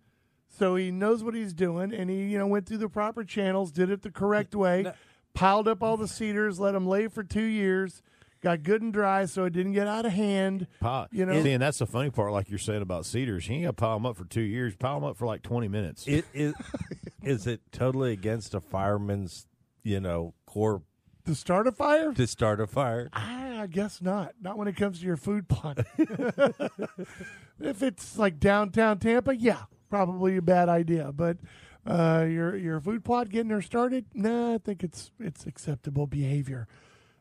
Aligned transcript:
so 0.59 0.75
he 0.77 0.91
knows 0.91 1.23
what 1.23 1.35
he's 1.35 1.53
doing, 1.55 1.93
and 1.95 2.11
he 2.11 2.25
you 2.25 2.39
know 2.39 2.47
went 2.49 2.67
through 2.67 2.79
the 2.79 2.89
proper 2.89 3.23
channels, 3.25 3.71
did 3.71 3.91
it 3.91 4.03
the 4.03 4.11
correct 4.11 4.55
way, 4.55 4.93
piled 5.35 5.69
up 5.69 5.83
all 5.83 5.97
the 5.97 6.09
cedars, 6.09 6.59
let 6.59 6.73
them 6.73 6.87
lay 6.87 7.07
for 7.09 7.23
two 7.23 7.45
years, 7.45 8.03
got 8.41 8.63
good 8.63 8.83
and 8.83 8.93
dry, 8.93 9.25
so 9.27 9.45
it 9.45 9.53
didn't 9.53 9.73
get 9.73 9.87
out 9.87 10.07
of 10.07 10.13
hand. 10.13 10.67
Pile, 10.81 11.09
You 11.11 11.27
know- 11.27 11.43
see, 11.43 11.53
and 11.53 11.63
that's 11.63 11.79
the 11.79 11.87
funny 11.87 12.11
part, 12.11 12.33
like 12.33 12.49
you're 12.51 12.59
saying 12.59 12.83
about 12.83 13.07
cedars. 13.07 13.49
You 13.49 13.57
ain't 13.57 13.65
got 13.65 13.71
to 13.71 13.73
pile 13.75 13.97
them 13.97 14.07
up 14.07 14.17
for 14.17 14.25
two 14.25 14.41
years. 14.43 14.77
Pile 14.77 15.01
them 15.01 15.09
up 15.09 15.17
for 15.17 15.27
like 15.27 15.43
20 15.43 15.69
minutes. 15.69 16.07
It 16.07 16.25
is. 16.33 16.55
is 17.23 17.47
it 17.47 17.61
totally 17.73 18.13
against 18.13 18.55
a 18.55 18.61
fireman's, 18.61 19.47
you 19.83 20.01
know, 20.01 20.35
core 20.47 20.83
To 21.27 21.35
start 21.35 21.67
a 21.67 21.73
fire? 21.73 22.13
to 22.15 22.27
start 22.27 22.61
a 22.61 22.67
fire? 22.67 23.09
I 23.13 23.67
guess 23.69 24.01
not. 24.01 24.35
Not 24.41 24.57
when 24.57 24.69
it 24.69 24.77
comes 24.77 25.01
to 25.01 25.07
your 25.07 25.17
food 25.17 25.49
plot. 25.49 25.79
if 25.99 27.83
it's 27.83 28.17
like 28.19 28.39
downtown 28.39 28.99
Tampa, 28.99 29.37
yeah, 29.37 29.63
probably 29.91 30.37
a 30.37 30.43
bad 30.43 30.69
idea. 30.69 31.11
But 31.13 31.39
uh, 31.87 32.25
your 32.29 32.57
your 32.57 32.81
food 32.81 33.05
plot 33.05 33.29
getting 33.31 33.51
her 33.51 33.63
started, 33.63 34.07
nah, 34.15 34.55
I 34.55 34.59
think 34.59 34.83
it's 34.85 35.11
it's 35.19 35.47
acceptable 35.47 36.07
behavior. 36.07 36.69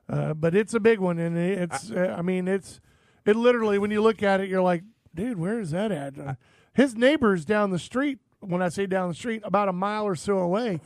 Uh, 0.09 0.33
but 0.33 0.55
it's 0.55 0.73
a 0.73 0.80
big 0.80 1.00
one, 1.00 1.19
and 1.19 1.38
it's 1.38 1.91
uh, 1.91 2.16
I 2.17 2.22
mean 2.22 2.47
it's 2.47 2.80
it 3.25 3.36
literally 3.36 3.77
when 3.77 3.91
you 3.91 4.02
look 4.02 4.23
at 4.23 4.39
it, 4.39 4.47
you're 4.49 4.61
like, 4.61 4.83
dude, 5.14 5.38
where 5.38 5.59
is 5.59 5.72
that 5.72 5.91
at? 5.91 6.38
His 6.73 6.95
neighbors 6.95 7.44
down 7.45 7.72
the 7.72 7.80
street. 7.80 8.19
When 8.39 8.61
I 8.61 8.69
say 8.69 8.86
down 8.86 9.09
the 9.09 9.16
street, 9.16 9.41
about 9.44 9.67
a 9.67 9.73
mile 9.73 10.05
or 10.05 10.16
so 10.16 10.38
away, 10.38 10.80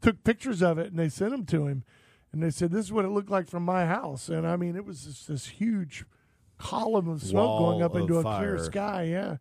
took 0.00 0.24
pictures 0.24 0.62
of 0.62 0.78
it 0.78 0.86
and 0.86 0.98
they 0.98 1.10
sent 1.10 1.30
them 1.32 1.44
to 1.46 1.66
him. 1.66 1.84
And 2.32 2.42
they 2.42 2.50
said, 2.50 2.70
This 2.72 2.86
is 2.86 2.92
what 2.92 3.04
it 3.04 3.10
looked 3.10 3.30
like 3.30 3.46
from 3.48 3.64
my 3.64 3.84
house. 3.84 4.28
And 4.30 4.46
I 4.46 4.56
mean, 4.56 4.74
it 4.74 4.84
was 4.84 5.04
just 5.04 5.28
this 5.28 5.46
huge 5.46 6.04
column 6.58 7.06
of 7.08 7.22
smoke 7.22 7.60
Wall 7.60 7.70
going 7.72 7.82
up 7.82 7.94
into 7.94 8.16
a 8.18 8.22
clear 8.22 8.58
sky. 8.58 9.04
Yeah. 9.04 9.36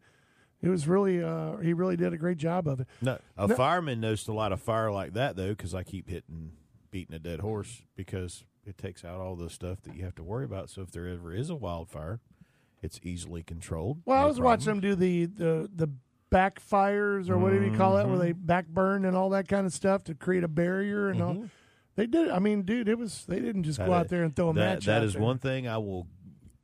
It 0.62 0.68
was 0.70 0.88
really, 0.88 1.24
uh, 1.24 1.58
he 1.58 1.74
really 1.74 1.96
did 1.98 2.14
a 2.14 2.18
great 2.18 2.38
job 2.38 2.68
of 2.68 2.82
it. 2.82 2.88
no, 3.02 3.18
a 3.38 3.48
No. 3.48 3.56
fireman 3.56 4.00
knows 4.02 4.26
to 4.26 4.34
light 4.34 4.52
a 4.52 4.58
fire 4.58 4.92
like 4.92 5.14
that, 5.14 5.36
though, 5.38 5.50
because 5.50 5.74
I 5.74 5.84
keep 5.84 6.10
hitting, 6.10 6.52
beating 6.92 7.16
a 7.16 7.20
dead 7.20 7.40
horse 7.40 7.84
because 7.96 8.44
it 8.66 8.78
takes 8.78 9.04
out 9.06 9.20
all 9.20 9.36
the 9.36 9.50
stuff 9.50 9.82
that 9.84 9.96
you 9.96 10.04
have 10.06 10.16
to 10.16 10.24
worry 10.24 10.46
about. 10.46 10.70
So 10.70 10.82
if 10.82 10.92
there 10.92 11.08
ever 11.08 11.34
is 11.34 11.50
a 11.50 11.56
wildfire, 11.56 12.20
it's 12.82 13.00
easily 13.04 13.44
controlled. 13.44 14.02
Well, 14.06 14.18
I 14.18 14.22
No 14.22 14.28
was 14.28 14.40
watching 14.40 14.66
them 14.68 14.80
do 14.80 14.96
the, 14.96 15.26
the, 15.26 15.70
the 15.74 15.90
backfires 16.32 17.30
or 17.30 17.38
whatever 17.38 17.66
you 17.66 17.76
call 17.78 17.98
it, 17.98 18.06
where 18.08 18.14
Mm-hmm. 18.18 18.22
they 18.22 18.34
backburn 18.34 19.06
and 19.08 19.16
all 19.16 19.30
that 19.32 19.48
kind 19.48 19.66
of 19.66 19.74
stuff 19.74 20.04
to 20.06 20.16
create 20.16 20.44
a 20.44 20.48
barrier 20.48 21.10
and 21.10 21.22
all. 21.22 21.46
They 21.96 22.08
did. 22.08 22.30
I 22.30 22.40
mean, 22.40 22.64
dude, 22.64 22.90
it 22.90 22.98
was. 22.98 23.26
They 23.28 23.40
didn't 23.40 23.64
just 23.64 23.78
go 23.80 23.86
Mm-hmm. 23.86 23.94
Out 23.94 24.06
is- 24.06 24.12
there 24.12 24.24
and 24.24 24.36
throw 24.36 24.50
a 24.50 24.54
that, 24.54 24.60
match. 24.60 24.86
That 24.86 25.04
is 25.04 25.14
there. 25.14 25.22
one 25.22 25.38
thing 25.38 25.68
I 25.68 25.78
will 25.78 26.08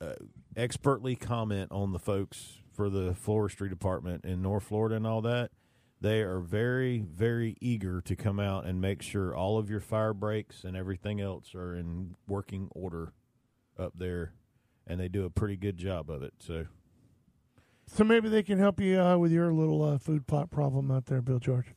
uh, 0.02 0.14
expertly 0.56 1.16
comment 1.16 1.72
on 1.72 1.92
the 1.94 2.00
folks 2.00 2.58
for 2.74 2.90
the 2.90 3.14
forestry 3.14 3.70
department 3.70 4.26
in 4.26 4.42
North 4.42 4.64
Florida 4.64 4.96
and 4.96 5.06
all 5.06 5.22
that. 5.22 5.52
They 6.02 6.22
are 6.22 6.40
very, 6.40 7.00
very 7.00 7.58
eager 7.60 8.00
to 8.02 8.16
come 8.16 8.40
out 8.40 8.66
and 8.66 8.80
make 8.80 9.02
sure 9.02 9.36
all 9.36 9.58
of 9.58 9.70
your 9.70 9.82
fire 9.82 10.14
breaks 10.14 10.64
and 10.64 10.78
everything 10.78 11.20
else 11.20 11.54
are 11.54 11.76
in 11.76 12.16
working 12.28 12.70
order 12.72 13.12
up 13.78 13.94
there, 13.98 14.34
and 14.88 15.00
they 15.00 15.10
do 15.10 15.26
a 15.26 15.30
pretty 15.30 15.58
good 15.58 15.78
job 15.78 16.10
of 16.10 16.24
it. 16.24 16.34
So 16.40 16.66
So 17.88 18.04
maybe 18.06 18.30
they 18.30 18.44
can 18.44 18.60
help 18.60 18.80
you 18.80 19.00
uh, 19.02 19.18
with 19.18 19.32
your 19.34 19.52
little 19.52 19.84
uh, 19.84 19.98
food 19.98 20.26
plot 20.26 20.50
problem 20.52 20.90
out 20.90 21.08
there, 21.08 21.22
Bill 21.22 21.40
George. 21.40 21.74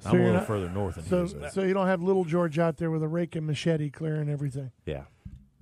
So 0.00 0.10
I'm 0.10 0.16
a 0.16 0.18
little 0.18 0.34
not- 0.34 0.46
further 0.46 0.68
north 0.68 0.96
than 0.96 1.04
So, 1.04 1.26
he 1.26 1.34
is. 1.46 1.52
so 1.54 1.62
you 1.62 1.72
don't 1.72 1.86
have 1.86 2.02
little 2.02 2.24
George 2.26 2.58
out 2.58 2.76
there 2.76 2.90
with 2.90 3.02
a 3.02 3.08
rake 3.08 3.34
and 3.36 3.46
machete 3.46 3.88
clearing 3.88 4.28
everything. 4.28 4.72
Yeah. 4.84 5.04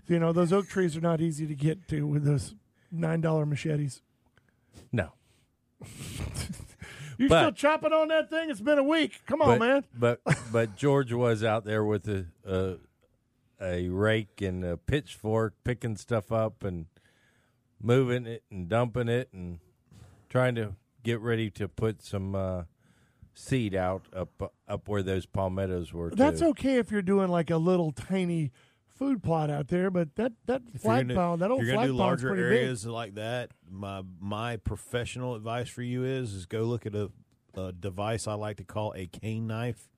You 0.08 0.18
know, 0.18 0.32
those 0.32 0.52
oak 0.52 0.66
trees 0.66 0.96
are 0.96 1.00
not 1.00 1.20
easy 1.20 1.46
to 1.46 1.54
get 1.54 1.86
to 1.88 2.04
with 2.04 2.24
those 2.24 2.54
nine 2.90 3.20
dollar 3.20 3.46
machetes. 3.46 4.02
No. 4.90 5.12
You 7.20 7.28
But- 7.28 7.40
still 7.42 7.52
chopping 7.52 7.92
on 7.92 8.08
that 8.08 8.30
thing? 8.30 8.48
It's 8.48 8.62
been 8.62 8.78
a 8.78 8.82
week. 8.82 9.20
Come 9.26 9.42
on, 9.42 9.58
but, 9.58 9.66
man. 9.66 9.84
But 9.94 10.20
but 10.52 10.74
George 10.74 11.12
was 11.12 11.44
out 11.44 11.66
there 11.66 11.84
with 11.84 12.08
a 12.08 12.26
a, 12.46 12.76
a 13.60 13.88
rake 13.90 14.40
and 14.40 14.64
a 14.64 14.78
pitchfork, 14.78 15.52
picking 15.62 15.96
stuff 15.96 16.32
up 16.32 16.64
and 16.64 16.86
moving 17.78 18.26
it 18.26 18.42
and 18.50 18.70
dumping 18.70 19.08
it 19.08 19.28
and 19.34 19.58
trying 20.30 20.54
to 20.54 20.76
get 21.02 21.20
ready 21.20 21.50
to 21.50 21.68
put 21.68 22.02
some 22.02 22.34
uh, 22.34 22.62
seed 23.34 23.74
out 23.74 24.06
up 24.14 24.54
up 24.66 24.88
where 24.88 25.02
those 25.02 25.26
palmettos 25.26 25.92
were. 25.92 26.08
That's 26.08 26.40
too. 26.40 26.46
okay 26.48 26.78
if 26.78 26.90
you're 26.90 27.02
doing 27.02 27.28
like 27.28 27.50
a 27.50 27.58
little 27.58 27.92
tiny 27.92 28.50
food 29.00 29.22
plot 29.22 29.48
out 29.50 29.66
there, 29.68 29.90
but 29.90 30.14
that 30.16 30.32
that 30.46 30.62
If 30.68 30.74
you're 30.74 30.80
flag 30.80 31.08
gonna- 31.08 31.18
pound, 31.18 31.42
that 31.42 31.50
old 31.50 31.62
you're 31.62 31.74
gonna 31.74 31.78
flag 31.78 31.88
do 31.88 31.92
pound's 31.92 32.22
larger 32.22 32.28
pretty 32.28 32.42
areas 32.42 32.86
like 32.86 33.14
that. 33.14 33.50
My 33.68 34.02
my 34.20 34.56
professional 34.58 35.34
advice 35.34 35.68
for 35.70 35.82
you 35.82 36.04
is 36.04 36.34
is 36.34 36.44
go 36.46 36.62
look 36.64 36.84
at 36.86 36.94
a, 36.94 37.10
a 37.54 37.72
device 37.72 38.28
I 38.28 38.34
like 38.34 38.58
to 38.58 38.64
call 38.64 38.92
a 38.94 39.06
cane 39.06 39.46
knife, 39.46 39.88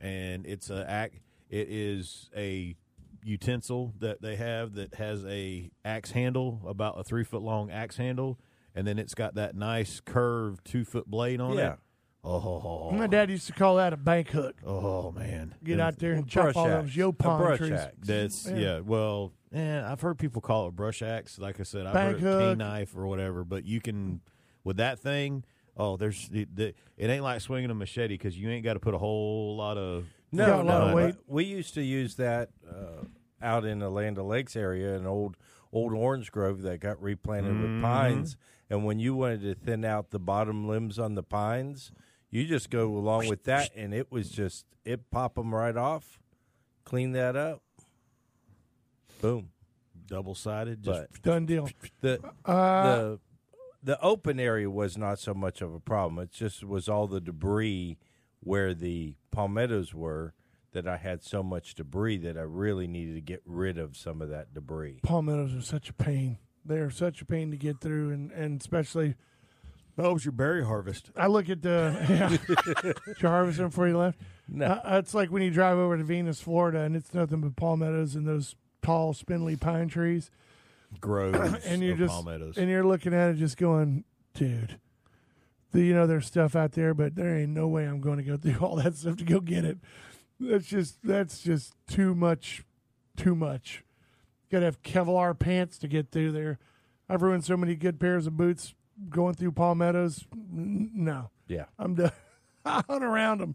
and 0.00 0.44
it's 0.44 0.68
a 0.70 0.84
act. 0.90 1.14
It 1.48 1.68
is 1.70 2.28
a 2.36 2.74
utensil 3.22 3.94
that 4.00 4.20
they 4.22 4.36
have 4.36 4.74
that 4.74 4.94
has 4.96 5.24
a 5.24 5.70
axe 5.84 6.10
handle, 6.10 6.60
about 6.66 6.98
a 6.98 7.04
three 7.04 7.24
foot 7.24 7.42
long 7.42 7.70
axe 7.70 7.96
handle, 7.96 8.38
and 8.74 8.86
then 8.86 8.98
it's 8.98 9.14
got 9.14 9.34
that 9.36 9.54
nice 9.54 10.00
curved 10.00 10.64
two 10.64 10.84
foot 10.84 11.06
blade 11.06 11.40
on 11.40 11.56
Yeah. 11.56 11.74
it. 11.74 11.78
Oh. 12.26 12.90
My 12.92 13.06
dad 13.06 13.30
used 13.30 13.46
to 13.46 13.52
call 13.52 13.76
that 13.76 13.92
a 13.92 13.96
bank 13.96 14.30
hook. 14.30 14.56
oh 14.66 15.12
man! 15.12 15.54
Get 15.62 15.78
out 15.80 15.98
there 15.98 16.12
and 16.12 16.26
chop 16.28 16.44
brush 16.44 16.56
all 16.56 16.66
axe. 16.68 16.82
those 16.86 16.96
yo 16.96 17.08
A 17.10 17.12
pine 17.12 17.38
brush 17.40 17.58
trees. 17.58 17.72
axe. 17.72 17.94
That's 18.00 18.46
Yeah. 18.48 18.56
yeah. 18.56 18.80
well, 18.80 19.32
eh, 19.54 19.82
I've 19.84 20.00
heard 20.00 20.18
people 20.18 20.40
call 20.42 20.64
it 20.66 20.68
a 20.68 20.72
brush 20.72 21.02
axe. 21.02 21.38
Like 21.38 21.60
I 21.60 21.62
said, 21.62 21.86
I've 21.86 21.94
Bank 21.94 22.18
heard 22.18 22.26
a 22.26 22.30
hook. 22.30 22.40
cane 22.40 22.58
knife 22.58 22.96
or 22.96 23.06
whatever. 23.06 23.44
But 23.44 23.64
you 23.64 23.80
can 23.80 24.20
with 24.64 24.76
that 24.78 24.98
thing. 24.98 25.44
Oh, 25.76 25.96
there's 25.96 26.28
it, 26.32 26.48
it 26.58 26.74
ain't 27.10 27.22
like 27.22 27.40
swinging 27.42 27.70
a 27.70 27.74
machete 27.74 28.14
because 28.14 28.36
you 28.38 28.48
ain't 28.50 28.64
got 28.64 28.74
to 28.74 28.80
put 28.80 28.94
a 28.94 28.98
whole 28.98 29.56
lot 29.56 29.76
of 29.76 30.06
Yeah, 30.32 30.44
a 30.46 30.48
No, 30.48 30.62
lot 30.64 30.82
of 30.82 30.88
no. 30.90 30.96
weight. 30.96 31.14
We 31.26 31.44
used 31.44 31.74
to 31.74 31.82
use 31.82 32.16
that 32.16 32.48
uh, 32.68 33.04
out 33.42 33.64
in 33.66 33.78
the 33.80 33.90
Land 33.90 34.18
O' 34.18 34.24
Lakes 34.26 34.56
area, 34.56 34.96
an 34.96 35.06
old 35.06 35.36
old 35.72 35.92
orange 35.92 36.32
grove 36.32 36.62
that 36.62 36.80
got 36.80 37.00
replanted 37.00 37.52
Mm-hmm. 37.52 37.74
with 37.74 37.82
pines. 37.82 38.36
And 38.68 38.84
when 38.84 38.98
you 38.98 39.14
wanted 39.14 39.42
to 39.42 39.54
thin 39.54 39.84
out 39.84 40.10
the 40.10 40.18
bottom 40.18 40.66
limbs 40.66 40.98
on 40.98 41.14
the 41.14 41.22
pines, 41.22 41.92
you 42.30 42.44
just 42.44 42.70
go 42.70 42.88
along 42.96 43.28
with 43.28 43.44
that, 43.44 43.70
and 43.76 43.94
it 43.94 44.10
was 44.10 44.30
just 44.30 44.66
it 44.84 45.10
pop 45.10 45.34
them 45.36 45.54
right 45.54 45.76
off, 45.76 46.18
clean 46.84 47.12
that 47.12 47.36
up, 47.36 47.62
boom. 49.20 49.50
double 50.06 50.34
sided. 50.34 50.82
Just 50.82 51.08
But 51.12 51.22
Done 51.22 51.46
deal. 51.46 51.68
the 52.00 52.20
Uh, 52.44 52.96
the 52.96 53.20
the 53.82 54.00
open 54.00 54.40
area 54.40 54.68
was 54.68 54.96
not 54.98 55.18
so 55.18 55.32
much 55.34 55.60
of 55.60 55.72
a 55.72 55.80
problem. 55.80 56.22
It 56.22 56.32
just 56.32 56.64
was 56.64 56.88
all 56.88 57.06
the 57.06 57.20
debris 57.20 57.98
where 58.40 58.74
the 58.74 59.16
palmettos 59.30 59.94
were 59.94 60.34
that 60.72 60.86
I 60.86 60.96
had 60.96 61.22
so 61.22 61.42
much 61.42 61.74
debris 61.74 62.18
that 62.18 62.36
I 62.36 62.42
really 62.42 62.86
needed 62.86 63.14
to 63.14 63.20
get 63.20 63.42
rid 63.46 63.78
of 63.78 63.96
some 63.96 64.20
of 64.20 64.28
that 64.28 64.52
debris. 64.52 65.00
palmettos 65.02 65.54
are 65.54 65.62
such 65.62 65.88
a 65.88 65.92
pain. 65.94 66.38
They 66.64 66.78
are 66.78 66.90
such 66.90 67.22
a 67.22 67.24
pain 67.24 67.50
to 67.52 67.56
get 67.56 67.80
through, 67.80 68.10
and, 68.10 68.30
and 68.32 68.60
especially 68.60 69.14
that 69.96 70.12
was 70.12 70.24
your 70.24 70.32
berry 70.32 70.64
harvest. 70.64 71.10
I 71.16 71.26
look 71.26 71.48
at 71.48 71.62
the 71.62 71.96
yeah, 72.08 72.28
did 72.82 73.22
you 73.22 73.28
harvest 73.28 73.58
them 73.58 73.68
before 73.68 73.88
you 73.88 73.96
left. 73.96 74.20
No. 74.46 74.66
Uh, 74.66 75.00
it's 75.02 75.14
like 75.14 75.30
when 75.30 75.42
you 75.42 75.50
drive 75.50 75.78
over 75.78 75.96
to 75.96 76.04
Venus, 76.04 76.40
Florida, 76.40 76.80
and 76.80 76.94
it's 76.94 77.14
nothing 77.14 77.40
but 77.40 77.56
palmettos 77.56 78.14
and 78.14 78.26
those 78.26 78.54
tall, 78.82 79.14
spindly 79.14 79.56
pine 79.56 79.88
trees. 79.88 80.30
groves 81.00 81.64
and 81.66 81.82
you're 81.82 81.96
just 81.96 82.12
palmettos. 82.12 82.56
and 82.58 82.68
you're 82.68 82.84
looking 82.84 83.14
at 83.14 83.30
it 83.30 83.36
just 83.36 83.56
going, 83.56 84.04
dude. 84.34 84.78
The, 85.72 85.82
you 85.82 85.94
know, 85.94 86.06
there's 86.06 86.26
stuff 86.26 86.54
out 86.54 86.72
there, 86.72 86.94
but 86.94 87.16
there 87.16 87.36
ain't 87.36 87.50
no 87.50 87.66
way 87.66 87.84
I'm 87.84 88.00
going 88.00 88.18
to 88.18 88.22
go 88.22 88.36
through 88.36 88.58
all 88.66 88.76
that 88.76 88.96
stuff 88.96 89.16
to 89.16 89.24
go 89.24 89.40
get 89.40 89.64
it. 89.64 89.78
That's 90.38 90.66
just 90.66 90.98
that's 91.02 91.42
just 91.42 91.72
too 91.88 92.14
much, 92.14 92.62
too 93.16 93.34
much. 93.34 93.82
Got 94.50 94.60
to 94.60 94.66
have 94.66 94.82
Kevlar 94.82 95.36
pants 95.36 95.78
to 95.78 95.88
get 95.88 96.10
through 96.10 96.32
there. 96.32 96.58
I've 97.08 97.22
ruined 97.22 97.44
so 97.44 97.56
many 97.56 97.74
good 97.74 97.98
pairs 97.98 98.26
of 98.26 98.36
boots 98.36 98.74
going 99.08 99.34
through 99.34 99.52
palmettos. 99.52 100.24
N- 100.34 100.90
No, 100.94 101.30
Yeah. 101.48 101.66
I'm 101.78 101.94
done. 101.94 102.12
Hunt 102.66 103.04
around 103.04 103.40
them, 103.40 103.54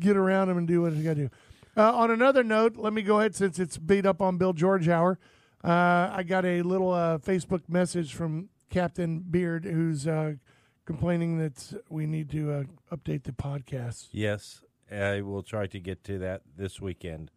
get 0.00 0.16
around 0.16 0.48
them, 0.48 0.56
and 0.58 0.66
do 0.66 0.80
what 0.82 0.92
you 0.94 1.02
got 1.04 1.16
to 1.16 1.28
do. 1.28 1.30
Uh, 1.76 1.94
on 1.94 2.10
another 2.10 2.42
note, 2.42 2.76
let 2.76 2.92
me 2.92 3.02
go 3.02 3.18
ahead 3.20 3.34
since 3.36 3.58
it's 3.58 3.76
beat 3.78 4.06
up 4.06 4.22
on 4.22 4.38
Bill 4.38 4.52
George 4.52 4.88
hour. 4.88 5.18
Uh, 5.62 6.08
I 6.12 6.22
got 6.26 6.44
a 6.44 6.62
little 6.62 6.90
uh, 6.92 7.18
Facebook 7.18 7.62
message 7.68 8.14
from 8.14 8.48
Captain 8.70 9.20
Baird 9.20 9.64
who's 9.64 10.06
uh, 10.06 10.34
complaining 10.86 11.38
that 11.38 11.82
we 11.90 12.06
need 12.06 12.30
to 12.30 12.50
uh, 12.52 12.62
update 12.96 13.24
the 13.24 13.32
podcast. 13.32 14.08
Yes, 14.12 14.62
I 14.90 15.20
will 15.20 15.42
try 15.42 15.66
to 15.66 15.78
get 15.78 16.02
to 16.04 16.18
that 16.18 16.42
this 16.56 16.80
weekend. 16.80 17.30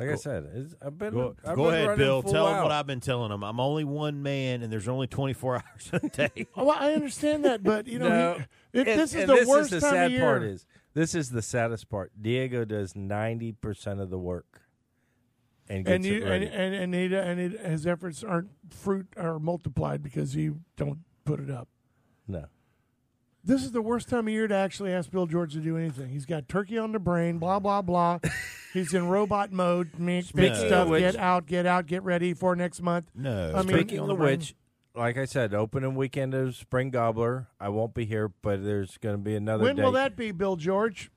Like 0.00 0.08
I 0.10 0.14
said, 0.14 0.48
it's, 0.54 0.74
I've 0.80 0.96
been 0.98 1.12
Go, 1.12 1.36
I've 1.44 1.56
go 1.56 1.70
been 1.70 1.74
ahead, 1.84 1.98
Bill. 1.98 2.22
Tell 2.22 2.48
him 2.48 2.54
out. 2.54 2.62
what 2.64 2.72
I've 2.72 2.86
been 2.86 3.00
telling 3.00 3.30
him. 3.30 3.44
I'm 3.44 3.60
only 3.60 3.84
one 3.84 4.22
man, 4.22 4.62
and 4.62 4.72
there's 4.72 4.88
only 4.88 5.06
24 5.06 5.56
hours 5.66 5.90
a 5.92 6.08
day. 6.08 6.46
Oh, 6.56 6.64
well, 6.64 6.76
I 6.80 6.94
understand 6.94 7.44
that, 7.44 7.62
but 7.62 7.86
you 7.86 7.98
know, 7.98 8.08
No, 8.08 8.34
he, 8.72 8.80
it, 8.80 8.88
and- 8.88 9.00
this 9.00 9.14
is 9.14 9.26
the 9.26 9.34
this 9.34 9.46
worst 9.48 9.72
is 9.72 9.82
the 9.82 9.86
time 9.88 9.94
sad 9.94 10.06
of 10.06 10.12
year. 10.12 10.20
part 10.22 10.42
is 10.42 10.66
this 10.94 11.14
is 11.14 11.30
the 11.30 11.42
saddest 11.42 11.88
part. 11.90 12.12
Diego 12.20 12.64
does 12.64 12.96
ninety 12.96 13.52
percent 13.52 14.00
of 14.00 14.08
the 14.10 14.18
work, 14.18 14.62
and 15.68 15.84
gets 15.84 15.96
and 15.96 16.04
you 16.06 16.24
it 16.24 16.28
ready. 16.28 16.46
and 16.46 16.74
and 16.74 16.94
and, 16.94 16.94
he, 16.94 17.14
and 17.16 17.38
it, 17.38 17.60
his 17.60 17.86
efforts 17.86 18.24
aren't 18.24 18.48
fruit 18.70 19.06
are 19.18 19.38
multiplied 19.38 20.02
because 20.02 20.34
you 20.34 20.60
don't 20.76 21.00
put 21.26 21.40
it 21.40 21.50
up. 21.50 21.68
no, 22.26 22.46
This 23.44 23.62
is 23.62 23.72
the 23.72 23.82
worst 23.82 24.08
time 24.08 24.26
of 24.28 24.32
year 24.32 24.48
to 24.48 24.54
actually 24.54 24.92
ask 24.92 25.10
Bill 25.10 25.26
George 25.26 25.52
to 25.52 25.60
do 25.60 25.76
anything. 25.76 26.08
He's 26.08 26.26
got 26.26 26.48
turkey 26.48 26.78
on 26.78 26.92
the 26.92 26.98
brain, 26.98 27.38
blah 27.38 27.58
blah 27.60 27.82
blah. 27.82 28.18
He's 28.72 28.94
in 28.94 29.08
robot 29.08 29.50
mode. 29.52 29.98
Make 29.98 30.32
big 30.34 30.52
Speaking 30.54 30.68
stuff. 30.68 30.88
which- 30.88 31.00
get 31.02 31.16
out, 31.16 31.46
get 31.46 31.66
out, 31.66 31.86
get 31.86 32.02
ready 32.02 32.34
for 32.34 32.54
next 32.54 32.80
month. 32.82 33.10
No. 33.14 33.52
I 33.54 33.62
mean, 33.62 33.76
Speaking 33.76 34.00
on 34.00 34.08
the 34.08 34.14
of 34.14 34.20
which, 34.20 34.54
like 34.94 35.16
I 35.16 35.24
said, 35.24 35.54
opening 35.54 35.94
weekend 35.94 36.34
of 36.34 36.54
Spring 36.56 36.90
Gobbler. 36.90 37.48
I 37.60 37.68
won't 37.68 37.94
be 37.94 38.04
here, 38.04 38.28
but 38.42 38.62
there's 38.64 38.96
going 38.98 39.14
to 39.16 39.22
be 39.22 39.34
another. 39.34 39.64
When 39.64 39.76
date. 39.76 39.82
will 39.84 39.92
that 39.92 40.16
be, 40.16 40.30
Bill 40.32 40.56
George? 40.56 41.10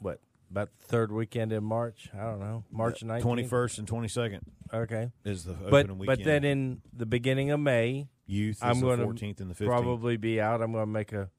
What 0.00 0.20
about 0.50 0.70
the 0.80 0.86
third 0.86 1.12
weekend 1.12 1.52
in 1.52 1.64
March? 1.64 2.10
I 2.14 2.22
don't 2.24 2.40
know. 2.40 2.64
March 2.70 3.02
uh, 3.02 3.06
nineteenth. 3.06 3.50
21st 3.50 3.78
and 3.78 3.88
22nd 3.88 4.40
Okay, 4.72 5.10
is 5.24 5.44
the 5.44 5.52
opening 5.52 5.70
but 5.70 5.90
weekend. 5.98 6.06
but 6.06 6.24
then 6.24 6.44
in 6.44 6.80
the 6.92 7.06
beginning 7.06 7.50
of 7.52 7.60
May, 7.60 8.08
youth 8.26 8.58
I'm 8.62 8.80
the 8.80 8.86
going 8.96 9.00
14th 9.00 9.36
to 9.36 9.42
and 9.44 9.50
the 9.50 9.64
15th. 9.64 9.66
probably 9.66 10.16
be 10.16 10.40
out. 10.40 10.60
I'm 10.62 10.72
going 10.72 10.82
to 10.82 10.90
make 10.90 11.12
a 11.12 11.30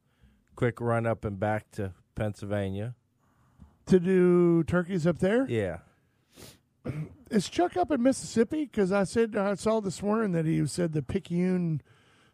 quick 0.55 0.79
run 0.79 1.05
up 1.05 1.25
and 1.25 1.37
back 1.39 1.69
to 1.71 1.91
Pennsylvania. 2.15 2.95
To 3.87 3.99
do 3.99 4.63
turkeys 4.63 5.05
up 5.05 5.19
there? 5.19 5.45
Yeah, 5.47 5.77
Is 7.29 7.47
Chuck 7.49 7.77
up 7.77 7.91
in 7.91 8.01
Mississippi? 8.01 8.65
Because 8.65 8.91
I 8.91 9.03
said 9.03 9.35
I 9.35 9.53
saw 9.55 9.79
this 9.79 10.01
morning 10.01 10.31
that 10.31 10.45
he 10.45 10.65
said 10.65 10.93
the 10.93 11.03
Picayune 11.03 11.81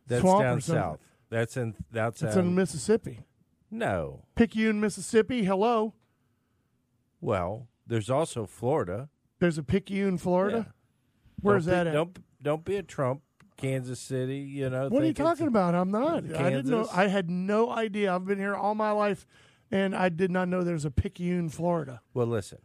that's 0.07 0.21
swamp 0.21 0.39
or 0.39 0.43
down 0.43 0.61
something. 0.61 0.81
south. 0.81 0.99
That's 1.29 1.57
in 1.57 1.75
that's 1.91 2.21
It's 2.21 2.37
um, 2.37 2.47
in 2.47 2.55
Mississippi. 2.55 3.19
no. 3.69 4.23
Picayune, 4.35 4.79
Mississippi. 4.79 5.43
Hello. 5.43 5.93
Well, 7.19 7.67
there's 7.85 8.09
also 8.09 8.45
Florida. 8.45 9.09
There's 9.39 9.57
a 9.57 9.63
Picayune, 9.63 10.17
Florida. 10.17 10.65
Yeah. 10.67 10.71
Where's 11.41 11.65
Don't 11.65 11.73
that 11.73 11.87
at? 11.87 11.93
Don't 11.93 12.17
don't 12.41 12.63
be 12.65 12.77
a 12.77 12.83
Trump. 12.83 13.21
Kansas 13.57 13.99
City, 13.99 14.37
you 14.39 14.69
know. 14.69 14.87
What 14.89 15.03
are 15.03 15.05
you 15.05 15.13
talking 15.13 15.47
about? 15.47 15.75
I'm 15.75 15.91
not. 15.91 16.17
I 16.35 16.49
didn't 16.49 16.67
know. 16.67 16.77
Kansas? 16.85 16.93
I 16.97 17.07
had 17.07 17.29
no 17.29 17.69
idea. 17.69 18.13
I've 18.15 18.25
been 18.25 18.39
here 18.39 18.55
all 18.55 18.73
my 18.73 18.91
life, 18.91 19.27
and 19.71 19.95
I 19.95 20.09
did 20.09 20.29
not 20.31 20.47
know 20.47 20.63
there's 20.63 20.85
a 20.85 20.91
Picayune, 20.91 21.49
Florida. 21.49 22.01
Well, 22.13 22.27
listen. 22.27 22.59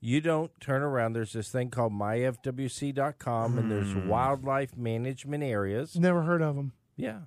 You 0.00 0.20
don't 0.20 0.52
turn 0.60 0.82
around. 0.82 1.14
There's 1.14 1.32
this 1.32 1.48
thing 1.48 1.70
called 1.70 1.92
myfwc.com, 1.92 3.58
and 3.58 3.70
there's 3.70 3.92
Hmm. 3.92 4.08
wildlife 4.08 4.76
management 4.76 5.42
areas. 5.42 5.96
Never 5.98 6.22
heard 6.22 6.40
of 6.42 6.54
them. 6.56 6.72
Yeah, 6.96 7.22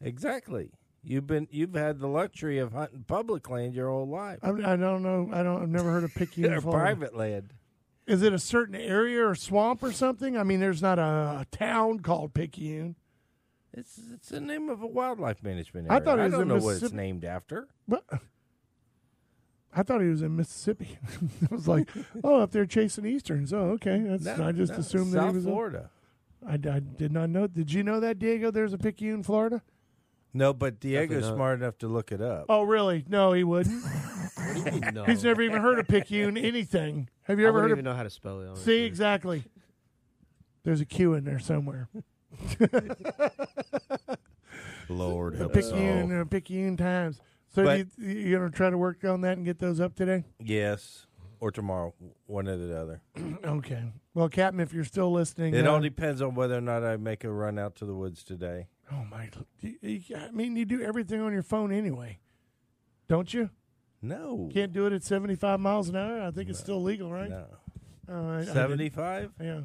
exactly. 0.00 0.70
You've 1.02 1.26
been 1.26 1.48
you've 1.50 1.74
had 1.74 2.00
the 2.00 2.08
luxury 2.08 2.58
of 2.58 2.72
hunting 2.72 3.04
public 3.06 3.48
land 3.48 3.74
your 3.74 3.88
whole 3.88 4.08
life, 4.08 4.40
I, 4.42 4.50
I 4.50 4.76
don't 4.76 5.02
know. 5.02 5.30
I 5.32 5.42
don't. 5.42 5.62
I've 5.62 5.68
never 5.68 5.90
heard 5.90 6.04
of 6.04 6.14
Picayune, 6.14 6.52
or 6.52 6.60
Florida. 6.60 6.84
private 6.96 7.16
land. 7.16 7.54
Is 8.06 8.22
it 8.22 8.32
a 8.32 8.38
certain 8.38 8.74
area 8.74 9.26
or 9.26 9.34
swamp 9.34 9.82
or 9.82 9.92
something? 9.92 10.36
I 10.36 10.42
mean, 10.42 10.60
there's 10.60 10.80
not 10.82 10.98
a, 10.98 11.02
a 11.40 11.46
town 11.50 12.00
called 12.00 12.34
Picayune. 12.34 12.96
It's 13.78 14.00
it's 14.12 14.28
the 14.30 14.40
name 14.40 14.68
of 14.68 14.82
a 14.82 14.86
wildlife 14.86 15.42
management 15.42 15.86
area. 15.88 16.00
I 16.00 16.04
thought 16.04 16.18
it 16.18 16.24
was 16.24 16.34
I 16.34 16.36
don't 16.36 16.42
in 16.42 16.48
know 16.48 16.54
what 16.54 16.60
it's 16.72 16.82
Mississippi. 16.82 16.96
named 16.96 17.24
after. 17.24 17.68
But 17.86 18.04
I 19.72 19.82
thought 19.82 20.00
he 20.00 20.08
was 20.08 20.22
in 20.22 20.34
Mississippi. 20.34 20.98
I 21.50 21.54
was 21.54 21.68
like, 21.68 21.88
oh, 22.24 22.40
up 22.40 22.50
there 22.50 22.66
chasing 22.66 23.06
easterns. 23.06 23.52
Oh, 23.52 23.70
okay. 23.70 23.98
That's. 24.00 24.24
No, 24.38 24.46
I 24.46 24.52
just 24.52 24.72
no, 24.72 24.78
assumed 24.78 25.12
that 25.12 25.18
South 25.18 25.30
he 25.30 25.36
was. 25.36 25.46
In 25.46 25.52
Florida. 25.52 25.90
I, 26.46 26.54
I 26.54 26.80
did 26.80 27.12
not 27.12 27.30
know. 27.30 27.46
Did 27.46 27.72
you 27.72 27.82
know 27.82 28.00
that, 28.00 28.18
Diego? 28.18 28.50
There's 28.50 28.72
a 28.72 28.78
Picayune, 28.78 29.22
Florida. 29.22 29.62
No, 30.34 30.52
but 30.52 30.78
Diego's 30.78 31.08
Definitely 31.08 31.28
not. 31.28 31.36
smart 31.36 31.60
enough 31.60 31.78
to 31.78 31.88
look 31.88 32.12
it 32.12 32.20
up. 32.20 32.46
Oh, 32.48 32.62
really? 32.62 33.04
No, 33.08 33.32
he 33.32 33.44
wouldn't. 33.44 33.82
What 34.38 34.54
do 34.54 34.60
you 34.76 34.80
mean, 34.80 34.94
no? 34.94 35.04
He's 35.04 35.24
never 35.24 35.42
even 35.42 35.60
heard 35.60 35.80
of 35.80 35.88
Picayune 35.88 36.36
anything. 36.38 37.08
Have 37.24 37.40
you 37.40 37.46
I 37.46 37.48
ever 37.48 37.56
wouldn't 37.56 37.70
heard 37.70 37.78
even 37.78 37.86
of? 37.88 37.92
know 37.92 37.96
how 37.96 38.04
to 38.04 38.10
spell 38.10 38.40
it. 38.40 38.56
See, 38.58 38.84
exactly. 38.84 39.42
There's 40.62 40.80
a 40.80 40.84
Q 40.86 41.14
in 41.14 41.24
there 41.24 41.40
somewhere. 41.40 41.88
Lord 44.88 45.34
help 45.36 45.54
us 45.56 45.70
Picayune, 45.70 46.12
all. 46.12 46.20
uh, 46.22 46.24
Picayune 46.24 46.76
times. 46.76 47.20
So 47.54 47.64
But- 47.64 47.86
you, 47.98 48.08
you 48.08 48.36
gonna 48.38 48.50
try 48.50 48.70
to 48.70 48.78
work 48.78 49.04
on 49.04 49.20
that 49.22 49.36
and 49.36 49.44
get 49.44 49.58
those 49.58 49.80
up 49.80 49.94
today? 49.94 50.24
Yes, 50.42 51.06
or 51.40 51.50
tomorrow, 51.50 51.94
one 52.26 52.48
or 52.48 52.56
the 52.56 52.78
other. 52.78 53.00
Okay. 53.44 53.82
Well, 54.14 54.28
Captain, 54.28 54.60
if 54.60 54.72
you're 54.72 54.84
still 54.84 55.12
listening, 55.12 55.54
It 55.54 55.66
uh, 55.66 55.72
all 55.72 55.80
depends 55.80 56.20
on 56.22 56.34
whether 56.34 56.56
or 56.56 56.60
not 56.60 56.82
I 56.84 56.96
make 56.96 57.22
a 57.24 57.30
run 57.30 57.58
out 57.58 57.76
to 57.76 57.84
the 57.86 57.94
woods 57.94 58.24
today. 58.24 58.66
Oh 58.90 59.04
my! 59.10 59.30
you- 59.60 59.76
you- 59.82 60.16
I 60.16 60.30
mean, 60.32 60.56
you 60.56 60.64
do 60.64 60.82
everything 60.82 61.20
on 61.20 61.32
your 61.32 61.42
phone 61.42 61.72
anyway, 61.72 62.18
don't 63.08 63.32
you? 63.32 63.50
No, 64.00 64.48
Can't 64.52 64.72
do 64.72 64.86
it 64.86 64.92
at 64.92 65.02
75 65.04 65.58
miles 65.60 65.88
an 65.88 65.96
hour. 65.96 66.20
I 66.22 66.30
think 66.30 66.48
it's 66.48 66.58
still 66.60 66.82
legal, 66.82 67.10
right? 67.12 67.28
no, 67.30 67.46
I- 68.08 68.36
I 68.36 68.38
did- 68.44 68.48
seventy-five 68.54 69.32
Yeah. 69.40 69.60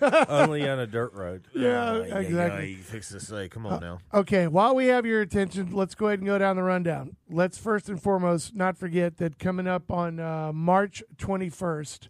only 0.28 0.68
on 0.68 0.78
a 0.78 0.86
dirt 0.86 1.12
road. 1.14 1.48
Yeah. 1.54 1.96
Yeah, 1.96 2.18
exactly. 2.18 2.70
yeah, 2.70 2.76
you 2.76 2.82
fix 2.82 3.08
say, 3.08 3.48
come 3.48 3.66
on 3.66 3.80
now. 3.80 3.98
Okay, 4.12 4.46
while 4.46 4.74
we 4.74 4.86
have 4.86 5.06
your 5.06 5.20
attention, 5.20 5.72
let's 5.72 5.94
go 5.94 6.06
ahead 6.06 6.20
and 6.20 6.26
go 6.26 6.38
down 6.38 6.56
the 6.56 6.62
rundown. 6.62 7.16
Let's 7.30 7.58
first 7.58 7.88
and 7.88 8.00
foremost 8.00 8.54
not 8.54 8.76
forget 8.76 9.16
that 9.18 9.38
coming 9.38 9.66
up 9.66 9.90
on 9.90 10.20
uh, 10.20 10.52
March 10.52 11.02
21st, 11.16 12.08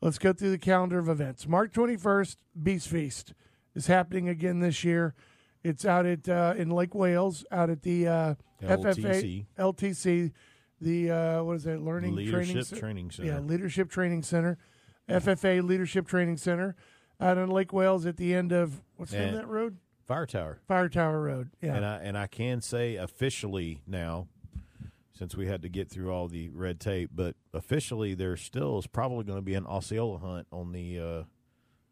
let's 0.00 0.18
go 0.18 0.32
through 0.32 0.50
the 0.50 0.58
calendar 0.58 0.98
of 0.98 1.08
events. 1.08 1.46
March 1.48 1.72
21st, 1.72 2.36
Beast 2.62 2.88
Feast 2.88 3.34
is 3.74 3.86
happening 3.86 4.28
again 4.28 4.60
this 4.60 4.84
year. 4.84 5.14
It's 5.64 5.84
out 5.84 6.06
at 6.06 6.28
uh, 6.28 6.54
in 6.56 6.70
Lake 6.70 6.94
Wales, 6.94 7.44
out 7.50 7.68
at 7.68 7.82
the 7.82 8.06
uh, 8.06 8.34
FFA 8.62 9.46
LTC. 9.58 10.32
The 10.80 11.10
uh, 11.10 11.42
what 11.42 11.56
is 11.56 11.64
that? 11.64 11.82
Learning 11.82 12.14
Leadership 12.14 12.66
Training? 12.68 12.80
Training 12.80 13.10
Center. 13.10 13.28
Yeah, 13.28 13.38
Leadership 13.40 13.90
Training 13.90 14.22
Center, 14.22 14.58
FFA 15.08 15.62
Leadership 15.62 16.06
Training 16.06 16.36
Center, 16.36 16.76
out 17.20 17.38
in 17.38 17.48
Lake 17.50 17.72
Wales 17.72 18.06
at 18.06 18.16
the 18.16 18.34
end 18.34 18.52
of 18.52 18.80
what's 18.96 19.12
the 19.12 19.18
name 19.18 19.28
of 19.30 19.34
that 19.40 19.48
road? 19.48 19.76
Fire 20.06 20.26
Tower. 20.26 20.58
Fire 20.66 20.88
Tower 20.88 21.20
Road. 21.20 21.50
Yeah. 21.60 21.74
And 21.74 21.84
I 21.84 21.96
and 21.98 22.16
I 22.18 22.26
can 22.26 22.60
say 22.60 22.96
officially 22.96 23.82
now, 23.86 24.26
since 25.12 25.34
we 25.36 25.46
had 25.46 25.62
to 25.62 25.68
get 25.68 25.90
through 25.90 26.10
all 26.12 26.28
the 26.28 26.48
red 26.50 26.80
tape, 26.80 27.10
but 27.14 27.36
officially 27.52 28.14
there 28.14 28.36
still 28.36 28.78
is 28.78 28.86
probably 28.86 29.24
going 29.24 29.38
to 29.38 29.42
be 29.42 29.54
an 29.54 29.66
Osceola 29.66 30.18
hunt 30.18 30.46
on 30.52 30.72
the 30.72 30.98
uh, 30.98 31.22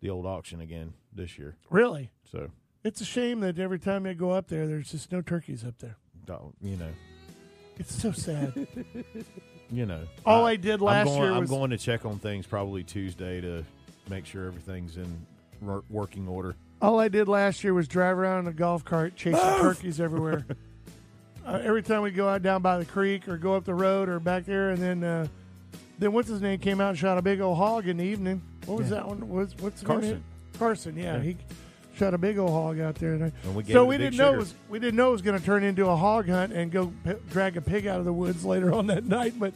the 0.01 0.09
old 0.11 0.25
auction 0.27 0.61
again 0.61 0.95
this 1.13 1.39
year. 1.39 1.57
really? 1.71 2.11
So 2.31 2.51
It's 2.85 3.01
a 3.01 3.05
shame 3.05 3.41
that 3.41 3.59
every 3.59 3.79
time 3.79 4.07
you 4.07 4.15
go 4.15 4.31
up 4.31 4.49
there, 4.49 4.67
there's 4.67 4.91
just 4.91 5.11
no 5.13 5.21
turkeys 5.23 5.65
up 5.65 5.79
there. 5.79 5.97
don't- 6.25 6.55
you 6.63 6.77
know, 6.77 6.91
It's 7.79 7.95
so 7.95 8.13
sad. 8.13 8.67
you 9.71 9.87
know. 9.87 10.03
All 10.25 10.47
I 10.47 10.57
did 10.57 10.81
last 10.81 11.01
I'm 11.09 11.15
going, 11.15 11.23
year 11.23 11.33
I'm 11.33 11.41
was- 11.41 11.51
going 11.51 11.71
to 11.71 11.79
check 11.79 12.05
on 12.07 12.19
things 12.19 12.47
probably 12.47 12.83
Tuesday 12.85 13.41
to 13.41 13.65
make 14.09 14.27
sure 14.27 14.47
everything's 14.47 14.97
in 14.97 15.27
wor- 15.61 15.85
working 15.91 16.29
order. 16.29 16.55
All 16.83 17.01
I 17.01 17.09
did 17.09 17.29
last 17.29 17.65
year 17.65 17.73
was 17.75 17.89
drive 17.89 18.19
around 18.19 18.41
in 18.41 18.47
a 18.49 18.53
golf 18.53 18.85
cart 18.85 19.17
chasing 19.17 19.41
turkeys 19.41 20.01
everywhere. 20.01 20.45
Uh, 21.47 21.61
every 21.63 21.81
time 21.81 22.03
we 22.03 22.11
go 22.11 22.29
out 22.29 22.43
down 22.43 22.61
by 22.61 22.77
the 22.77 22.85
creek 22.85 23.29
or 23.29 23.37
go 23.37 23.55
up 23.55 23.65
the 23.65 23.73
road 23.73 24.09
or 24.09 24.19
back 24.19 24.45
there, 24.47 24.71
and 24.71 24.83
then 24.83 25.05
uh, 25.05 25.25
then 25.97 26.13
what's 26.13 26.27
his 26.29 26.43
name 26.43 26.59
came 26.59 26.81
out 26.81 26.89
and 26.89 26.99
shot 26.99 27.19
a 27.19 27.23
big 27.23 27.41
old 27.41 27.57
hog 27.57 27.87
in 27.87 27.99
the 27.99 28.03
evening. 28.05 28.43
What 28.65 28.79
was 28.79 28.91
Yeah. 28.91 28.97
that 28.97 29.07
one? 29.07 29.29
Was 29.29 29.55
what's 29.61 29.81
Carson. 29.81 30.11
name? 30.11 30.25
Carson. 30.59 30.97
Yeah, 30.97 31.19
Yeah. 31.19 31.23
he 31.23 31.37
shot 31.97 32.15
a 32.15 32.19
big 32.19 32.37
old 32.39 32.51
hog 32.51 32.81
out 32.81 32.97
there. 32.97 33.13
And 33.15 33.33
we 33.55 33.63
so 33.63 33.85
we 33.85 33.97
didn't 33.97 34.17
know 34.17 34.35
it 34.35 34.39
was 34.39 34.55
we 34.69 34.81
didn't 34.81 34.97
know 34.97 35.11
it 35.11 35.13
was 35.13 35.23
going 35.23 35.39
to 35.39 35.45
turn 35.47 35.63
into 35.63 35.87
a 35.87 35.95
hog 35.95 36.29
hunt 36.29 36.53
and 36.53 36.73
go 36.73 36.93
p- 37.05 37.13
drag 37.31 37.57
a 37.57 37.61
pig 37.61 37.87
out 37.87 38.01
of 38.01 38.07
the 38.07 38.13
woods 38.13 38.45
later 38.45 38.73
on 38.75 38.89
that 38.89 39.05
night. 39.07 39.35
But 39.39 39.55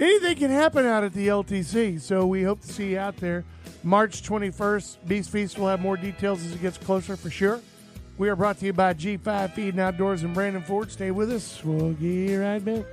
anything 0.00 0.36
can 0.38 0.50
happen 0.50 0.84
out 0.86 1.04
at 1.04 1.12
the 1.12 1.28
LTC. 1.28 2.00
So 2.00 2.26
we 2.26 2.42
hope 2.42 2.62
to 2.62 2.72
see 2.72 2.90
you 2.94 2.98
out 2.98 3.16
there 3.18 3.44
March 3.86 4.24
21st. 4.24 4.96
Beast 5.06 5.30
Feast 5.30 5.58
will 5.60 5.68
have 5.68 5.80
more 5.80 5.96
details 5.96 6.44
as 6.44 6.50
it 6.50 6.60
gets 6.60 6.76
closer 6.76 7.16
for 7.16 7.30
sure. 7.30 7.60
We 8.18 8.28
are 8.28 8.34
brought 8.34 8.58
to 8.58 8.66
you 8.66 8.72
by 8.72 8.94
G5 8.94 9.52
Feed 9.52 9.74
and 9.74 9.80
Outdoors 9.80 10.24
and 10.24 10.34
Brandon 10.34 10.60
Ford. 10.60 10.90
Stay 10.90 11.12
with 11.12 11.30
us. 11.30 11.62
We'll 11.62 11.92
get 11.92 12.34
right 12.34 12.64
back. 12.64 12.84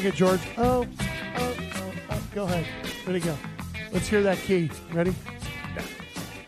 Sing 0.00 0.08
it, 0.08 0.14
George. 0.14 0.40
Oh, 0.56 0.86
oh, 1.36 1.56
oh, 1.58 1.92
oh. 2.08 2.22
Go 2.34 2.44
ahead. 2.44 2.64
Ready, 3.06 3.20
go. 3.20 3.36
Let's 3.92 4.08
hear 4.08 4.22
that 4.22 4.38
key. 4.38 4.70
Ready? 4.94 5.14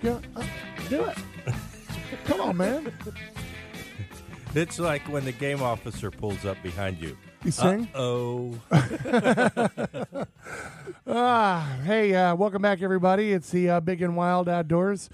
Go. 0.03 0.23
Uh, 0.35 0.43
do 0.89 1.05
it. 1.05 1.19
Come 2.25 2.41
on, 2.41 2.57
man. 2.57 2.91
It's 4.55 4.79
like 4.79 5.03
when 5.09 5.25
the 5.27 5.33
game 5.33 5.63
officer 5.63 6.11
pulls 6.11 6.45
up 6.47 6.63
behind 6.63 6.99
you. 6.99 7.17
You 7.45 7.51
sing? 7.51 7.89
Oh, 7.95 8.55
Ah, 11.07 11.79
hey, 11.85 12.15
uh, 12.15 12.35
welcome 12.35 12.63
back, 12.63 12.81
everybody. 12.81 13.33
It's 13.33 13.51
the 13.51 13.69
uh, 13.69 13.81
Big 13.81 14.01
and 14.01 14.15
Wild 14.17 14.49
Outdoors. 14.49 15.11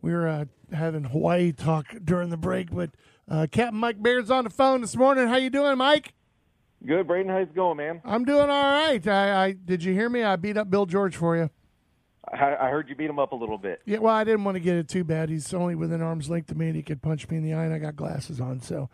We 0.00 0.12
were 0.12 0.28
uh, 0.28 0.44
having 0.72 1.04
Hawaii 1.04 1.52
talk 1.52 1.86
during 2.02 2.28
the 2.30 2.36
break, 2.38 2.70
but 2.74 2.90
uh, 3.30 3.46
Captain 3.50 3.78
Mike 3.78 4.02
Baird's 4.02 4.30
on 4.30 4.44
the 4.44 4.50
phone 4.50 4.80
this 4.82 4.96
morning. 4.96 5.28
How 5.28 5.36
you 5.36 5.50
doing, 5.50 5.76
Mike? 5.78 6.14
Good, 6.86 7.06
Braden. 7.06 7.30
How's 7.30 7.44
it 7.48 7.54
going, 7.54 7.78
man? 7.78 8.02
I'm 8.04 8.24
doing 8.24 8.50
all 8.50 8.62
right. 8.62 9.06
I, 9.06 9.44
I 9.46 9.52
did 9.52 9.82
you 9.82 9.94
hear 9.94 10.08
me? 10.08 10.22
I 10.22 10.36
beat 10.36 10.56
up 10.56 10.70
Bill 10.70 10.86
George 10.86 11.16
for 11.16 11.36
you. 11.36 11.50
I, 12.30 12.56
I 12.56 12.68
heard 12.70 12.88
you 12.88 12.94
beat 12.94 13.08
him 13.10 13.18
up 13.18 13.32
a 13.32 13.36
little 13.36 13.58
bit. 13.58 13.80
Yeah, 13.86 13.98
well, 13.98 14.14
I 14.14 14.24
didn't 14.24 14.44
want 14.44 14.56
to 14.56 14.60
get 14.60 14.76
it 14.76 14.88
too 14.88 15.04
bad. 15.04 15.28
He's 15.28 15.52
only 15.54 15.74
within 15.74 16.00
arm's 16.02 16.28
length 16.30 16.50
of 16.50 16.56
me, 16.56 16.66
and 16.66 16.76
he 16.76 16.82
could 16.82 17.02
punch 17.02 17.28
me 17.28 17.36
in 17.38 17.42
the 17.42 17.52
eye, 17.54 17.64
and 17.64 17.74
I 17.74 17.78
got 17.78 17.96
glasses 17.96 18.40
on, 18.40 18.60
so 18.60 18.88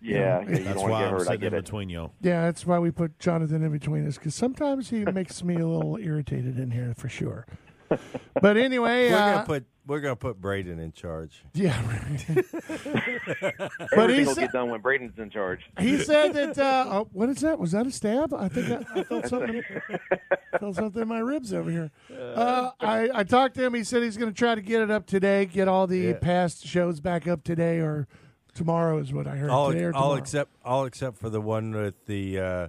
Yeah, 0.00 0.40
yeah, 0.42 0.48
you 0.58 0.64
That's 0.64 0.80
don't 0.80 0.90
why 0.90 1.04
I'm 1.04 1.10
hurt. 1.12 1.20
I 1.22 1.24
sitting 1.24 1.40
get 1.40 1.52
in 1.52 1.58
it. 1.60 1.64
between 1.64 1.88
y'all. 1.88 2.12
yeah, 2.20 2.42
that's 2.44 2.66
why 2.66 2.78
we 2.80 2.90
put 2.90 3.18
Jonathan 3.20 3.62
in 3.62 3.70
between 3.72 4.06
us 4.06 4.16
because 4.18 4.34
sometimes 4.34 4.90
he 4.90 5.04
makes 5.12 5.42
me 5.44 5.54
a 5.56 5.66
little 5.66 5.96
irritated 5.96 6.58
in 6.58 6.70
here 6.72 6.94
for 6.96 7.08
sure. 7.08 7.46
But 8.40 8.56
anyway, 8.56 9.10
we're 9.10 9.16
uh, 9.16 9.32
gonna 9.34 9.46
put 9.46 9.64
we're 9.86 10.00
gonna 10.00 10.16
put 10.16 10.40
Braden 10.40 10.78
in 10.78 10.92
charge. 10.92 11.42
yeah, 11.54 11.80
right. 11.88 12.26
but 12.26 13.70
Everything 13.92 14.20
he 14.20 14.26
will 14.26 14.34
said, 14.34 14.40
get 14.42 14.52
done 14.52 14.70
when 14.70 14.80
Braden's 14.80 15.18
in 15.18 15.30
charge. 15.30 15.60
he 15.78 15.98
said 15.98 16.32
that. 16.34 16.58
Uh, 16.58 16.84
oh, 16.88 17.08
what 17.12 17.28
is 17.28 17.38
that? 17.40 17.58
Was 17.58 17.72
that 17.72 17.86
a 17.86 17.90
stab? 17.90 18.32
I 18.34 18.48
think 18.48 18.70
I, 18.70 19.00
I 19.00 19.02
felt 19.04 19.26
something. 19.28 19.62
felt 20.60 20.76
something 20.76 21.02
in 21.02 21.08
my 21.08 21.18
ribs 21.18 21.52
over 21.52 21.70
here. 21.70 21.90
Uh, 22.14 22.70
I, 22.80 23.10
I 23.12 23.24
talked 23.24 23.54
to 23.56 23.64
him. 23.64 23.74
He 23.74 23.84
said 23.84 24.02
he's 24.02 24.16
going 24.16 24.30
to 24.30 24.36
try 24.38 24.54
to 24.54 24.60
get 24.62 24.82
it 24.82 24.90
up 24.90 25.06
today. 25.06 25.46
Get 25.46 25.66
all 25.68 25.86
the 25.86 25.98
Yeah. 25.98 26.18
past 26.20 26.66
shows 26.66 27.00
back 27.00 27.26
up 27.26 27.42
today 27.42 27.78
or 27.78 28.06
tomorrow 28.54 28.98
is 28.98 29.12
what 29.12 29.26
I 29.26 29.36
heard. 29.36 29.50
All, 29.50 29.72
today 29.72 29.84
or 29.84 29.94
all 29.94 30.02
tomorrow. 30.02 30.14
except 30.14 30.50
all 30.64 30.84
except 30.84 31.18
for 31.18 31.30
the 31.30 31.40
one 31.40 31.72
with 31.72 32.06
the 32.06 32.38
uh, 32.38 32.68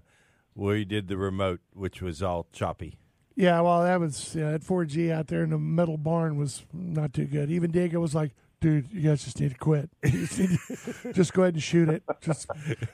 where 0.53 0.75
you 0.77 0.85
did 0.85 1.07
the 1.07 1.17
remote, 1.17 1.59
which 1.73 2.01
was 2.01 2.23
all 2.23 2.47
choppy. 2.53 2.97
Yeah, 3.35 3.61
well, 3.61 3.83
that 3.83 3.99
was 3.99 4.35
yeah, 4.35 4.51
that 4.51 4.61
4G 4.63 5.11
out 5.11 5.27
there 5.27 5.43
in 5.43 5.49
the 5.49 5.57
metal 5.57 5.97
barn 5.97 6.37
was 6.37 6.63
not 6.71 7.13
too 7.13 7.25
good. 7.25 7.49
Even 7.49 7.71
Diego 7.71 7.99
was 7.99 8.13
like, 8.13 8.31
"Dude, 8.61 8.87
you 8.91 9.01
guys 9.01 9.23
just 9.23 9.39
need 9.39 9.51
to 9.51 9.57
quit. 9.57 9.89
Just, 10.03 10.39
need 10.39 10.49
to- 10.67 11.13
just 11.13 11.33
go 11.33 11.41
ahead 11.41 11.55
and 11.55 11.63
shoot 11.63 11.89
it. 11.89 12.03
Just 12.21 12.47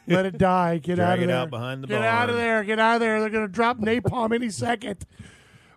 let 0.08 0.26
it 0.26 0.38
die. 0.38 0.78
Get 0.78 0.94
out 1.00 1.08
Drag 1.08 1.20
of 1.20 1.24
it 1.24 1.28
there. 1.28 1.36
out 1.38 1.50
behind 1.50 1.84
the 1.84 1.88
Get 1.88 2.02
out 2.04 2.30
of 2.30 2.36
barn. 2.36 2.46
there. 2.46 2.64
Get 2.64 2.80
out 2.80 2.96
of 2.96 3.00
there. 3.02 3.20
They're 3.20 3.30
going 3.30 3.48
to 3.48 3.52
drop 3.52 3.80
napalm 3.80 4.34
any 4.34 4.50
second." 4.50 5.06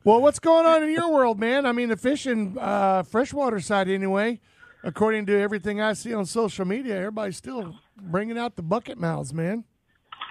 Well, 0.04 0.20
what's 0.20 0.38
going 0.40 0.66
on 0.66 0.82
in 0.82 0.90
your 0.90 1.12
world, 1.12 1.38
man? 1.38 1.64
I 1.64 1.70
mean, 1.72 1.88
the 1.88 1.96
fishing, 1.96 2.56
uh, 2.60 3.02
freshwater 3.04 3.60
side, 3.60 3.88
anyway. 3.88 4.40
According 4.84 5.26
to 5.26 5.40
everything 5.40 5.80
I 5.80 5.92
see 5.92 6.12
on 6.12 6.26
social 6.26 6.64
media, 6.64 6.96
everybody's 6.96 7.36
still 7.36 7.76
bringing 8.00 8.36
out 8.36 8.56
the 8.56 8.62
bucket 8.62 8.98
mouths, 8.98 9.32
man. 9.32 9.62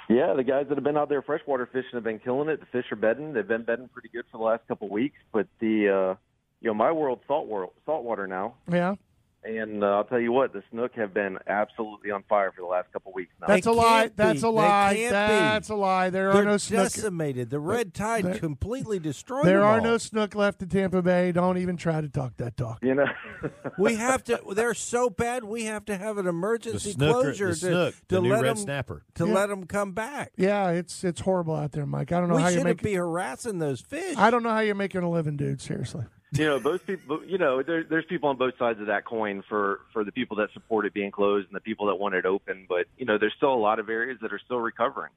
Yeah, 0.10 0.34
the 0.34 0.44
guys 0.44 0.66
that 0.70 0.76
have 0.76 0.84
been 0.84 0.98
out 0.98 1.10
there 1.10 1.22
freshwater 1.22 1.66
fishing 1.66 1.92
have 1.94 2.04
been 2.04 2.20
killing 2.20 2.50
it. 2.50 2.60
The 2.60 2.66
fish 2.68 2.92
are 2.92 2.96
bedding. 2.96 3.34
They've 3.34 3.48
been 3.48 3.64
bedding 3.64 3.88
pretty 3.88 4.10
good 4.10 4.26
for 4.32 4.38
the 4.38 4.44
last 4.44 4.68
couple 4.68 4.88
of 4.88 4.92
weeks. 4.92 5.18
But 5.32 5.48
the, 5.60 5.90
uh, 5.90 6.16
you 6.60 6.68
know, 6.68 6.74
my 6.74 6.92
world 6.92 7.20
salt 7.28 7.48
world, 7.48 7.72
saltwater 7.86 8.28
now. 8.28 8.56
Yeah, 8.70 8.96
And 9.44 9.84
uh, 9.84 9.88
I'll 9.88 10.04
tell 10.04 10.20
you 10.20 10.32
what, 10.32 10.54
the 10.54 10.62
snook 10.70 10.94
have 10.98 11.16
been 11.16 11.40
absolutely 11.48 12.12
on 12.12 12.22
fire 12.30 12.52
for 12.52 12.62
the 12.62 12.68
last 12.68 12.92
couple 12.94 13.10
of 13.12 13.16
weeks 13.16 13.34
now. 13.42 13.48
that's 13.48 13.66
a 13.66 13.72
lie. 13.72 14.02
can't 14.04 14.16
That's 14.18 14.44
a 14.44 14.50
lie. 14.50 14.94
can't 14.96 15.10
be. 15.10 15.16
That's 15.16 15.70
a 15.70 15.76
lie. 15.76 16.10
There 16.12 16.30
are 16.30 16.34
They're 16.34 16.46
no 16.46 16.58
snook. 16.58 16.84
decimated. 16.84 17.50
The 17.50 17.60
red 17.60 17.96
tide 17.96 18.24
there- 18.26 18.38
completely 18.38 19.00
destroyed. 19.00 19.46
There 19.46 19.58
them 19.62 19.68
are 19.68 19.78
all. 19.80 19.84
no 19.84 19.98
snook 19.98 20.36
left 20.36 20.62
in 20.62 20.70
Tampa 20.70 21.02
Bay. 21.02 21.32
Don't 21.32 21.58
even 21.58 21.76
try 21.76 22.02
to 22.02 22.08
talk 22.08 22.38
that 22.38 22.56
talk. 22.56 22.80
you 22.84 22.94
know, 22.94 23.06
We 23.80 23.96
have 23.96 24.24
to. 24.26 24.40
They're 24.54 24.76
so 24.76 25.10
bad. 25.10 25.44
We 25.44 25.64
have 25.66 25.86
to 25.86 25.98
have 25.98 26.20
an 26.20 26.26
The 26.26 26.30
emergency 26.30 26.92
snooker, 26.92 27.22
closure 27.24 27.48
the 27.48 27.54
to, 27.54 27.56
snook, 27.56 27.96
to 27.96 28.16
the 28.16 28.22
new 28.22 28.30
let 28.30 28.42
red 28.44 28.50
them 28.52 28.58
snapper. 28.58 29.04
to 29.16 29.26
Yeah. 29.26 29.34
let 29.34 29.50
them 29.50 29.66
come 29.66 29.94
back. 29.94 30.34
Yeah, 30.38 30.70
it's 30.70 31.04
it's 31.04 31.22
horrible 31.22 31.56
out 31.56 31.72
there, 31.72 31.88
Mike. 31.88 32.12
I 32.12 32.20
don't 32.20 32.30
know 32.30 32.36
we 32.36 32.42
how 32.44 32.50
you 32.50 32.58
shouldn't 32.60 32.78
make. 32.78 32.84
be 32.84 32.94
harassing 32.94 33.58
those 33.58 33.82
fish. 33.82 34.18
I 34.18 34.30
don't 34.30 34.44
know 34.44 34.52
how 34.52 34.60
you're 34.60 34.76
making 34.76 35.02
a 35.02 35.10
living, 35.10 35.36
dude. 35.36 35.62
Seriously. 35.62 36.06
You 36.34 36.46
know, 36.46 36.60
both 36.60 36.86
people. 36.86 37.24
You 37.26 37.38
know, 37.38 37.62
there, 37.62 37.84
there's 37.84 38.06
people 38.06 38.30
on 38.30 38.38
both 38.38 38.58
sides 38.58 38.80
of 38.80 38.88
that 38.88 39.06
coin 39.06 39.44
for 39.48 39.82
for 39.92 40.04
the 40.04 40.12
people 40.12 40.38
that 40.38 40.52
support 40.54 40.86
it 40.86 40.94
being 40.94 41.12
closed 41.12 41.48
and 41.48 41.56
the 41.56 41.62
people 41.62 41.88
that 41.88 41.96
want 41.96 42.16
it 42.16 42.26
open. 42.26 42.66
But 42.70 42.86
you 42.98 43.06
know, 43.06 43.18
there's 43.18 43.34
still 43.36 43.54
a 43.54 43.56
lot 43.56 43.80
of 43.80 43.90
areas 43.90 44.20
that 44.22 44.32
are 44.32 44.40
still 44.40 44.60
recovering. 44.60 45.12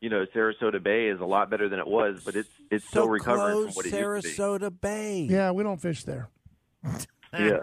You 0.00 0.10
know, 0.10 0.26
Sarasota 0.34 0.82
Bay 0.82 1.06
is 1.06 1.20
a 1.20 1.24
lot 1.24 1.48
better 1.48 1.68
than 1.68 1.78
it 1.78 1.86
was, 1.86 2.22
but 2.24 2.36
it's 2.36 2.50
it's 2.70 2.84
so 2.84 2.90
still 2.90 3.08
recovering 3.08 3.54
close 3.54 3.66
from 3.66 3.74
what 3.74 3.86
it 3.86 3.92
used 3.92 4.36
to 4.36 4.42
Sarasota 4.42 4.80
Bay. 4.80 5.26
Yeah, 5.30 5.52
we 5.52 5.62
don't 5.62 5.80
fish 5.80 6.04
there. 6.04 6.28
Yeah. 7.32 7.60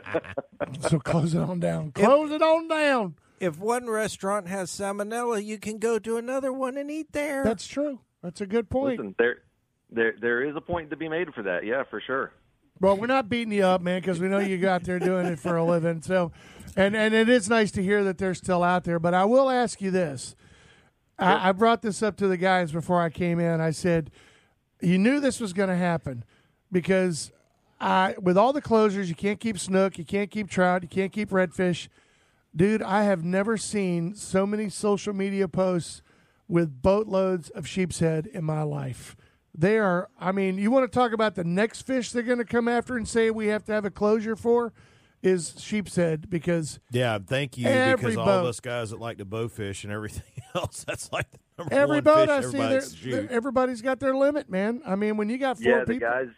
so 0.80 0.98
close 0.98 1.34
it 1.34 1.40
on 1.40 1.60
down. 1.60 1.92
Close 1.92 2.30
it 2.32 2.42
on 2.42 2.68
down. 2.68 3.14
If 3.38 3.58
one 3.58 3.88
restaurant 3.88 4.48
has 4.48 4.70
salmonella, 4.70 5.42
you 5.42 5.58
can 5.58 5.78
go 5.78 5.98
to 5.98 6.18
another 6.18 6.52
one 6.52 6.76
and 6.76 6.90
eat 6.90 7.12
there. 7.12 7.42
That's 7.42 7.66
true. 7.66 8.00
That's 8.22 8.42
a 8.42 8.46
good 8.46 8.68
point. 8.68 8.98
Listen, 8.98 9.14
there 9.18 9.38
there 9.90 10.14
there 10.20 10.42
is 10.42 10.56
a 10.56 10.60
point 10.60 10.90
to 10.90 10.96
be 10.96 11.08
made 11.08 11.32
for 11.34 11.42
that. 11.42 11.64
Yeah, 11.64 11.84
for 11.88 12.00
sure. 12.00 12.32
Well, 12.80 12.96
we're 12.96 13.08
not 13.08 13.28
beating 13.28 13.52
you 13.52 13.64
up, 13.64 13.82
man, 13.82 14.00
because 14.00 14.20
we 14.20 14.28
know 14.28 14.38
you 14.38 14.56
got 14.56 14.84
there 14.84 14.98
doing 14.98 15.26
it 15.26 15.38
for 15.38 15.56
a 15.56 15.64
living. 15.64 16.02
So, 16.02 16.32
and 16.76 16.96
and 16.96 17.14
it 17.14 17.28
is 17.28 17.48
nice 17.48 17.70
to 17.72 17.82
hear 17.82 18.02
that 18.04 18.18
they're 18.18 18.34
still 18.34 18.62
out 18.62 18.84
there. 18.84 18.98
But 18.98 19.14
I 19.14 19.24
will 19.24 19.50
ask 19.50 19.80
you 19.80 19.90
this: 19.90 20.34
I, 21.18 21.50
I 21.50 21.52
brought 21.52 21.82
this 21.82 22.02
up 22.02 22.16
to 22.16 22.28
the 22.28 22.36
guys 22.36 22.72
before 22.72 23.00
I 23.00 23.10
came 23.10 23.38
in. 23.38 23.60
I 23.60 23.70
said, 23.70 24.10
you 24.80 24.98
knew 24.98 25.20
this 25.20 25.40
was 25.40 25.52
going 25.52 25.68
to 25.68 25.76
happen 25.76 26.24
because 26.72 27.30
I, 27.80 28.14
with 28.20 28.38
all 28.38 28.52
the 28.52 28.62
closures, 28.62 29.08
you 29.08 29.14
can't 29.14 29.38
keep 29.38 29.58
snook, 29.58 29.98
you 29.98 30.04
can't 30.04 30.30
keep 30.30 30.48
trout, 30.48 30.82
you 30.82 30.88
can't 30.88 31.12
keep 31.12 31.30
redfish. 31.30 31.88
Dude, 32.54 32.82
I 32.82 33.04
have 33.04 33.22
never 33.22 33.56
seen 33.56 34.14
so 34.14 34.46
many 34.46 34.68
social 34.68 35.12
media 35.12 35.46
posts 35.46 36.02
with 36.48 36.82
boatloads 36.82 37.50
of 37.50 37.66
sheep's 37.66 38.00
head 38.00 38.26
in 38.26 38.44
my 38.44 38.62
life. 38.62 39.16
They 39.56 39.78
are, 39.78 40.08
I 40.18 40.32
mean, 40.32 40.58
you 40.58 40.70
want 40.70 40.90
to 40.90 40.96
talk 40.98 41.12
about 41.12 41.34
the 41.34 41.44
next 41.44 41.82
fish 41.82 42.12
they're 42.12 42.22
going 42.22 42.38
to 42.38 42.44
come 42.44 42.68
after 42.68 42.96
and 42.96 43.06
say 43.06 43.30
we 43.30 43.48
have 43.48 43.64
to 43.64 43.72
have 43.72 43.84
a 43.84 43.90
closure 43.90 44.36
for 44.36 44.72
is 45.22 45.54
sheep's 45.58 45.96
head 45.96 46.30
because 46.30 46.78
Yeah, 46.90 47.18
thank 47.18 47.58
you 47.58 47.66
Every 47.66 47.96
because 48.12 48.16
all 48.16 48.24
boat. 48.24 48.40
of 48.40 48.46
us 48.46 48.60
guys 48.60 48.90
that 48.90 49.00
like 49.00 49.18
to 49.18 49.24
bow 49.24 49.48
fish 49.48 49.84
and 49.84 49.92
everything 49.92 50.22
else, 50.54 50.84
that's 50.84 51.12
like 51.12 51.30
the 51.32 51.38
number 51.58 51.74
every 51.74 51.96
one 51.96 52.04
boat 52.04 52.28
fish 52.28 52.30
I 52.30 52.40
see, 52.40 52.46
everybody 52.46 52.68
they're- 52.68 52.74
likes 52.80 52.90
to 52.92 52.96
shoot. 52.96 53.10
they're- 53.10 53.28
everybody's 53.30 53.82
got 53.82 54.00
their 54.00 54.14
limit, 54.16 54.48
man. 54.48 54.80
I 54.86 54.94
mean, 54.94 55.16
when 55.16 55.28
you 55.28 55.36
got 55.36 55.58
four 55.58 55.70
yeah, 55.70 55.84
the 55.84 55.94
people, 55.94 56.08
guys 56.08 56.28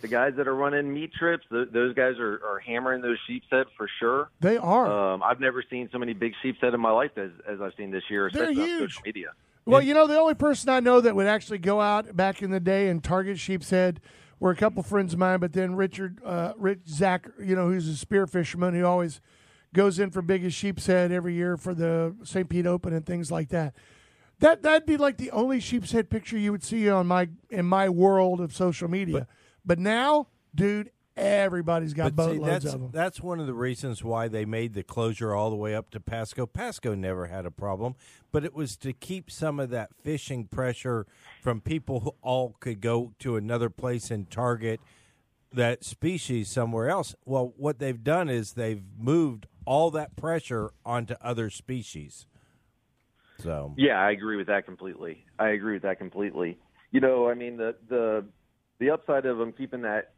the 0.00 0.08
guys 0.08 0.32
that 0.36 0.48
are 0.48 0.54
running 0.56 0.92
meat 0.92 1.12
trips, 1.16 1.44
th- 1.52 1.68
those 1.72 1.94
guys 1.94 2.18
are, 2.18 2.40
are 2.44 2.58
hammering 2.58 3.02
those 3.02 3.18
sheep's 3.28 3.46
head 3.50 3.66
for 3.76 3.88
sure. 4.00 4.30
they 4.40 4.56
are. 4.56 5.12
Um, 5.14 5.22
I've 5.22 5.38
never 5.38 5.62
seen 5.70 5.88
so 5.92 5.98
many 5.98 6.12
big 6.12 6.32
sheep's 6.42 6.60
head 6.60 6.74
in 6.74 6.80
my 6.80 6.90
life 6.90 7.12
as, 7.16 7.30
as 7.48 7.60
I've 7.60 7.72
seen 7.76 7.92
this 7.92 8.02
year, 8.10 8.28
They're 8.32 8.44
especially 8.50 8.62
on 8.62 8.68
huge. 8.68 8.90
social 8.94 9.02
media. 9.06 9.28
Well, 9.64 9.80
you 9.80 9.94
know, 9.94 10.06
the 10.06 10.18
only 10.18 10.34
person 10.34 10.68
I 10.70 10.80
know 10.80 11.00
that 11.00 11.14
would 11.14 11.26
actually 11.26 11.58
go 11.58 11.80
out 11.80 12.16
back 12.16 12.42
in 12.42 12.50
the 12.50 12.60
day 12.60 12.88
and 12.88 13.02
target 13.02 13.38
sheep's 13.38 13.70
head 13.70 14.00
were 14.40 14.50
a 14.50 14.56
couple 14.56 14.82
friends 14.82 15.12
of 15.12 15.20
mine, 15.20 15.38
but 15.38 15.52
then 15.52 15.76
Richard, 15.76 16.20
uh, 16.24 16.52
Rich 16.56 16.80
Zach, 16.88 17.28
you 17.40 17.54
know, 17.54 17.68
who's 17.68 17.86
a 17.86 17.96
spear 17.96 18.26
fisherman 18.26 18.74
who 18.74 18.84
always 18.84 19.20
goes 19.72 20.00
in 20.00 20.10
for 20.10 20.20
biggest 20.20 20.56
sheep's 20.56 20.86
head 20.86 21.12
every 21.12 21.34
year 21.34 21.56
for 21.56 21.74
the 21.74 22.16
St. 22.24 22.48
Pete 22.48 22.66
Open 22.66 22.92
and 22.92 23.06
things 23.06 23.30
like 23.30 23.50
that. 23.50 23.74
That 24.40 24.62
that'd 24.62 24.86
be 24.86 24.96
like 24.96 25.18
the 25.18 25.30
only 25.30 25.60
sheep's 25.60 25.92
head 25.92 26.10
picture 26.10 26.36
you 26.36 26.50
would 26.50 26.64
see 26.64 26.90
on 26.90 27.06
my 27.06 27.28
in 27.48 27.64
my 27.64 27.88
world 27.88 28.40
of 28.40 28.52
social 28.52 28.88
media. 28.88 29.28
But, 29.64 29.78
now, 29.78 30.26
dude, 30.52 30.90
everybody's 31.16 31.94
got 31.94 32.14
But 32.16 32.24
see, 32.24 32.38
boatloads 32.38 32.64
that's 32.64 32.74
of 32.74 32.80
them. 32.80 32.90
that's 32.92 33.20
one 33.20 33.40
of 33.40 33.46
the 33.46 33.54
reasons 33.54 34.02
why 34.02 34.28
they 34.28 34.44
made 34.44 34.74
the 34.74 34.82
closure 34.82 35.34
all 35.34 35.50
the 35.50 35.56
way 35.56 35.74
up 35.74 35.90
to 35.90 36.00
Pasco. 36.00 36.46
Pasco 36.46 36.94
never 36.94 37.26
had 37.26 37.44
a 37.46 37.50
problem, 37.50 37.94
but 38.30 38.44
it 38.44 38.54
was 38.54 38.76
to 38.78 38.92
keep 38.92 39.30
some 39.30 39.60
of 39.60 39.70
that 39.70 39.90
fishing 40.02 40.46
pressure 40.46 41.06
from 41.42 41.60
people 41.60 42.00
who 42.00 42.14
all 42.22 42.56
could 42.60 42.80
go 42.80 43.12
to 43.18 43.36
another 43.36 43.68
place 43.70 44.10
and 44.10 44.30
target 44.30 44.80
that 45.52 45.84
species 45.84 46.48
somewhere 46.48 46.88
else. 46.88 47.14
Well, 47.26 47.52
what 47.56 47.78
they've 47.78 48.02
done 48.02 48.30
is 48.30 48.52
they've 48.54 48.82
moved 48.98 49.46
all 49.66 49.90
that 49.90 50.16
pressure 50.16 50.70
onto 50.84 51.14
other 51.20 51.50
species. 51.50 52.26
So 53.38 53.74
Yeah, 53.76 54.00
I 54.00 54.10
agree 54.12 54.36
with 54.36 54.46
that 54.46 54.64
completely. 54.64 55.26
I 55.38 55.48
agree 55.48 55.74
with 55.74 55.82
that 55.82 55.98
completely. 55.98 56.58
You 56.90 57.00
know, 57.00 57.28
I 57.28 57.34
mean 57.34 57.56
the 57.56 57.74
the 57.88 58.24
the 58.78 58.90
upside 58.90 59.26
of 59.26 59.38
them 59.38 59.52
keeping 59.52 59.82
that 59.82 60.14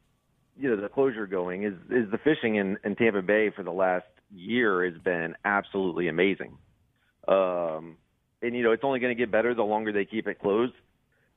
you 0.59 0.71
know 0.71 0.81
the 0.81 0.89
closure 0.89 1.27
going 1.27 1.65
is 1.65 1.75
is 1.91 2.11
the 2.11 2.19
fishing 2.19 2.57
in, 2.57 2.79
in 2.85 2.97
Tampa 2.97 3.23
Bay 3.23 3.51
for 3.51 3.63
the 3.63 3.73
last 3.73 4.07
year 4.35 4.85
has 4.85 5.01
been 5.03 5.35
absolutely 5.45 6.09
amazing. 6.09 6.57
Um, 7.27 7.97
and 8.43 8.55
you 8.55 8.63
know 8.63 8.73
it's 8.73 8.85
only 8.85 9.01
going 9.01 9.17
to 9.17 9.21
get 9.21 9.31
better 9.31 9.55
the 9.55 9.63
longer 9.63 9.93
they 9.93 10.05
keep 10.05 10.27
it 10.27 10.41
closed. 10.41 10.75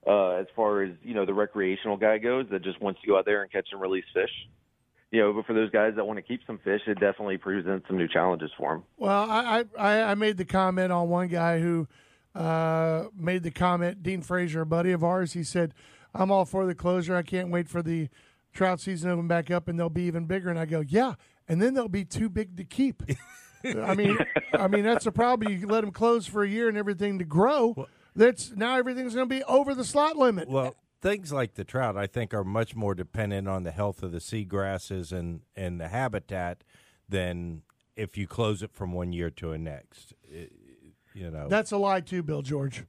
Uh, 0.05 0.35
as 0.35 0.47
far 0.55 0.83
as 0.83 0.91
you 1.03 1.13
know, 1.13 1.25
the 1.25 1.33
recreational 1.33 1.97
guy 1.97 2.17
goes 2.17 2.45
that 2.49 2.63
just 2.63 2.81
wants 2.81 3.01
to 3.01 3.07
go 3.07 3.17
out 3.17 3.25
there 3.25 3.41
and 3.41 3.51
catch 3.51 3.67
and 3.71 3.81
release 3.81 4.05
fish. 4.13 4.29
You 5.11 5.21
know, 5.21 5.33
but 5.33 5.45
for 5.45 5.53
those 5.53 5.69
guys 5.69 5.93
that 5.95 6.05
want 6.05 6.17
to 6.17 6.21
keep 6.21 6.41
some 6.45 6.59
fish, 6.59 6.81
it 6.85 6.99
definitely 6.99 7.37
presents 7.37 7.87
some 7.87 7.97
new 7.97 8.07
challenges 8.07 8.51
for 8.57 8.73
them. 8.73 8.83
Well, 8.97 9.29
I, 9.29 9.63
I, 9.77 10.01
I 10.03 10.15
made 10.15 10.37
the 10.37 10.45
comment 10.45 10.91
on 10.91 11.09
one 11.09 11.29
guy 11.29 11.59
who 11.59 11.87
uh, 12.35 13.05
made 13.17 13.43
the 13.43 13.51
comment, 13.51 14.03
Dean 14.03 14.21
Fraser, 14.21 14.61
a 14.61 14.65
buddy 14.65 14.91
of 14.91 15.03
ours. 15.03 15.33
He 15.33 15.43
said, 15.43 15.73
I'm 16.13 16.29
all 16.29 16.45
for 16.45 16.65
the 16.65 16.75
closure. 16.75 17.15
I 17.15 17.21
can't 17.21 17.49
wait 17.49 17.69
for 17.69 17.81
the 17.81 18.09
trout 18.57 18.79
season 18.81 19.07
to 19.09 19.13
open 19.13 19.27
back 19.27 19.51
up 19.51 19.67
and 19.67 19.79
they'll 19.79 19.87
be 19.89 20.03
even 20.03 20.25
bigger. 20.25 20.49
And 20.49 20.59
I 20.59 20.65
go, 20.65 20.81
yeah, 20.81 21.13
and 21.47 21.61
then 21.61 21.73
they'll 21.75 21.87
be 21.87 22.03
too 22.03 22.27
big 22.29 22.57
to 22.57 22.63
keep. 22.63 23.03
I 23.63 23.95
mean, 23.95 24.17
I 24.53 24.67
mean 24.67 24.83
that's 24.83 25.05
the 25.05 25.11
problem. 25.11 25.51
You 25.53 25.67
let 25.67 25.81
them 25.81 25.91
close 25.91 26.25
for 26.27 26.43
a 26.43 26.47
year 26.49 26.67
and 26.67 26.77
everything 26.77 27.19
to 27.19 27.25
grow. 27.25 27.87
That's 28.15 28.51
now 28.55 28.77
everything's 28.77 29.13
going 29.15 29.29
to 29.29 29.35
be 29.35 29.43
over 29.43 29.75
the 29.75 29.83
slot 29.83 30.15
limit. 30.17 30.49
Well, 30.49 30.75
things 31.01 31.31
like 31.31 31.53
the 31.53 31.63
trout, 31.63 31.95
I 31.97 32.07
think, 32.07 32.33
are 32.33 32.43
much 32.43 32.75
more 32.75 32.95
dependent 32.95 33.47
on 33.47 33.63
the 33.63 33.71
health 33.71 34.01
of 34.03 34.11
the 34.11 34.19
seagrasses 34.19 35.11
and 35.11 35.41
and 35.55 35.79
the 35.79 35.87
habitat 35.89 36.63
than 37.07 37.61
if 37.95 38.17
you 38.17 38.27
close 38.27 38.61
it 38.63 38.71
from 38.73 38.91
one 38.91 39.11
year 39.13 39.29
to 39.31 39.51
a 39.51 39.57
next. 39.57 40.13
It- 40.23 40.51
you 41.13 41.31
know, 41.31 41.47
that's 41.47 41.71
a 41.71 41.77
lie 41.77 42.01
too, 42.01 42.21
Bill 42.21 42.43
George. 42.43 42.83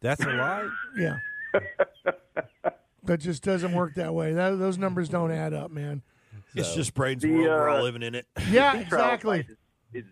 that's 0.00 0.20
a 0.20 0.28
lie. 0.28 0.68
Yeah. 0.98 1.18
that 3.06 3.18
just 3.18 3.42
doesn't 3.42 3.72
work 3.72 3.94
that 3.94 4.14
way. 4.14 4.32
That, 4.32 4.58
those 4.58 4.78
numbers 4.78 5.08
don't 5.08 5.30
add 5.30 5.52
up, 5.54 5.70
man. 5.70 6.02
It's 6.54 6.74
just 6.74 6.94
Braden's 6.94 7.22
The, 7.22 7.30
world. 7.32 7.46
We're 7.46 7.68
all 7.68 7.78
uh, 7.78 7.82
living 7.82 8.02
in 8.02 8.14
it. 8.14 8.26
Yeah, 8.50 8.72
sea 8.74 8.80
exactly. 8.80 9.40
Is, 9.40 9.46
is, 9.92 10.04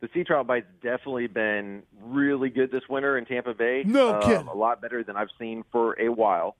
the 0.00 0.08
sea 0.14 0.22
trout 0.24 0.46
bite's 0.46 0.66
definitely 0.82 1.26
been 1.26 1.82
really 2.00 2.48
good 2.50 2.70
this 2.70 2.82
winter 2.88 3.18
in 3.18 3.24
Tampa 3.24 3.54
Bay. 3.54 3.82
No 3.84 4.14
Um, 4.16 4.22
kidding. 4.22 4.46
A 4.46 4.54
lot 4.54 4.80
better 4.80 5.02
than 5.02 5.16
I've 5.16 5.30
seen 5.38 5.64
for 5.72 6.00
a 6.00 6.08
while. 6.08 6.56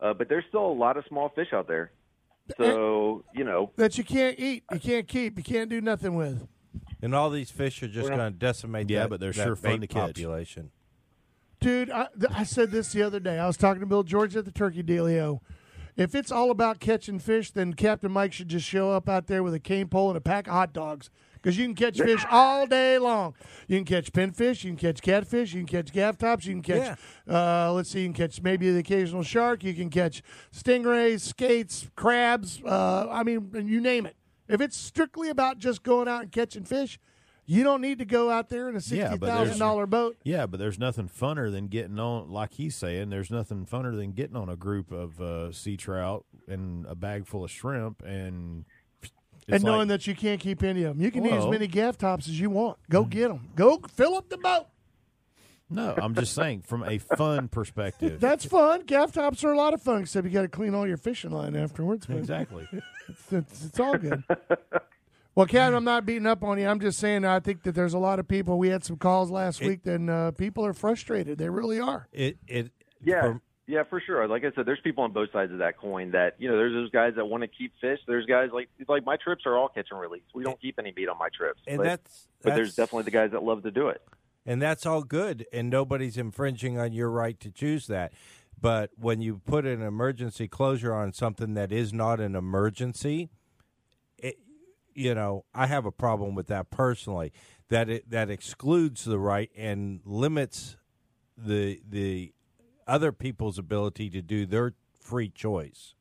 Uh, 0.00 0.14
but 0.14 0.28
there's 0.28 0.44
still 0.48 0.66
a 0.66 0.72
lot 0.72 0.96
of 0.96 1.04
small 1.08 1.28
fish 1.28 1.48
out 1.52 1.68
there. 1.68 1.92
So, 2.56 3.22
you 3.34 3.44
know, 3.44 3.70
That 3.76 3.96
you 3.98 4.02
can't 4.02 4.36
eat, 4.38 4.64
you 4.72 4.80
can't 4.80 5.06
keep, 5.06 5.38
you 5.38 5.44
can't 5.44 5.70
do 5.70 5.80
nothing 5.80 6.16
with. 6.16 6.48
And 7.02 7.14
all 7.14 7.30
these 7.30 7.50
fish 7.50 7.82
are 7.82 7.88
just 7.88 8.08
Well, 8.08 8.18
going 8.18 8.32
to 8.32 8.36
decimate. 8.38 8.90
Yeah, 8.90 9.02
that, 9.02 9.10
but 9.10 9.20
they're 9.20 9.32
that 9.32 9.44
sure 9.44 9.56
fun 9.56 9.80
to 9.82 9.86
catch. 9.86 10.08
population. 10.16 10.70
Dude, 11.60 11.90
I, 11.90 12.08
th- 12.18 12.32
I 12.34 12.44
said 12.44 12.70
this 12.70 12.92
the 12.92 13.02
other 13.02 13.20
day. 13.20 13.38
I 13.38 13.46
was 13.46 13.58
talking 13.58 13.80
to 13.80 13.86
Bill 13.86 14.02
George 14.02 14.34
at 14.34 14.46
the 14.46 14.50
Turkey 14.50 14.82
Dealio. 14.82 15.40
If 15.96 16.14
it's 16.14 16.32
all 16.32 16.50
about 16.50 16.80
catching 16.80 17.18
fish, 17.18 17.50
then 17.50 17.74
Captain 17.74 18.10
Mike 18.10 18.32
should 18.32 18.48
just 18.48 18.66
show 18.66 18.90
up 18.90 19.08
out 19.08 19.26
there 19.26 19.42
with 19.42 19.52
a 19.52 19.60
cane 19.60 19.88
pole 19.88 20.08
and 20.08 20.16
a 20.16 20.20
pack 20.20 20.46
of 20.46 20.54
hot 20.54 20.72
dogs. 20.72 21.10
Because 21.34 21.58
you 21.58 21.66
can 21.66 21.74
catch 21.74 21.98
fish 21.98 22.24
all 22.30 22.66
day 22.66 22.98
long. 22.98 23.34
You 23.66 23.78
can 23.78 23.84
catch 23.84 24.12
pinfish, 24.12 24.62
you 24.64 24.70
can 24.70 24.76
catch 24.78 25.02
catfish, 25.02 25.52
you 25.52 25.60
can 25.60 25.66
catch 25.66 25.92
gaff 25.92 26.16
tops, 26.18 26.46
you 26.46 26.52
can 26.54 26.62
catch, 26.62 26.98
uh, 27.28 27.72
let's 27.72 27.90
see, 27.90 28.00
you 28.00 28.06
can 28.06 28.14
catch 28.14 28.42
maybe 28.42 28.70
the 28.70 28.78
occasional 28.78 29.22
shark, 29.22 29.64
you 29.64 29.74
can 29.74 29.90
catch 29.90 30.22
stingrays, 30.54 31.20
skates, 31.20 31.88
crabs. 31.96 32.62
Uh, 32.64 33.06
I 33.10 33.22
mean, 33.22 33.50
and 33.54 33.68
you 33.68 33.80
name 33.80 34.06
it. 34.06 34.16
If 34.48 34.60
it's 34.60 34.76
strictly 34.76 35.28
about 35.28 35.58
just 35.58 35.82
going 35.82 36.08
out 36.08 36.22
and 36.22 36.32
catching 36.32 36.64
fish, 36.64 36.98
you 37.52 37.64
don't 37.64 37.80
need 37.80 37.98
to 37.98 38.04
go 38.04 38.30
out 38.30 38.48
there 38.48 38.68
in 38.68 38.74
a 38.76 38.78
Yeah, 38.78 38.80
sixty 38.80 39.18
but 39.18 39.26
thousand 39.26 39.44
there's- 39.46 39.58
dollar 39.58 39.86
boat. 39.86 40.16
Yeah, 40.22 40.46
but 40.46 40.60
there's 40.60 40.78
nothing 40.78 41.08
funner 41.08 41.50
than 41.50 41.66
getting 41.66 41.98
on, 41.98 42.30
like 42.30 42.52
he's 42.52 42.76
saying, 42.76 43.10
there's 43.10 43.30
nothing 43.30 43.66
funner 43.66 43.94
than 43.96 44.12
getting 44.12 44.36
on 44.36 44.48
a 44.48 44.54
group 44.56 44.92
of 44.92 45.20
uh, 45.20 45.50
sea 45.52 45.76
trout 45.76 46.24
and 46.46 46.86
a 46.86 46.94
bag 46.94 47.26
full 47.26 47.42
of 47.44 47.50
shrimp 47.50 48.02
and 48.02 48.64
it's 49.02 49.10
and 49.48 49.64
knowing 49.64 49.80
like- 49.80 49.88
that 49.88 50.06
you 50.06 50.14
can't 50.14 50.40
keep 50.40 50.62
any 50.62 50.84
of 50.84 50.96
them. 50.96 51.04
You 51.04 51.10
can 51.10 51.26
eat 51.26 51.32
as 51.32 51.46
many 51.46 51.66
gaff 51.66 51.98
tops 51.98 52.28
as 52.28 52.38
you 52.38 52.50
want. 52.50 52.78
Go 52.88 53.02
get 53.04 53.28
them. 53.28 53.48
Go 53.56 53.80
fill 53.94 54.14
up 54.14 54.28
the 54.28 54.38
boat. 54.38 54.66
No, 55.72 55.94
I'm 56.00 56.14
just 56.14 56.34
saying 56.34 56.62
from 56.62 56.82
a 56.84 56.98
fun 56.98 57.48
perspective. 57.48 58.20
That's 58.20 58.44
fun. 58.44 58.82
Gaff 58.86 59.12
tops 59.12 59.42
are 59.44 59.52
a 59.52 59.56
lot 59.56 59.74
of 59.74 59.82
fun, 59.82 60.02
except 60.02 60.24
you 60.26 60.32
got 60.32 60.42
to 60.42 60.48
clean 60.48 60.74
all 60.74 60.86
your 60.86 60.96
fishing 60.96 61.30
line 61.30 61.54
afterwards. 61.56 62.06
Exactly. 62.08 62.66
it's, 63.08 63.32
it's, 63.32 63.64
it's 63.66 63.80
all 63.80 63.96
good. 63.98 64.22
well, 65.40 65.46
Cat, 65.46 65.74
I'm 65.74 65.84
not 65.84 66.06
beating 66.06 66.26
up 66.26 66.42
on 66.44 66.58
you. 66.58 66.68
I'm 66.68 66.80
just 66.80 66.98
saying 66.98 67.24
I 67.24 67.40
think 67.40 67.62
that 67.62 67.74
there's 67.74 67.94
a 67.94 67.98
lot 67.98 68.18
of 68.18 68.28
people. 68.28 68.58
We 68.58 68.68
had 68.68 68.84
some 68.84 68.96
calls 68.96 69.30
last 69.30 69.60
week, 69.60 69.86
and 69.86 70.10
uh, 70.10 70.30
people 70.32 70.64
are 70.66 70.72
frustrated. 70.72 71.38
They 71.38 71.48
really 71.48 71.80
are. 71.80 72.08
It 72.12 72.38
it 72.46 72.70
Yeah, 73.02 73.22
from- 73.22 73.42
yeah, 73.66 73.84
for 73.84 74.00
sure. 74.00 74.26
Like 74.26 74.44
I 74.44 74.50
said, 74.54 74.66
there's 74.66 74.80
people 74.80 75.04
on 75.04 75.12
both 75.12 75.30
sides 75.32 75.52
of 75.52 75.58
that 75.58 75.78
coin. 75.78 76.10
That 76.10 76.34
you 76.38 76.48
know, 76.48 76.56
there's 76.56 76.72
those 76.72 76.90
guys 76.90 77.14
that 77.16 77.24
want 77.26 77.42
to 77.42 77.48
keep 77.48 77.72
fish. 77.80 78.00
There's 78.06 78.26
guys 78.26 78.50
like 78.52 78.68
like 78.88 79.04
my 79.04 79.16
trips 79.16 79.46
are 79.46 79.56
all 79.56 79.68
catch 79.68 79.88
and 79.90 80.00
release. 80.00 80.22
We 80.34 80.44
don't 80.44 80.60
keep 80.60 80.78
any 80.78 80.92
meat 80.96 81.08
on 81.08 81.18
my 81.18 81.28
trips. 81.36 81.60
and 81.66 81.78
but, 81.78 81.84
that's 81.84 82.28
but 82.42 82.54
there's 82.54 82.74
definitely 82.74 83.04
the 83.04 83.10
guys 83.12 83.30
that 83.32 83.42
love 83.42 83.62
to 83.62 83.70
do 83.70 83.88
it. 83.88 84.02
and 84.46 84.60
that's 84.60 84.86
all 84.86 85.02
good 85.02 85.46
and 85.52 85.68
nobody's 85.70 86.16
infringing 86.16 86.78
on 86.78 86.92
your 86.92 87.10
right 87.10 87.38
to 87.40 87.50
choose 87.50 87.86
that 87.88 88.10
but 88.58 88.90
when 88.96 89.20
you 89.20 89.40
put 89.44 89.66
an 89.66 89.82
emergency 89.82 90.48
closure 90.48 90.94
on 90.94 91.12
something 91.12 91.52
that 91.54 91.70
is 91.70 91.92
not 91.92 92.20
an 92.20 92.34
emergency 92.34 93.24
it, 93.24 93.30
you 95.00 95.14
know 95.14 95.44
i 95.54 95.66
have 95.66 95.86
a 95.86 95.90
problem 95.92 96.34
with 96.34 96.46
that 96.48 96.70
personally 96.70 97.32
that 97.68 97.88
it 97.88 98.10
that 98.10 98.28
excludes 98.28 99.04
the 99.04 99.18
right 99.18 99.50
and 99.56 100.00
limits 100.04 100.76
the 101.36 101.80
the 101.88 102.32
other 102.86 103.10
people's 103.12 103.58
ability 103.58 104.10
to 104.10 104.20
do 104.20 104.44
their 104.44 104.74
free 105.00 105.28
choice 105.30 105.94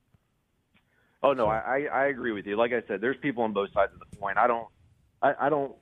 Oh 1.21 1.33
no, 1.33 1.47
I, 1.47 1.57
I 1.57 1.87
I 2.03 2.05
agree 2.07 2.31
with 2.31 2.45
you. 2.45 2.55
Like 2.55 2.71
I 2.71 2.81
said, 2.87 3.01
there's 3.01 3.17
people 3.21 3.43
on 3.43 3.51
both 3.51 3.73
sides 3.73 3.91
of 3.93 3.99
the 3.99 4.17
coin. 4.17 4.35
I 4.37 4.47
don't 4.47 4.67
I, 5.21 5.33
I 5.37 5.49
don't 5.49 5.73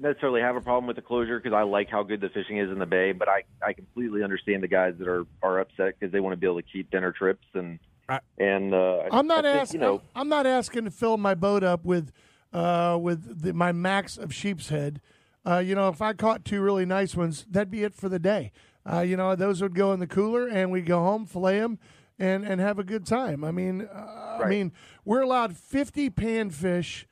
necessarily 0.00 0.40
have 0.40 0.56
a 0.56 0.60
problem 0.60 0.88
with 0.88 0.96
the 0.96 1.02
closure 1.02 1.38
because 1.38 1.54
I 1.56 1.62
like 1.62 1.88
how 1.88 2.02
good 2.02 2.20
the 2.20 2.28
fishing 2.30 2.58
is 2.58 2.68
in 2.68 2.80
the 2.80 2.86
bay, 2.86 3.12
but 3.12 3.28
I 3.28 3.44
I 3.64 3.74
completely 3.74 4.24
understand 4.24 4.60
the 4.60 4.66
guys 4.68 4.94
that 4.98 5.06
are 5.06 5.24
are 5.40 5.60
upset 5.60 5.94
because 6.00 6.12
they 6.12 6.18
want 6.18 6.32
to 6.32 6.36
be 6.36 6.46
able 6.48 6.60
to 6.60 6.66
keep 6.66 6.90
dinner 6.90 7.12
trips 7.12 7.46
and 7.54 7.78
I- 8.08 8.18
and 8.38 8.74
uh, 8.74 9.02
I'm 9.12 9.28
not 9.28 9.46
asking. 9.46 9.80
You 9.82 9.86
know, 9.86 10.02
I'm 10.16 10.28
not 10.28 10.46
asking 10.48 10.84
to 10.86 10.90
fill 10.90 11.16
my 11.16 11.36
boat 11.36 11.62
up 11.62 11.84
with, 11.84 12.10
uh, 12.52 12.98
with 13.00 13.42
the, 13.42 13.52
my 13.52 13.72
max 13.72 14.16
of 14.16 14.34
sheep's 14.34 14.68
head. 14.68 15.00
Uh, 15.44 15.58
you 15.58 15.74
know, 15.74 15.88
if 15.88 16.00
I 16.00 16.12
caught 16.12 16.44
two 16.44 16.60
really 16.60 16.86
nice 16.86 17.16
ones, 17.16 17.44
that'd 17.50 17.70
be 17.70 17.82
it 17.82 17.94
for 17.94 18.08
the 18.08 18.18
day. 18.18 18.52
Uh, 18.90 19.00
you 19.00 19.16
know, 19.16 19.34
those 19.34 19.62
would 19.62 19.74
go 19.74 19.92
in 19.92 20.00
the 20.00 20.06
cooler, 20.06 20.48
and 20.48 20.70
we'd 20.70 20.86
go 20.86 21.00
home, 21.00 21.26
fillet 21.26 21.60
them, 21.60 21.78
and 22.18 22.44
and 22.44 22.60
have 22.60 22.78
a 22.78 22.84
good 22.84 23.06
time. 23.06 23.44
I 23.44 23.50
mean, 23.50 23.82
uh, 23.82 24.40
I 24.42 24.48
mean, 24.48 24.72
we're 25.04 25.20
allowed 25.20 25.56
50 25.56 26.10
panfish 26.10 27.04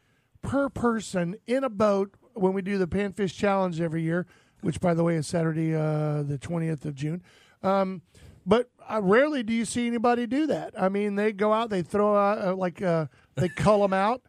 per 0.43 0.69
person 0.69 1.37
in 1.47 1.65
a 1.65 1.71
boat 1.71 2.15
when 2.35 2.53
we 2.53 2.63
do 2.63 2.79
the 2.79 2.87
panfish 2.87 3.35
challenge 3.35 3.81
every 3.81 4.03
year, 4.03 4.27
which, 4.63 4.81
by 4.81 4.95
the 4.95 5.05
way, 5.05 5.17
is 5.17 5.27
Saturday, 5.27 5.75
uh, 5.75 6.23
the 6.23 6.39
20th 6.41 6.85
of 6.85 6.95
June. 6.95 7.23
Um, 7.63 8.03
but 8.47 8.71
uh, 8.89 9.01
rarely 9.03 9.43
do 9.43 9.53
you 9.53 9.65
see 9.65 9.87
anybody 9.87 10.27
do 10.27 10.47
that. 10.47 10.75
I 10.81 10.89
mean, 10.89 11.15
they 11.17 11.33
go 11.33 11.53
out, 11.53 11.71
they 11.71 11.83
throw 11.83 12.17
out 12.17 12.39
uh, 12.39 12.55
like 12.57 12.83
uh, 12.83 13.07
they 13.37 13.49
cull 13.49 13.83
them 13.83 13.93
out 13.93 14.23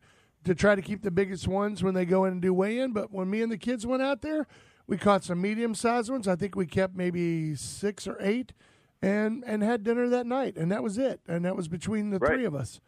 to 0.43 0.55
try 0.55 0.75
to 0.75 0.81
keep 0.81 1.01
the 1.03 1.11
biggest 1.11 1.47
ones 1.47 1.83
when 1.83 1.93
they 1.93 2.05
go 2.05 2.25
in 2.25 2.33
and 2.33 2.41
do 2.41 2.53
weigh 2.53 2.79
in. 2.79 2.93
But 2.93 3.11
when 3.11 3.29
me 3.29 3.41
and 3.41 3.51
the 3.51 3.57
kids 3.57 3.85
went 3.85 4.01
out 4.01 4.21
there, 4.21 4.47
we 4.87 4.97
caught 4.97 5.23
some 5.23 5.41
medium 5.41 5.75
sized 5.75 6.09
ones. 6.09 6.27
I 6.27 6.35
think 6.35 6.55
we 6.55 6.65
kept 6.65 6.95
maybe 6.95 7.55
six 7.55 8.07
or 8.07 8.17
eight, 8.19 8.53
and 9.01 9.43
and 9.45 9.63
had 9.63 9.83
dinner 9.83 10.09
that 10.09 10.25
night, 10.25 10.57
and 10.57 10.71
that 10.71 10.83
was 10.83 10.97
it. 10.97 11.21
And 11.27 11.45
that 11.45 11.55
was 11.55 11.67
between 11.67 12.09
the 12.09 12.19
Right. 12.19 12.33
three 12.33 12.45
of 12.45 12.55
us. 12.55 12.79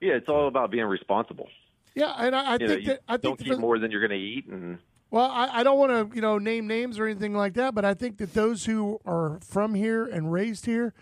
yeah, 0.00 0.14
it's 0.14 0.28
all 0.28 0.48
about 0.48 0.70
being 0.70 0.84
responsible. 0.86 1.48
Yeah, 1.94 2.14
and 2.18 2.34
I, 2.34 2.54
I 2.54 2.56
know, 2.56 2.68
think 2.68 2.80
you 2.82 2.86
that 2.88 3.00
I 3.08 3.16
don't 3.16 3.36
think 3.36 3.48
keep 3.48 3.54
for- 3.54 3.60
more 3.60 3.78
than 3.78 3.90
you're 3.90 4.00
going 4.06 4.18
to 4.18 4.24
eat, 4.26 4.46
and 4.46 4.78
Well, 5.10 5.30
I, 5.30 5.60
I 5.60 5.62
don't 5.62 5.78
want 5.78 5.90
to, 6.10 6.14
you 6.16 6.22
know, 6.22 6.38
name 6.38 6.66
names 6.68 6.98
or 6.98 7.06
anything 7.06 7.34
like 7.34 7.54
that, 7.54 7.74
but 7.74 7.84
I 7.84 7.94
think 7.94 8.16
that 8.18 8.32
those 8.32 8.64
who 8.66 9.00
are 9.04 9.38
from 9.42 9.74
here 9.74 10.04
and 10.06 10.32
raised 10.32 10.66
here 10.66 10.94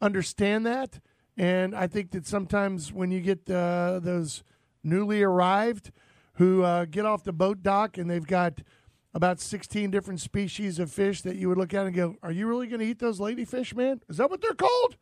understand 0.00 0.64
that, 0.66 1.00
and 1.36 1.74
I 1.74 1.86
think 1.88 2.12
that 2.12 2.26
sometimes 2.26 2.92
when 2.92 3.10
you 3.10 3.20
get 3.20 3.50
uh, 3.50 3.98
those 4.02 4.42
newly 4.86 5.22
arrived 5.22 5.90
who 6.34 6.62
uh, 6.62 6.84
get 6.86 7.04
off 7.04 7.24
the 7.24 7.32
boat 7.32 7.62
dock 7.62 7.98
and 7.98 8.08
they've 8.08 8.26
got 8.26 8.60
about 9.12 9.40
sixteen 9.40 9.90
different 9.90 10.20
species 10.20 10.78
of 10.78 10.90
fish 10.90 11.22
that 11.22 11.36
you 11.36 11.48
would 11.48 11.58
look 11.58 11.74
at 11.74 11.86
and 11.86 11.94
go, 11.94 12.16
"Are 12.22 12.32
you 12.32 12.46
really 12.46 12.66
going 12.66 12.80
to 12.80 12.86
eat 12.86 12.98
those 12.98 13.18
ladyfish, 13.18 13.74
man? 13.74 14.00
Is 14.08 14.18
that 14.18 14.30
what 14.30 14.40
they're 14.40 14.54
called?" 14.54 14.96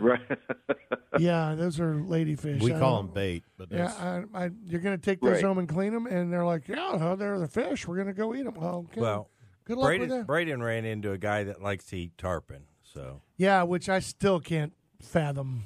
right. 0.00 0.20
yeah, 1.18 1.54
those 1.56 1.80
are 1.80 1.94
ladyfish. 1.94 2.62
We 2.62 2.72
I 2.72 2.78
call 2.78 3.02
them 3.02 3.12
bait, 3.12 3.42
but 3.56 3.72
Yeah, 3.72 3.92
I, 4.34 4.44
I, 4.44 4.50
you're 4.64 4.80
going 4.80 4.96
to 4.96 5.02
take 5.02 5.20
those 5.20 5.36
Right. 5.36 5.44
home 5.44 5.58
and 5.58 5.68
clean 5.68 5.92
them, 5.92 6.06
and 6.06 6.32
they're 6.32 6.44
like, 6.44 6.68
"Yeah, 6.68 6.94
well, 6.96 7.16
they're 7.16 7.40
the 7.40 7.48
fish. 7.48 7.88
We're 7.88 7.96
going 7.96 8.06
to 8.06 8.14
go 8.14 8.34
eat 8.34 8.44
them." 8.44 8.54
Well, 8.54 8.86
okay. 8.90 9.00
well 9.00 9.30
Good 9.64 9.78
luck 9.78 9.98
with 9.98 10.10
that. 10.10 10.26
Braden 10.26 10.62
ran 10.62 10.84
into 10.84 11.10
a 11.12 11.18
guy 11.18 11.44
that 11.44 11.62
likes 11.62 11.86
to 11.86 11.96
eat 11.96 12.18
tarpon 12.18 12.66
so 12.82 13.22
Yeah, 13.36 13.62
which 13.64 13.88
I 13.88 13.98
still 13.98 14.40
can't 14.40 14.72
fathom. 15.00 15.64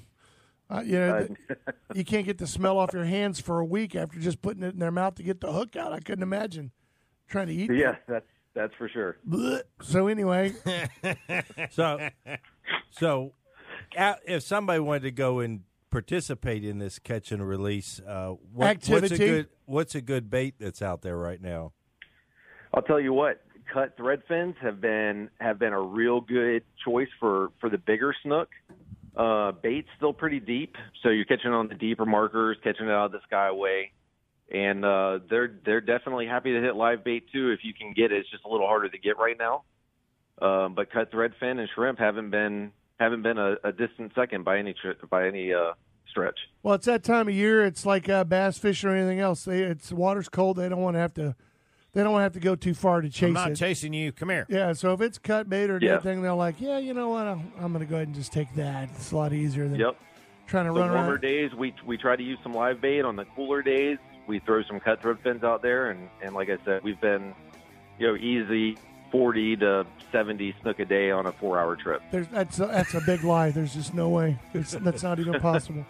Uh, 0.71 0.83
you 0.85 0.99
know, 0.99 1.27
th- 1.27 1.59
you 1.95 2.05
can't 2.05 2.27
get 2.27 2.37
the 2.39 2.47
smell 2.47 2.79
off 2.79 2.93
your 2.93 3.05
hands 3.05 3.41
for 3.41 3.59
a 3.61 3.65
week 3.65 3.95
after 3.97 4.19
just 4.21 4.43
putting 4.43 4.63
it 4.63 4.75
in 4.75 4.79
their 4.81 4.91
mouth 4.91 5.15
to 5.15 5.23
get 5.23 5.41
the 5.41 5.51
hook 5.53 5.77
out. 5.77 5.93
I 5.93 6.01
couldn't 6.01 6.23
imagine 6.23 6.73
trying 7.29 7.47
to 7.47 7.55
eat. 7.55 7.71
yeah, 7.73 7.93
that. 7.93 8.03
that's 8.09 8.27
That's 8.55 8.75
for 8.75 8.89
sure. 8.89 9.17
Blech. 9.27 9.63
So 9.83 10.09
anyway, 10.09 10.53
So, 11.71 12.09
so 12.91 13.33
if 13.97 14.43
somebody 14.43 14.81
wanted 14.81 15.03
to 15.05 15.11
go 15.11 15.39
and 15.41 15.63
participate 15.91 16.65
in 16.65 16.79
this 16.79 16.99
catch 16.99 17.33
and 17.33 17.47
release, 17.47 18.01
uh, 18.07 18.35
what, 18.53 18.67
what's 18.77 18.89
a 18.91 18.95
Activity. 18.97 19.17
good 19.17 19.49
what's 19.65 19.95
a 19.95 20.01
good 20.03 20.29
bait 20.29 20.55
that's 20.59 20.83
out 20.83 21.01
there 21.03 21.17
right 21.17 21.41
now? 21.41 21.73
I'll 22.75 22.83
tell 22.83 23.01
you 23.01 23.15
what, 23.15 23.41
cut 23.73 23.97
thread 23.97 24.23
fins 24.29 24.57
have 24.61 24.81
been 24.83 25.31
have 25.41 25.59
been 25.59 25.73
a 25.73 25.81
real 25.81 26.21
good 26.21 26.63
choice 26.85 27.09
for 27.19 27.49
for 27.61 27.71
the 27.71 27.79
bigger 27.79 28.15
snook. 28.23 28.51
Uh, 29.19 29.51
bait's 29.51 29.89
still 29.97 30.13
pretty 30.13 30.39
deep, 30.39 30.77
so 31.03 31.09
you're 31.09 31.25
catching 31.25 31.51
on 31.51 31.67
the 31.67 31.75
deeper 31.75 32.07
markers, 32.07 32.57
catching 32.63 32.87
it 32.87 32.93
out 32.93 33.07
of 33.07 33.13
the 33.13 33.21
skyway, 33.29 33.91
and 34.55 34.85
uh, 34.85 35.19
they're 35.29 35.59
they're 35.65 35.81
definitely 35.81 36.27
happy 36.27 36.53
to 36.53 36.61
hit 36.61 36.77
live 36.77 37.03
bait 37.03 37.25
too 37.33 37.51
if 37.51 37.61
you 37.65 37.75
can 37.75 37.93
get 37.93 38.13
it. 38.13 38.19
It's 38.19 38.31
just 38.31 38.45
a 38.45 38.49
little 38.49 38.69
harder 38.69 38.89
to 38.89 38.99
get 38.99 39.19
right 39.19 39.37
now. 39.37 39.65
Um, 40.41 40.75
but 40.75 40.93
cut 40.93 41.11
thread 41.11 41.33
fin 41.41 41.59
and 41.59 41.69
shrimp 41.75 41.99
haven't 41.99 42.31
been 42.31 42.71
haven't 43.01 43.23
been 43.23 43.39
a, 43.39 43.57
a 43.65 43.73
distant 43.73 44.13
second 44.15 44.45
by 44.45 44.59
any 44.59 44.73
tr- 44.73 45.05
by 45.11 45.27
any 45.27 45.53
uh, 45.53 45.73
stretch. 46.09 46.39
well, 46.63 46.75
it's 46.75 46.87
that 46.87 47.03
time 47.03 47.27
of 47.27 47.35
year. 47.35 47.67
It's 47.67 47.85
like 47.85 48.09
uh, 48.09 48.23
bass 48.23 48.57
fishing 48.57 48.89
or 48.89 48.95
anything 48.95 49.19
else. 49.19 49.45
They, 49.45 49.63
it's 49.63 49.91
water's 49.91 50.29
cold. 50.29 50.59
They 50.59 50.69
don't 50.69 50.81
want 50.81 50.95
to 50.95 51.01
have 51.01 51.15
to. 51.15 51.35
They 51.95 52.03
don't 52.03 52.21
have 52.21 52.33
to 52.35 52.41
go 52.41 52.55
too 52.55 52.75
far 52.75 53.01
to 53.01 53.09
chase 53.09 53.29
I'm 53.29 53.33
not 53.33 53.51
it. 53.53 53.57
chasing 53.57 53.93
you. 53.93 54.13
Come 54.13 54.29
here. 54.29 54.47
yeah, 54.49 54.73
so 54.75 54.93
if 54.93 55.01
it's 55.01 55.19
cut 55.19 55.49
bait 55.49 55.71
or 55.71 55.79
Yeah. 55.81 55.95
anything, 55.95 56.23
they're 56.23 56.33
like, 56.35 56.61
yeah, 56.61 56.79
you 56.79 56.93
know 56.95 57.09
what? 57.09 57.27
I'm, 57.27 57.51
I'm 57.59 57.73
going 57.73 57.85
to 57.85 57.91
go 57.91 57.97
ahead 57.97 58.09
and 58.09 58.15
just 58.15 58.33
take 58.33 58.55
that. 58.57 58.91
It's 58.95 59.13
a 59.13 59.17
lot 59.17 59.33
easier 59.33 59.69
than 59.69 59.81
Yep. 59.81 59.97
trying 60.47 60.67
to 60.67 60.73
the 60.73 60.81
run 60.81 60.91
warmer 60.93 61.13
around. 61.13 61.21
days 61.23 61.53
we 61.55 61.75
we 61.87 61.97
try 61.97 62.15
to 62.17 62.23
use 62.23 62.39
some 62.43 62.55
live 62.55 62.81
bait 62.81 63.03
on 63.05 63.17
the 63.17 63.25
cooler 63.37 63.63
days 63.63 63.99
we 64.27 64.39
throw 64.41 64.63
some 64.65 64.79
cut 64.81 65.01
thread 65.01 65.17
fins 65.23 65.43
out 65.45 65.61
there 65.63 65.91
and 65.91 66.09
and 66.23 66.35
like 66.35 66.49
i 66.51 66.57
said 66.65 66.83
we've 66.83 67.01
been 67.03 67.35
you 67.99 68.07
know 68.07 68.17
easy 68.17 68.77
40 69.11 69.57
to 69.57 69.87
70 70.13 70.55
snook 70.61 70.79
a 70.81 70.85
day 70.85 71.11
on 71.11 71.27
a 71.27 71.33
four 71.33 71.59
hour 71.59 71.77
trip 71.77 72.03
There's, 72.11 72.29
that's 72.29 72.61
a, 72.61 72.67
that's 72.67 72.95
a 72.95 73.01
big 73.01 73.25
lie. 73.25 73.51
There's 73.51 73.75
just 73.75 73.95
no 73.95 74.09
way. 74.11 74.39
It's, 74.55 74.73
that's 74.73 75.03
not 75.03 75.19
even 75.19 75.41
possible. 75.41 75.85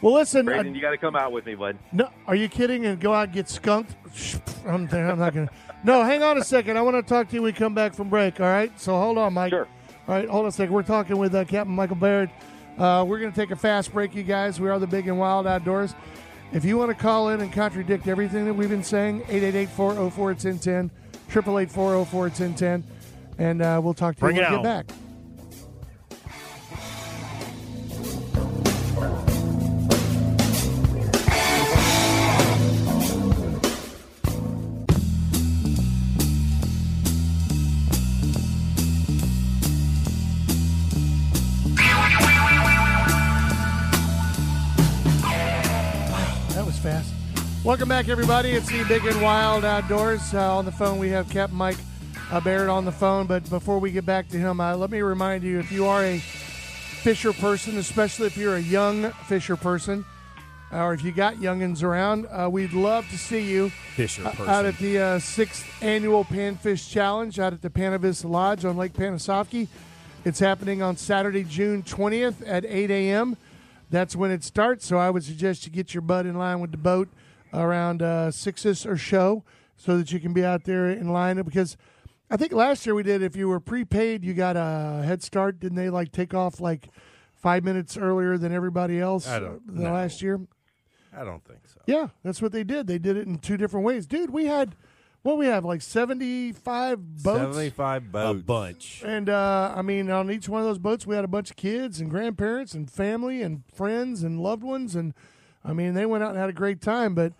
Well, 0.00 0.14
listen. 0.14 0.46
Braden, 0.46 0.72
uh, 0.72 0.74
you 0.74 0.80
got 0.80 0.90
to 0.90 0.98
come 0.98 1.16
out 1.16 1.32
with 1.32 1.46
me 1.46 1.54
bud 1.54 1.78
no, 1.92 2.10
are 2.26 2.34
you 2.34 2.48
kidding? 2.48 2.86
And 2.86 3.00
go 3.00 3.14
out 3.14 3.24
and 3.24 3.32
get 3.32 3.48
skunked? 3.48 3.94
I'm, 4.66 4.88
I'm 4.92 5.18
not 5.18 5.34
gonna. 5.34 5.50
No, 5.84 6.02
hang 6.02 6.22
on 6.22 6.38
a 6.38 6.44
second. 6.44 6.76
I 6.76 6.82
want 6.82 6.96
to 6.96 7.02
talk 7.02 7.28
to 7.28 7.34
you 7.34 7.42
when 7.42 7.52
we 7.52 7.58
come 7.58 7.74
back 7.74 7.94
from 7.94 8.08
break. 8.08 8.40
All 8.40 8.46
right. 8.46 8.78
So 8.80 8.98
hold 8.98 9.18
on, 9.18 9.34
Mike. 9.34 9.50
Sure. 9.50 9.68
All 10.06 10.14
right, 10.14 10.28
hold 10.28 10.42
on 10.42 10.48
a 10.48 10.52
second. 10.52 10.74
We're 10.74 10.82
talking 10.82 11.16
with 11.16 11.34
uh, 11.34 11.44
Captain 11.46 11.74
Michael 11.74 11.96
Baird. 11.96 12.30
Uh, 12.76 13.04
we're 13.08 13.18
going 13.18 13.32
to 13.32 13.40
take 13.40 13.52
a 13.52 13.56
fast 13.56 13.92
break, 13.92 14.14
you 14.14 14.22
guys. 14.22 14.60
We 14.60 14.68
are 14.68 14.78
the 14.78 14.86
big 14.86 15.08
and 15.08 15.18
wild 15.18 15.46
outdoors. 15.46 15.94
If 16.52 16.64
you 16.64 16.76
want 16.76 16.90
to 16.90 16.94
call 16.94 17.30
in 17.30 17.40
and 17.40 17.50
contradict 17.50 18.06
everything 18.06 18.44
that 18.44 18.52
we've 18.52 18.68
been 18.68 18.82
saying, 18.82 19.22
888 19.22 19.68
404 19.70 20.26
1010, 20.26 20.90
888 21.28 21.70
404 21.70 22.20
1010, 22.22 22.84
and 23.38 23.62
uh, 23.62 23.80
we'll 23.82 23.94
talk 23.94 24.14
to 24.16 24.20
Bring 24.20 24.36
you 24.36 24.42
when 24.42 24.50
we 24.52 24.56
get 24.58 24.62
back. 24.62 24.86
That 46.54 46.64
was 46.64 46.78
fast. 46.78 47.12
Welcome 47.64 47.88
back, 47.88 48.10
everybody. 48.10 48.50
It's 48.50 48.68
the 48.68 48.84
Big 48.84 49.06
and 49.06 49.22
Wild 49.22 49.64
Outdoors. 49.64 50.34
Uh, 50.34 50.54
on 50.54 50.66
the 50.66 50.70
phone, 50.70 50.98
we 50.98 51.08
have 51.08 51.30
Captain 51.30 51.56
Mike 51.56 51.78
uh, 52.30 52.38
Barrett 52.38 52.68
on 52.68 52.84
the 52.84 52.92
phone. 52.92 53.26
But 53.26 53.48
before 53.48 53.78
we 53.78 53.90
get 53.90 54.04
back 54.04 54.28
to 54.28 54.36
him, 54.36 54.60
uh, 54.60 54.76
let 54.76 54.90
me 54.90 55.00
remind 55.00 55.44
you 55.44 55.60
if 55.60 55.72
you 55.72 55.86
are 55.86 56.04
a 56.04 56.18
fisher 56.18 57.32
person, 57.32 57.78
especially 57.78 58.26
if 58.26 58.36
you're 58.36 58.56
a 58.56 58.60
young 58.60 59.10
fisher 59.28 59.56
person, 59.56 60.04
or 60.72 60.92
if 60.92 61.02
you 61.02 61.10
got 61.10 61.36
youngins 61.36 61.82
around, 61.82 62.26
uh, 62.26 62.50
we'd 62.50 62.74
love 62.74 63.08
to 63.08 63.16
see 63.16 63.40
you 63.40 63.70
Fisher 63.96 64.26
uh, 64.26 64.32
person. 64.32 64.48
out 64.50 64.66
at 64.66 64.76
the 64.76 64.98
uh, 64.98 65.18
sixth 65.18 65.66
annual 65.82 66.26
Panfish 66.26 66.90
Challenge 66.90 67.40
out 67.40 67.54
at 67.54 67.62
the 67.62 67.70
Panavista 67.70 68.28
Lodge 68.28 68.66
on 68.66 68.76
Lake 68.76 68.92
Panasoffkee. 68.92 69.68
It's 70.26 70.38
happening 70.38 70.82
on 70.82 70.98
Saturday, 70.98 71.44
June 71.44 71.82
20th 71.82 72.46
at 72.46 72.66
8 72.66 72.90
a.m. 72.90 73.38
That's 73.88 74.14
when 74.14 74.30
it 74.30 74.44
starts. 74.44 74.84
So 74.86 74.98
I 74.98 75.08
would 75.08 75.24
suggest 75.24 75.64
you 75.64 75.72
get 75.72 75.94
your 75.94 76.02
butt 76.02 76.26
in 76.26 76.36
line 76.36 76.60
with 76.60 76.70
the 76.70 76.76
boat 76.76 77.08
around 77.54 78.02
uh, 78.02 78.30
six 78.30 78.64
or 78.66 78.96
so, 78.98 79.44
so 79.76 79.96
that 79.98 80.12
you 80.12 80.20
can 80.20 80.32
be 80.32 80.44
out 80.44 80.64
there 80.64 80.90
in 80.90 81.08
line. 81.08 81.40
Because 81.42 81.76
I 82.30 82.36
think 82.36 82.52
last 82.52 82.84
year 82.86 82.94
we 82.94 83.02
did. 83.02 83.22
If 83.22 83.36
you 83.36 83.48
were 83.48 83.60
prepaid, 83.60 84.24
you 84.24 84.34
got 84.34 84.56
a 84.56 85.02
head 85.04 85.22
start. 85.22 85.60
Didn't 85.60 85.76
they 85.76 85.90
like 85.90 86.12
take 86.12 86.34
off 86.34 86.60
like 86.60 86.88
five 87.34 87.62
minutes 87.64 87.96
earlier 87.96 88.38
than 88.38 88.52
everybody 88.52 88.98
else 89.00 89.28
I 89.28 89.38
don't 89.38 89.66
the 89.66 89.82
know. 89.82 89.92
last 89.92 90.22
year? 90.22 90.40
I 91.16 91.22
don't 91.24 91.44
think 91.44 91.60
so. 91.66 91.80
Yeah, 91.86 92.08
that's 92.24 92.42
what 92.42 92.50
they 92.52 92.64
did. 92.64 92.86
They 92.86 92.98
did 92.98 93.16
it 93.16 93.26
in 93.26 93.38
two 93.38 93.56
different 93.56 93.86
ways, 93.86 94.06
dude. 94.06 94.30
We 94.30 94.46
had 94.46 94.74
what 95.22 95.38
we 95.38 95.46
have 95.46 95.64
like 95.64 95.80
seventy 95.80 96.52
five 96.52 97.22
boats, 97.22 97.54
Seventy-five 97.54 98.10
boats 98.10 98.40
a 98.40 98.42
bunch. 98.42 99.02
and 99.06 99.28
uh, 99.28 99.72
I 99.76 99.82
mean, 99.82 100.10
on 100.10 100.30
each 100.30 100.48
one 100.48 100.60
of 100.62 100.66
those 100.66 100.78
boats, 100.78 101.06
we 101.06 101.14
had 101.14 101.24
a 101.24 101.28
bunch 101.28 101.50
of 101.50 101.56
kids 101.56 102.00
and 102.00 102.10
grandparents 102.10 102.74
and 102.74 102.90
family 102.90 103.42
and 103.42 103.62
friends 103.72 104.22
and 104.24 104.40
loved 104.40 104.62
ones, 104.64 104.96
and 104.96 105.14
I 105.64 105.72
mean, 105.72 105.94
they 105.94 106.06
went 106.06 106.22
out 106.22 106.30
and 106.30 106.38
had 106.38 106.50
a 106.50 106.54
great 106.54 106.80
time. 106.80 107.14
But 107.14 107.32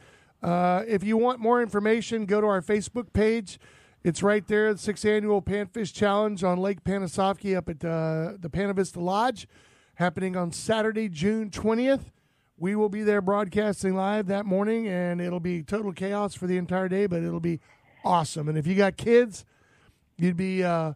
uh, 0.42 0.82
if 0.86 1.04
you 1.04 1.16
want 1.16 1.40
more 1.40 1.60
information, 1.62 2.26
go 2.26 2.40
to 2.40 2.46
our 2.46 2.62
Facebook 2.62 3.12
page. 3.12 3.58
It's 4.02 4.22
right 4.22 4.46
there, 4.46 4.72
the 4.72 4.78
sixth 4.78 5.04
annual 5.04 5.40
Panfish 5.40 5.92
Challenge 5.92 6.44
on 6.44 6.58
Lake 6.58 6.84
Panasoffkee 6.84 7.56
up 7.56 7.70
at 7.70 7.82
uh, 7.84 8.34
the 8.38 8.50
Panavista 8.50 9.02
Lodge, 9.02 9.48
happening 9.94 10.36
on 10.36 10.52
Saturday, 10.52 11.08
June 11.08 11.50
twentieth. 11.50 12.12
We 12.58 12.76
will 12.76 12.90
be 12.90 13.02
there 13.02 13.22
broadcasting 13.22 13.94
live 13.94 14.26
that 14.26 14.46
morning, 14.46 14.86
and 14.86 15.20
it'll 15.20 15.40
be 15.40 15.62
total 15.62 15.92
chaos 15.92 16.34
for 16.34 16.46
the 16.46 16.56
entire 16.56 16.88
day, 16.88 17.06
but 17.06 17.22
it'll 17.22 17.40
be 17.40 17.60
awesome. 18.04 18.48
And 18.48 18.58
if 18.58 18.66
you 18.66 18.74
got 18.74 18.96
kids, 18.98 19.46
you'd 20.18 20.36
be 20.36 20.62
uh, 20.62 20.92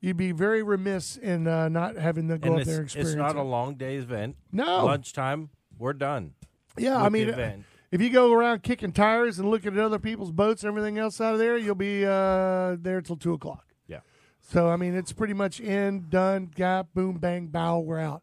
you'd 0.00 0.16
be 0.16 0.30
very 0.30 0.62
remiss 0.62 1.16
in 1.16 1.48
uh, 1.48 1.68
not 1.68 1.96
having 1.96 2.28
them 2.28 2.38
go 2.38 2.52
and 2.52 2.60
up 2.60 2.66
there 2.66 2.76
and 2.76 2.84
experience 2.84 3.10
it's 3.10 3.18
not 3.18 3.36
it. 3.36 3.38
a 3.38 3.42
long 3.42 3.74
day's 3.74 4.04
event. 4.04 4.36
No. 4.52 4.84
Lunchtime, 4.84 5.50
we're 5.78 5.92
done. 5.92 6.34
Yeah, 6.78 7.02
I 7.02 7.08
mean, 7.08 7.28
event. 7.28 7.64
if 7.90 8.00
you 8.00 8.10
go 8.10 8.32
around 8.32 8.62
kicking 8.62 8.92
tires 8.92 9.38
and 9.38 9.50
looking 9.50 9.72
at 9.72 9.78
other 9.78 9.98
people's 9.98 10.32
boats 10.32 10.62
and 10.62 10.68
everything 10.68 10.98
else 10.98 11.20
out 11.20 11.34
of 11.34 11.38
there, 11.38 11.56
you'll 11.56 11.74
be 11.74 12.04
uh, 12.04 12.76
there 12.80 13.00
till 13.00 13.16
two 13.16 13.32
o'clock. 13.34 13.66
Yeah. 13.86 14.00
So 14.40 14.68
I 14.68 14.76
mean, 14.76 14.94
it's 14.94 15.12
pretty 15.12 15.34
much 15.34 15.60
in, 15.60 16.06
done, 16.08 16.50
gap, 16.54 16.88
boom, 16.94 17.18
bang, 17.18 17.46
bow, 17.46 17.80
we're 17.80 17.98
out. 17.98 18.22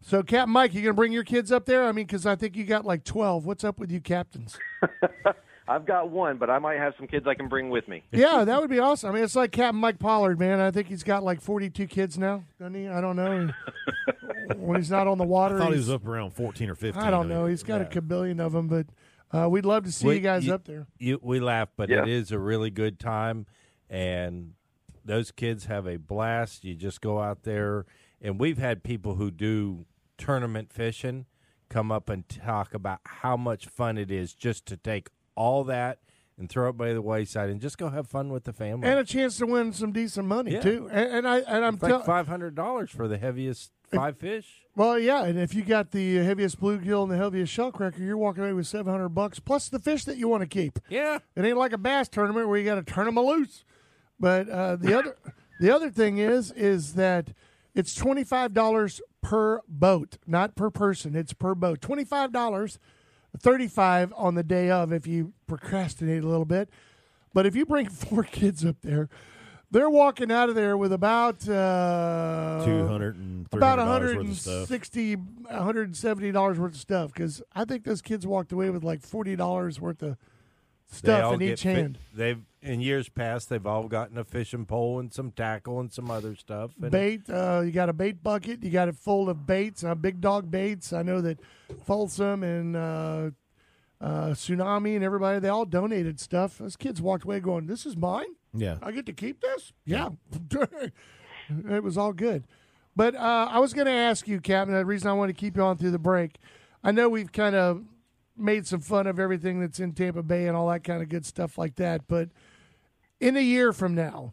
So, 0.00 0.22
Captain 0.22 0.52
Mike, 0.52 0.74
you 0.74 0.82
gonna 0.82 0.94
bring 0.94 1.12
your 1.12 1.24
kids 1.24 1.50
up 1.50 1.66
there? 1.66 1.84
I 1.84 1.92
mean, 1.92 2.06
because 2.06 2.24
I 2.24 2.36
think 2.36 2.56
you 2.56 2.64
got 2.64 2.84
like 2.84 3.04
twelve. 3.04 3.44
What's 3.44 3.64
up 3.64 3.78
with 3.78 3.90
you, 3.90 4.00
captains? 4.00 4.56
i've 5.68 5.86
got 5.86 6.10
one 6.10 6.36
but 6.38 6.48
i 6.50 6.58
might 6.58 6.78
have 6.78 6.94
some 6.98 7.06
kids 7.06 7.26
i 7.26 7.34
can 7.34 7.48
bring 7.48 7.68
with 7.70 7.86
me 7.86 8.02
yeah, 8.12 8.44
that 8.44 8.60
would 8.60 8.70
be 8.70 8.78
awesome. 8.78 9.10
I 9.10 9.14
mean, 9.14 9.24
it's 9.24 9.36
like 9.36 9.52
Captain 9.52 9.78
Mike 9.80 9.98
Pollard, 9.98 10.38
man. 10.40 10.58
I 10.60 10.70
think 10.70 10.88
he's 10.88 11.02
got 11.02 11.22
like 11.22 11.40
forty-two 11.40 11.86
kids 11.86 12.16
now, 12.18 12.44
doesn't 12.58 12.74
he? 12.74 12.88
I 12.88 13.00
don't 13.00 13.16
know. 13.16 13.50
when 14.56 14.76
he's 14.80 14.90
not 14.90 15.06
on 15.06 15.18
the 15.18 15.24
water, 15.24 15.56
I 15.56 15.64
thought 15.64 15.72
he 15.72 15.78
was 15.78 15.90
up 15.90 16.06
around 16.06 16.30
14 16.32 16.70
or 16.70 16.74
15. 16.74 17.02
I 17.02 17.10
don't 17.10 17.28
know. 17.28 17.46
He's 17.46 17.62
got 17.62 17.80
a 17.80 17.84
kabillion 17.84 18.40
of 18.40 18.52
them, 18.52 18.66
but 18.68 18.86
uh, 19.36 19.48
we'd 19.48 19.64
love 19.66 19.84
to 19.84 19.92
see 19.92 20.06
We- 20.08 20.14
you 20.16 20.20
guys 20.20 20.46
you- 20.46 20.54
up 20.54 20.64
there. 20.64 20.86
You, 20.98 21.18
we 21.22 21.38
laugh, 21.40 21.68
but 21.76 21.88
Yeah. 21.90 22.02
it 22.02 22.08
is 22.08 22.32
a 22.32 22.38
really 22.38 22.70
good 22.70 22.98
time, 22.98 23.46
and 23.90 24.54
those 25.04 25.30
kids 25.30 25.66
have 25.66 25.86
a 25.86 25.96
blast. 25.98 26.64
You 26.64 26.74
just 26.74 27.00
go 27.00 27.20
out 27.20 27.42
there, 27.42 27.84
and 28.22 28.38
we've 28.40 28.58
had 28.58 28.82
people 28.82 29.16
who 29.16 29.30
do 29.30 29.86
tournament 30.16 30.72
fishing 30.72 31.26
come 31.68 31.92
up 31.92 32.08
and 32.08 32.26
talk 32.28 32.72
about 32.74 33.00
how 33.04 33.36
much 33.36 33.66
fun 33.66 33.98
it 33.98 34.10
is 34.10 34.32
just 34.34 34.64
to 34.66 34.76
take 34.76 35.08
all 35.38 35.64
that 35.64 35.98
and 36.36 36.48
throw 36.50 36.68
it 36.68 36.76
by 36.76 36.92
the 36.92 37.00
wayside 37.02 37.48
and 37.50 37.60
just 37.60 37.78
go 37.78 37.88
have 37.88 38.06
fun 38.06 38.30
with 38.30 38.44
the 38.44 38.52
family. 38.52 38.88
And 38.88 38.98
a 38.98 39.04
chance 39.04 39.38
to 39.38 39.46
win 39.46 39.72
some 39.72 39.92
decent 39.92 40.26
money 40.28 40.52
Yeah. 40.52 40.60
too. 40.60 40.88
And, 40.92 41.10
and 41.10 41.28
I 41.28 41.38
and 41.38 41.64
I'm 41.64 41.74
it's 41.74 41.82
like 41.82 42.04
five 42.04 42.26
hundred 42.28 42.54
dollars 42.54 42.90
for 42.90 43.08
the 43.08 43.18
heaviest 43.18 43.72
five 43.92 44.18
fish. 44.18 44.46
Well, 44.76 44.96
yeah, 44.98 45.24
and 45.24 45.38
if 45.38 45.54
you 45.54 45.62
got 45.62 45.90
the 45.90 46.16
heaviest 46.16 46.60
bluegill 46.60 47.02
and 47.02 47.10
the 47.10 47.16
heaviest 47.16 47.56
shellcracker, 47.56 47.98
you're 47.98 48.16
walking 48.16 48.44
away 48.44 48.52
with 48.52 48.66
seven 48.68 48.92
hundred 48.92 49.08
bucks 49.10 49.40
plus 49.40 49.68
the 49.68 49.78
fish 49.80 50.04
that 50.04 50.16
you 50.18 50.28
want 50.28 50.42
to 50.42 50.46
keep. 50.46 50.78
Yeah, 50.88 51.18
It 51.34 51.44
ain't 51.44 51.56
like 51.56 51.72
a 51.72 51.78
bass 51.78 52.08
tournament 52.08 52.48
where 52.48 52.58
you 52.58 52.64
got 52.64 52.76
to 52.76 52.82
turn 52.82 53.06
them 53.06 53.18
loose. 53.18 53.64
But 54.20 54.48
uh, 54.48 54.76
the 54.76 54.96
other 54.98 55.16
the 55.60 55.74
other 55.74 55.90
thing 55.90 56.18
is 56.18 56.52
is 56.52 56.94
that 56.94 57.32
it's 57.74 57.94
twenty 57.94 58.22
five 58.24 58.52
dollars 58.52 59.00
per 59.22 59.60
boat, 59.68 60.18
not 60.26 60.54
per 60.54 60.70
person. 60.70 61.16
It's 61.16 61.32
per 61.32 61.54
boat. 61.56 61.80
Twenty 61.80 62.04
five 62.04 62.30
dollars, 62.32 62.78
thirty 63.38 63.68
five 63.68 64.12
on 64.16 64.34
the 64.34 64.42
day 64.42 64.70
of 64.70 64.92
if 64.92 65.06
you 65.06 65.32
procrastinate 65.46 66.22
a 66.22 66.28
little 66.28 66.44
bit. 66.44 66.70
But 67.34 67.46
if 67.46 67.54
you 67.54 67.66
bring 67.66 67.88
four 67.90 68.22
kids 68.22 68.64
up 68.64 68.76
there, 68.82 69.08
they're 69.70 69.90
walking 69.90 70.32
out 70.32 70.48
of 70.48 70.54
there 70.54 70.76
with 70.76 70.92
about 70.92 71.46
uh, 71.48 72.62
200 72.64 73.16
and 73.16 73.46
about 73.52 73.78
$300 73.78 74.16
worth 74.16 74.28
of 74.28 74.36
stuff. 74.36 74.70
160 74.70 75.14
170 75.16 76.32
dollars 76.32 76.58
worth 76.58 76.72
of 76.72 76.80
stuff 76.80 77.12
because 77.12 77.42
i 77.54 77.64
think 77.64 77.84
those 77.84 78.00
kids 78.02 78.26
walked 78.26 78.52
away 78.52 78.70
with 78.70 78.82
like 78.82 79.02
40 79.02 79.36
dollars 79.36 79.80
worth 79.80 80.02
of 80.02 80.16
stuff 80.88 81.34
in 81.34 81.38
get 81.40 81.52
each 81.52 81.62
fi- 81.62 81.70
hand. 81.70 81.98
They've 82.14 82.40
in 82.60 82.80
years 82.80 83.08
past 83.08 83.48
they've 83.48 83.66
all 83.66 83.86
gotten 83.88 84.18
a 84.18 84.24
fishing 84.24 84.66
pole 84.66 84.98
and 84.98 85.12
some 85.12 85.30
tackle 85.30 85.80
and 85.80 85.92
some 85.92 86.10
other 86.10 86.34
stuff. 86.34 86.72
And 86.80 86.90
Bait, 86.90 87.22
uh, 87.30 87.62
you 87.64 87.70
got 87.70 87.88
a 87.88 87.92
bait 87.92 88.22
bucket. 88.22 88.62
You 88.64 88.70
got 88.70 88.88
it 88.88 88.96
full 88.96 89.28
of 89.28 89.46
baits, 89.46 89.84
uh, 89.84 89.94
big 89.94 90.20
dog 90.20 90.50
baits. 90.50 90.92
I 90.92 91.02
know 91.02 91.20
that 91.20 91.38
Folsom 91.84 92.42
and 92.42 92.76
uh, 92.76 93.30
uh, 94.00 94.28
Tsunami 94.30 94.94
and 94.96 95.04
everybody, 95.04 95.38
they 95.38 95.48
all 95.48 95.64
donated 95.64 96.18
stuff. 96.20 96.58
Those 96.58 96.76
kids 96.76 97.00
walked 97.00 97.24
away 97.24 97.40
going, 97.40 97.66
"This 97.66 97.86
is 97.86 97.96
mine. 97.96 98.34
Yeah. 98.54 98.78
I 98.82 98.90
get 98.90 99.06
to 99.06 99.12
keep 99.12 99.40
this." 99.40 99.72
Yeah, 99.84 100.10
it 101.70 101.82
was 101.82 101.96
all 101.96 102.12
good. 102.12 102.44
But 102.96 103.14
uh, 103.14 103.48
I 103.50 103.60
was 103.60 103.74
going 103.74 103.86
to 103.86 103.92
ask 103.92 104.26
you, 104.26 104.40
Captain. 104.40 104.74
The 104.74 104.84
reason 104.84 105.08
I 105.08 105.12
want 105.12 105.28
to 105.28 105.32
keep 105.34 105.56
you 105.56 105.62
on 105.62 105.76
through 105.76 105.92
the 105.92 105.98
break, 106.00 106.38
I 106.82 106.90
know 106.90 107.08
we've 107.08 107.30
kind 107.30 107.54
of 107.54 107.84
made 108.38 108.66
some 108.66 108.80
fun 108.80 109.06
of 109.06 109.18
everything 109.18 109.60
that's 109.60 109.80
in 109.80 109.92
Tampa 109.92 110.22
Bay 110.22 110.46
and 110.46 110.56
all 110.56 110.68
that 110.68 110.84
kind 110.84 111.02
of 111.02 111.08
good 111.08 111.26
stuff 111.26 111.58
like 111.58 111.76
that. 111.76 112.06
But 112.06 112.30
in 113.20 113.36
a 113.36 113.40
year 113.40 113.72
from 113.72 113.94
now, 113.94 114.32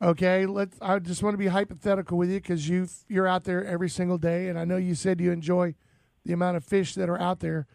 okay, 0.00 0.46
let's. 0.46 0.76
I 0.80 0.98
just 0.98 1.22
want 1.22 1.34
to 1.34 1.38
be 1.38 1.48
hypothetical 1.48 2.18
with 2.18 2.30
you 2.30 2.40
because 2.40 2.68
you 2.68 2.88
you're 3.08 3.26
out 3.26 3.44
there 3.44 3.64
every 3.64 3.88
single 3.88 4.18
day, 4.18 4.48
and 4.48 4.58
I 4.58 4.64
know 4.64 4.76
you 4.76 4.94
said 4.94 5.20
you 5.20 5.32
enjoy 5.32 5.74
the 6.24 6.32
amount 6.32 6.56
of 6.56 6.64
fish 6.64 6.94
that 6.94 7.08
are 7.08 7.20
out 7.20 7.40
there. 7.40 7.66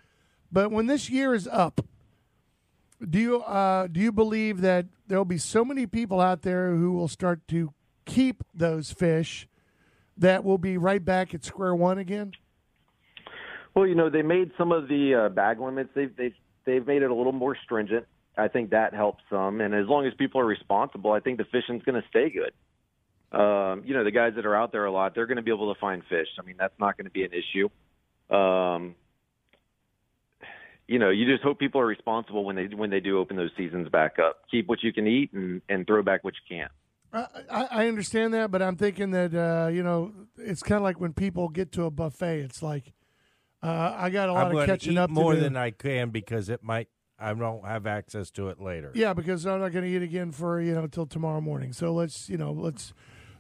But 0.52 0.72
when 0.72 0.88
this 0.88 1.10
year 1.10 1.34
is 1.34 1.48
up, 1.48 1.86
do 3.08 3.20
you 3.20 3.42
uh, 3.42 3.88
do 3.88 4.00
you 4.00 4.12
believe 4.12 4.62
that 4.62 4.86
there 5.08 5.18
will 5.18 5.26
be 5.26 5.38
so 5.38 5.64
many 5.66 5.88
people 5.88 6.20
out 6.20 6.42
there 6.42 6.76
who 6.76 6.92
will 6.92 7.08
start 7.08 7.48
to 7.50 7.74
keep 8.06 8.44
those 8.54 8.92
fish 8.92 9.48
that 10.18 10.44
will 10.44 10.58
be 10.58 10.78
right 10.78 11.04
back 11.04 11.34
at 11.34 11.44
square 11.44 11.74
one 11.74 11.98
again? 11.98 12.34
Well, 13.74 13.88
you 13.88 13.96
know, 13.96 14.10
they 14.10 14.22
made 14.22 14.52
some 14.58 14.72
of 14.72 14.88
the 14.88 15.26
uh, 15.26 15.30
bag 15.30 15.60
limits. 15.60 15.90
They've 15.96 16.16
they've 16.16 16.36
they've 16.66 16.86
made 16.86 17.02
it 17.04 17.12
a 17.12 17.14
little 17.14 17.32
more 17.32 17.56
stringent. 17.64 18.06
I 18.38 18.48
think 18.48 18.72
that 18.72 18.94
helps 18.94 19.24
some. 19.30 19.62
And 19.62 19.74
as 19.74 19.88
long 19.88 20.06
as 20.06 20.14
people 20.14 20.42
are 20.42 20.46
responsible, 20.46 21.12
I 21.12 21.20
think 21.20 21.38
the 21.38 21.46
fishing's 21.46 21.84
going 21.84 22.02
to 22.02 22.08
stay 22.10 22.30
good. 22.30 22.54
Um, 23.38 23.84
you 23.86 23.94
know, 23.94 24.04
the 24.04 24.12
guys 24.12 24.34
that 24.36 24.46
are 24.46 24.56
out 24.56 24.72
there 24.72 24.86
a 24.86 24.92
lot, 24.92 25.16
they're 25.16 25.26
going 25.26 25.38
to 25.38 25.42
be 25.42 25.52
able 25.52 25.74
to 25.74 25.80
find 25.80 26.02
fish. 26.10 26.28
I 26.40 26.44
mean, 26.44 26.56
that's 26.58 26.78
not 26.80 26.98
going 26.98 27.06
to 27.06 27.12
be 27.12 27.24
an 27.24 27.32
issue. 27.32 27.70
Um, 28.36 28.96
you 30.88 31.00
know, 31.00 31.10
you 31.10 31.26
just 31.26 31.44
hope 31.44 31.60
people 31.60 31.80
are 31.80 31.86
responsible 31.86 32.44
when 32.44 32.58
they 32.58 32.68
when 32.76 32.90
they 32.90 33.00
do 33.00 33.20
open 33.20 33.38
those 33.38 33.52
seasons 33.58 33.88
back 33.90 34.18
up. 34.20 34.42
Keep 34.50 34.68
what 34.68 34.84
you 34.84 34.92
can 34.92 35.08
eat 35.08 35.32
and 35.32 35.62
and 35.70 35.88
throw 35.88 36.04
back 36.04 36.24
what 36.24 36.34
you 36.34 36.58
can't. 36.58 36.72
I, 37.14 37.68
I 37.72 37.88
understand 37.88 38.34
that, 38.34 38.52
but 38.52 38.62
I'm 38.62 38.76
thinking 38.76 39.12
that 39.12 39.34
uh, 39.34 39.70
you 39.70 39.84
know 39.84 40.14
it's 40.38 40.62
kind 40.62 40.78
of 40.78 40.84
like 40.84 41.00
when 41.00 41.14
people 41.14 41.48
get 41.50 41.72
to 41.74 41.84
a 41.84 41.92
buffet. 41.92 42.40
It's 42.40 42.62
like 42.62 42.94
uh, 43.64 43.96
I 43.98 44.10
got 44.10 44.30
a 44.30 44.34
lot 44.34 44.48
I'm 44.52 44.58
of 44.58 44.66
catching 44.66 44.94
eat 44.94 44.98
up 44.98 45.10
more 45.10 45.36
do. 45.36 45.42
than 45.42 45.56
I 45.56 45.72
can 45.72 46.10
because 46.10 46.50
it 46.50 46.64
might 46.64 46.88
I 47.20 47.34
don't 47.34 47.64
have 47.66 47.86
access 47.86 48.32
to 48.32 48.50
it 48.50 48.60
later. 48.60 48.92
Yeah, 48.96 49.14
because 49.14 49.46
I'm 49.46 49.60
not 49.60 49.72
going 49.72 49.86
to 49.86 49.90
eat 49.92 50.02
again 50.02 50.32
for 50.32 50.60
you 50.60 50.74
know 50.74 50.88
till 50.88 51.06
tomorrow 51.06 51.42
morning. 51.42 51.72
So 51.74 51.94
let's 51.94 52.30
you 52.30 52.38
know 52.38 52.52
let's 52.52 52.94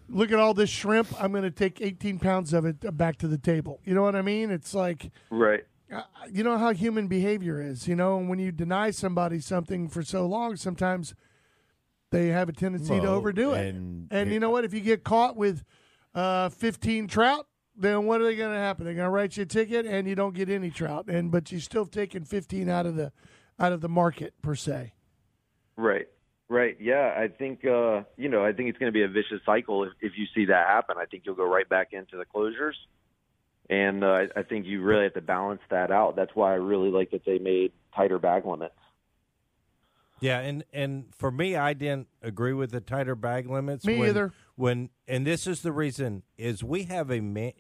look 0.08 0.32
at 0.32 0.38
all 0.40 0.54
this 0.54 0.70
shrimp. 0.70 1.08
I'm 1.22 1.32
going 1.32 1.44
to 1.44 1.52
take 1.52 1.82
18 1.82 2.20
pounds 2.20 2.54
of 2.54 2.66
it 2.66 2.96
back 2.98 3.18
to 3.20 3.28
the 3.28 3.38
table. 3.38 3.80
You 3.84 3.94
know 3.96 4.04
what 4.04 4.16
I 4.16 4.22
mean? 4.22 4.52
It's 4.52 4.74
like 4.76 5.10
Right. 5.30 5.64
uh, 5.92 6.02
you 6.32 6.44
know 6.44 6.58
how 6.58 6.74
human 6.74 7.08
behavior 7.08 7.62
is. 7.62 7.88
You 7.88 7.96
know, 7.96 8.18
when 8.18 8.38
you 8.38 8.52
deny 8.52 8.92
somebody 8.92 9.40
something 9.40 9.88
for 9.88 10.04
so 10.04 10.26
long, 10.28 10.58
sometimes 10.58 11.16
they 12.12 12.28
have 12.28 12.50
a 12.50 12.54
tendency 12.54 12.96
to 13.00 13.00
Well, 13.06 13.14
overdo 13.16 13.54
it. 13.54 13.74
and- 13.74 14.08
And, 14.12 14.32
you 14.34 14.40
know 14.42 14.50
what? 14.50 14.66
If 14.66 14.74
you 14.74 14.82
get 14.82 15.04
caught 15.06 15.38
with 15.38 15.64
uh, 16.14 16.50
15 16.50 17.08
trout, 17.08 17.48
then 17.82 18.06
what 18.06 18.22
are 18.22 18.26
they 18.26 18.36
going 18.36 18.54
to 18.54 18.60
happen? 18.60 18.86
They're 18.86 18.94
going 18.94 19.06
to 19.06 19.12
write 19.12 19.36
you 19.38 19.44
a 19.44 19.46
ticket, 19.46 19.86
and 19.86 20.08
you 20.08 20.16
don't 20.16 20.34
get 20.34 20.50
any 20.50 20.70
trout, 20.70 21.08
and 21.08 21.32
but 21.32 21.52
you 21.52 21.60
still 21.60 21.86
taking 21.86 22.24
15 22.24 22.70
out 22.70 22.86
of 22.86 22.96
the 22.96 23.12
out 23.60 23.72
of 23.72 23.82
the 23.82 23.90
market 23.90 24.34
per 24.42 24.56
se. 24.56 24.94
Right. 25.76 26.08
Right. 26.50 26.78
Yeah. 26.80 27.16
I 27.18 27.28
think 27.28 27.66
uh, 27.66 28.04
you 28.18 28.30
know, 28.30 28.46
I 28.46 28.54
think 28.54 28.70
it's 28.70 28.78
going 28.78 28.92
to 28.92 28.94
be 28.94 29.04
a 29.04 29.08
vicious 29.08 29.42
cycle 29.46 29.84
if, 29.84 29.94
if 30.02 30.14
you 30.18 30.26
see 30.36 30.46
that 30.46 30.68
happen. 30.68 30.98
I 31.00 31.06
think 31.06 31.24
you'll 31.26 31.36
go 31.36 31.46
right 31.46 31.68
back 31.68 31.94
into 31.94 32.18
the 32.18 32.26
closures. 32.26 32.74
And 33.70 34.04
uh, 34.04 34.08
I, 34.08 34.28
I 34.38 34.44
think 34.44 34.66
you 34.66 34.82
really 34.82 35.04
have 35.04 35.14
to 35.14 35.22
balance 35.22 35.62
that 35.70 35.92
out. 35.92 36.16
That's 36.16 36.32
why 36.36 36.52
I 36.52 36.56
really 36.56 36.90
like 36.90 37.12
that 37.12 37.24
they 37.26 37.40
made 37.40 37.72
tighter 37.96 38.20
bag 38.20 38.46
limits. 38.46 38.76
Yeah, 40.20 40.40
and 40.40 40.64
and 40.72 41.06
for 41.16 41.32
me, 41.32 41.56
I 41.56 41.74
didn't 41.74 42.08
agree 42.22 42.54
with 42.54 42.72
the 42.72 42.80
tighter 42.80 43.16
bag 43.16 43.50
limits. 43.50 43.86
Me 43.86 43.98
when, 43.98 44.10
either. 44.10 44.34
When 44.56 44.90
and 45.08 45.26
this 45.26 45.48
is 45.48 45.62
the 45.62 45.72
reason 45.72 46.24
is 46.38 46.64
we 46.64 46.84
have 46.84 47.12
a 47.12 47.22
man. 47.22 47.54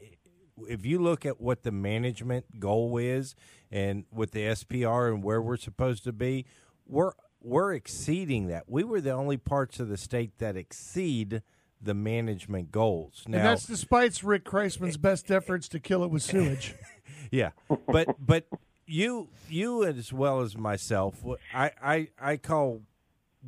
If 0.67 0.85
you 0.85 0.99
look 0.99 1.25
at 1.25 1.41
what 1.41 1.63
the 1.63 1.71
management 1.71 2.59
goal 2.59 2.97
is, 2.97 3.35
and 3.71 4.05
with 4.11 4.31
the 4.31 4.41
SPR 4.41 5.11
and 5.11 5.23
where 5.23 5.41
we're 5.41 5.57
supposed 5.57 6.03
to 6.03 6.11
be, 6.11 6.45
we're 6.85 7.13
we're 7.41 7.73
exceeding 7.73 8.47
that. 8.47 8.65
We 8.67 8.83
were 8.83 9.01
the 9.01 9.11
only 9.11 9.37
parts 9.37 9.79
of 9.79 9.89
the 9.89 9.97
state 9.97 10.37
that 10.39 10.55
exceed 10.55 11.41
the 11.81 11.93
management 11.93 12.71
goals. 12.71 13.23
Now, 13.27 13.37
and 13.37 13.47
that's 13.47 13.65
despite 13.65 14.21
Rick 14.21 14.45
Kriseman's 14.45 14.97
best 14.97 15.31
efforts 15.31 15.67
to 15.69 15.79
kill 15.79 16.03
it 16.03 16.11
with 16.11 16.21
sewage. 16.21 16.75
yeah, 17.31 17.51
but 17.87 18.15
but 18.19 18.45
you 18.85 19.29
you 19.49 19.83
as 19.83 20.13
well 20.13 20.41
as 20.41 20.57
myself, 20.57 21.23
I 21.53 21.71
I 21.81 22.07
I 22.19 22.37
call. 22.37 22.81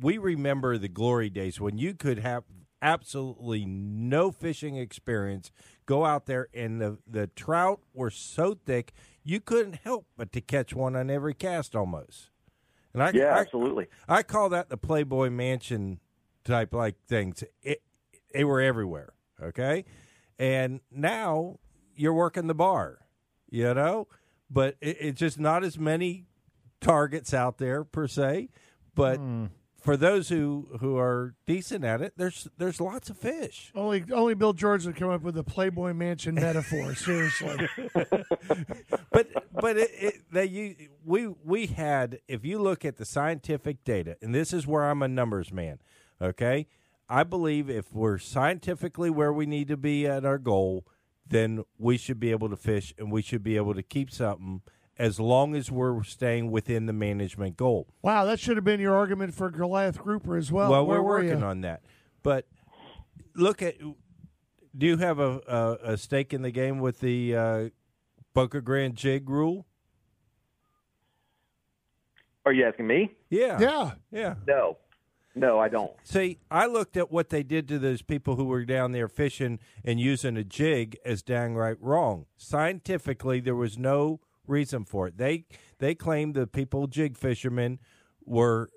We 0.00 0.18
remember 0.18 0.76
the 0.76 0.88
glory 0.88 1.30
days 1.30 1.60
when 1.60 1.78
you 1.78 1.94
could 1.94 2.18
have 2.18 2.42
absolutely 2.84 3.64
no 3.64 4.30
fishing 4.30 4.76
experience, 4.76 5.50
go 5.86 6.04
out 6.04 6.26
there 6.26 6.48
and 6.54 6.80
the 6.80 6.98
the 7.06 7.26
trout 7.28 7.80
were 7.92 8.10
so 8.10 8.54
thick 8.54 8.92
you 9.24 9.40
couldn't 9.40 9.76
help 9.82 10.06
but 10.16 10.30
to 10.32 10.40
catch 10.40 10.74
one 10.74 10.94
on 10.94 11.10
every 11.10 11.34
cast 11.34 11.74
almost. 11.74 12.30
And 12.92 13.02
I 13.02 13.10
Yeah, 13.12 13.34
I- 13.34 13.40
absolutely. 13.40 13.88
I 14.06 14.22
call 14.22 14.50
that 14.50 14.68
the 14.68 14.76
Playboy 14.76 15.30
Mansion 15.30 15.98
type 16.44 16.74
like 16.74 16.96
things. 17.08 17.42
It, 17.62 17.82
they 18.32 18.44
were 18.44 18.60
everywhere. 18.60 19.14
Okay, 19.42 19.84
and 20.38 20.80
now 20.92 21.58
you're 21.96 22.14
working 22.14 22.46
the 22.46 22.54
bar, 22.54 23.00
you 23.50 23.72
know, 23.74 24.06
but 24.48 24.76
it, 24.80 24.96
it's 25.00 25.18
just 25.18 25.40
not 25.40 25.64
as 25.64 25.78
many 25.78 26.26
targets 26.80 27.34
out 27.34 27.58
there 27.58 27.82
per 27.82 28.06
se. 28.06 28.50
But 28.94 29.18
hmm. 29.18 29.46
For 29.84 29.98
those 29.98 30.30
who 30.30 30.66
who 30.80 30.96
are 30.96 31.34
decent 31.46 31.84
at 31.84 32.00
it, 32.00 32.14
there's 32.16 32.48
there's 32.56 32.80
lots 32.80 33.10
of 33.10 33.18
fish. 33.18 33.70
only 33.74 34.02
only 34.12 34.32
Bill 34.32 34.54
George 34.54 34.86
would 34.86 34.96
come 34.96 35.10
up 35.10 35.20
with 35.20 35.36
a 35.36 35.44
Playboy 35.44 35.92
Mansion 35.92 36.36
metaphor. 36.36 36.94
Seriously. 36.94 37.68
but 39.12 39.28
but 39.52 39.76
it, 39.76 39.90
it, 39.92 40.14
they 40.32 40.46
you, 40.46 40.74
we 41.04 41.26
we 41.26 41.66
had 41.66 42.18
if 42.26 42.46
you 42.46 42.58
look 42.58 42.86
at 42.86 42.96
the 42.96 43.04
scientific 43.04 43.84
data, 43.84 44.16
and 44.22 44.34
this 44.34 44.54
is 44.54 44.66
where 44.66 44.84
I'm 44.84 45.02
a 45.02 45.08
numbers 45.08 45.52
man. 45.52 45.80
Okay, 46.20 46.66
I 47.06 47.22
believe 47.22 47.68
if 47.68 47.92
we're 47.92 48.16
scientifically 48.16 49.10
where 49.10 49.34
we 49.34 49.44
need 49.44 49.68
to 49.68 49.76
be 49.76 50.06
at 50.06 50.24
our 50.24 50.38
goal, 50.38 50.86
then 51.26 51.62
we 51.76 51.98
should 51.98 52.18
be 52.18 52.30
able 52.30 52.48
to 52.48 52.56
fish, 52.56 52.94
and 52.96 53.12
we 53.12 53.20
should 53.20 53.42
be 53.42 53.56
able 53.56 53.74
to 53.74 53.82
keep 53.82 54.10
something 54.10 54.62
as 54.98 55.18
long 55.18 55.54
as 55.54 55.70
we're 55.70 56.02
staying 56.04 56.50
within 56.50 56.86
the 56.86 56.92
management 56.92 57.56
goal. 57.56 57.88
Wow, 58.02 58.24
that 58.24 58.38
should 58.40 58.56
have 58.56 58.64
been 58.64 58.80
your 58.80 58.94
argument 58.94 59.34
for 59.34 59.50
Goliath 59.50 59.98
Grouper 59.98 60.36
as 60.36 60.52
well. 60.52 60.70
well, 60.70 60.86
Where 60.86 61.02
we're 61.02 61.08
were 61.08 61.22
working 61.22 61.40
you? 61.40 61.44
on 61.46 61.60
that, 61.62 61.82
but 62.22 62.46
look 63.34 63.62
at. 63.62 63.76
Do 64.76 64.86
you 64.86 64.96
have 64.96 65.20
a, 65.20 65.40
a, 65.46 65.92
a 65.92 65.96
stake 65.96 66.34
in 66.34 66.42
the 66.42 66.50
game 66.50 66.80
with 66.80 66.98
the 66.98 67.36
uh, 67.36 67.68
Boca 68.34 68.60
Grande 68.60 68.96
jig 68.96 69.30
rule? 69.30 69.66
Are 72.44 72.52
you 72.52 72.64
asking 72.66 72.86
me? 72.86 73.12
Yeah. 73.30 73.58
Yeah. 73.60 73.90
Yeah. 74.10 74.34
No. 74.46 74.76
No, 75.36 75.58
I 75.58 75.68
don't. 75.68 75.90
See, 76.04 76.38
I 76.50 76.66
looked 76.66 76.96
at 76.96 77.10
what 77.10 77.30
they 77.30 77.42
did 77.42 77.66
to 77.68 77.78
those 77.78 78.02
people 78.02 78.36
who 78.36 78.44
were 78.44 78.64
down 78.64 78.92
there 78.92 79.08
fishing 79.08 79.58
and 79.84 79.98
using 79.98 80.36
a 80.36 80.44
jig 80.44 80.96
as 81.04 81.22
downright 81.22 81.76
wrong. 81.80 82.26
Scientifically, 82.36 83.40
there 83.40 83.56
was 83.56 83.76
no 83.76 84.20
reason 84.46 84.84
for 84.84 85.08
it. 85.08 85.18
They 85.18 85.44
they 85.78 85.94
claimed 85.94 86.34
the 86.34 86.46
people 86.46 86.86
jig 86.86 87.16
fishermen 87.16 87.78
were 88.24 88.70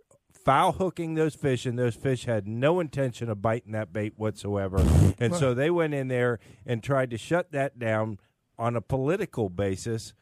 foul 0.47 0.71
hooking 0.73 1.15
those 1.15 1.35
fish, 1.35 1.65
and 1.65 1.77
those 1.77 1.95
fish 1.95 2.25
had 2.25 2.47
no 2.47 2.79
intention 2.79 3.29
of 3.29 3.41
biting 3.41 3.73
that 3.73 3.91
bait 3.91 4.13
whatsoever. 4.15 4.77
And 5.19 5.35
so 5.35 5.53
they 5.53 5.69
went 5.69 5.93
in 5.93 6.07
there 6.07 6.39
and 6.65 6.81
tried 6.81 7.09
to 7.11 7.17
shut 7.17 7.51
that 7.51 7.77
down 7.79 8.19
on 8.57 8.75
a 8.75 8.81
political 8.81 9.49
basis, 9.49 10.13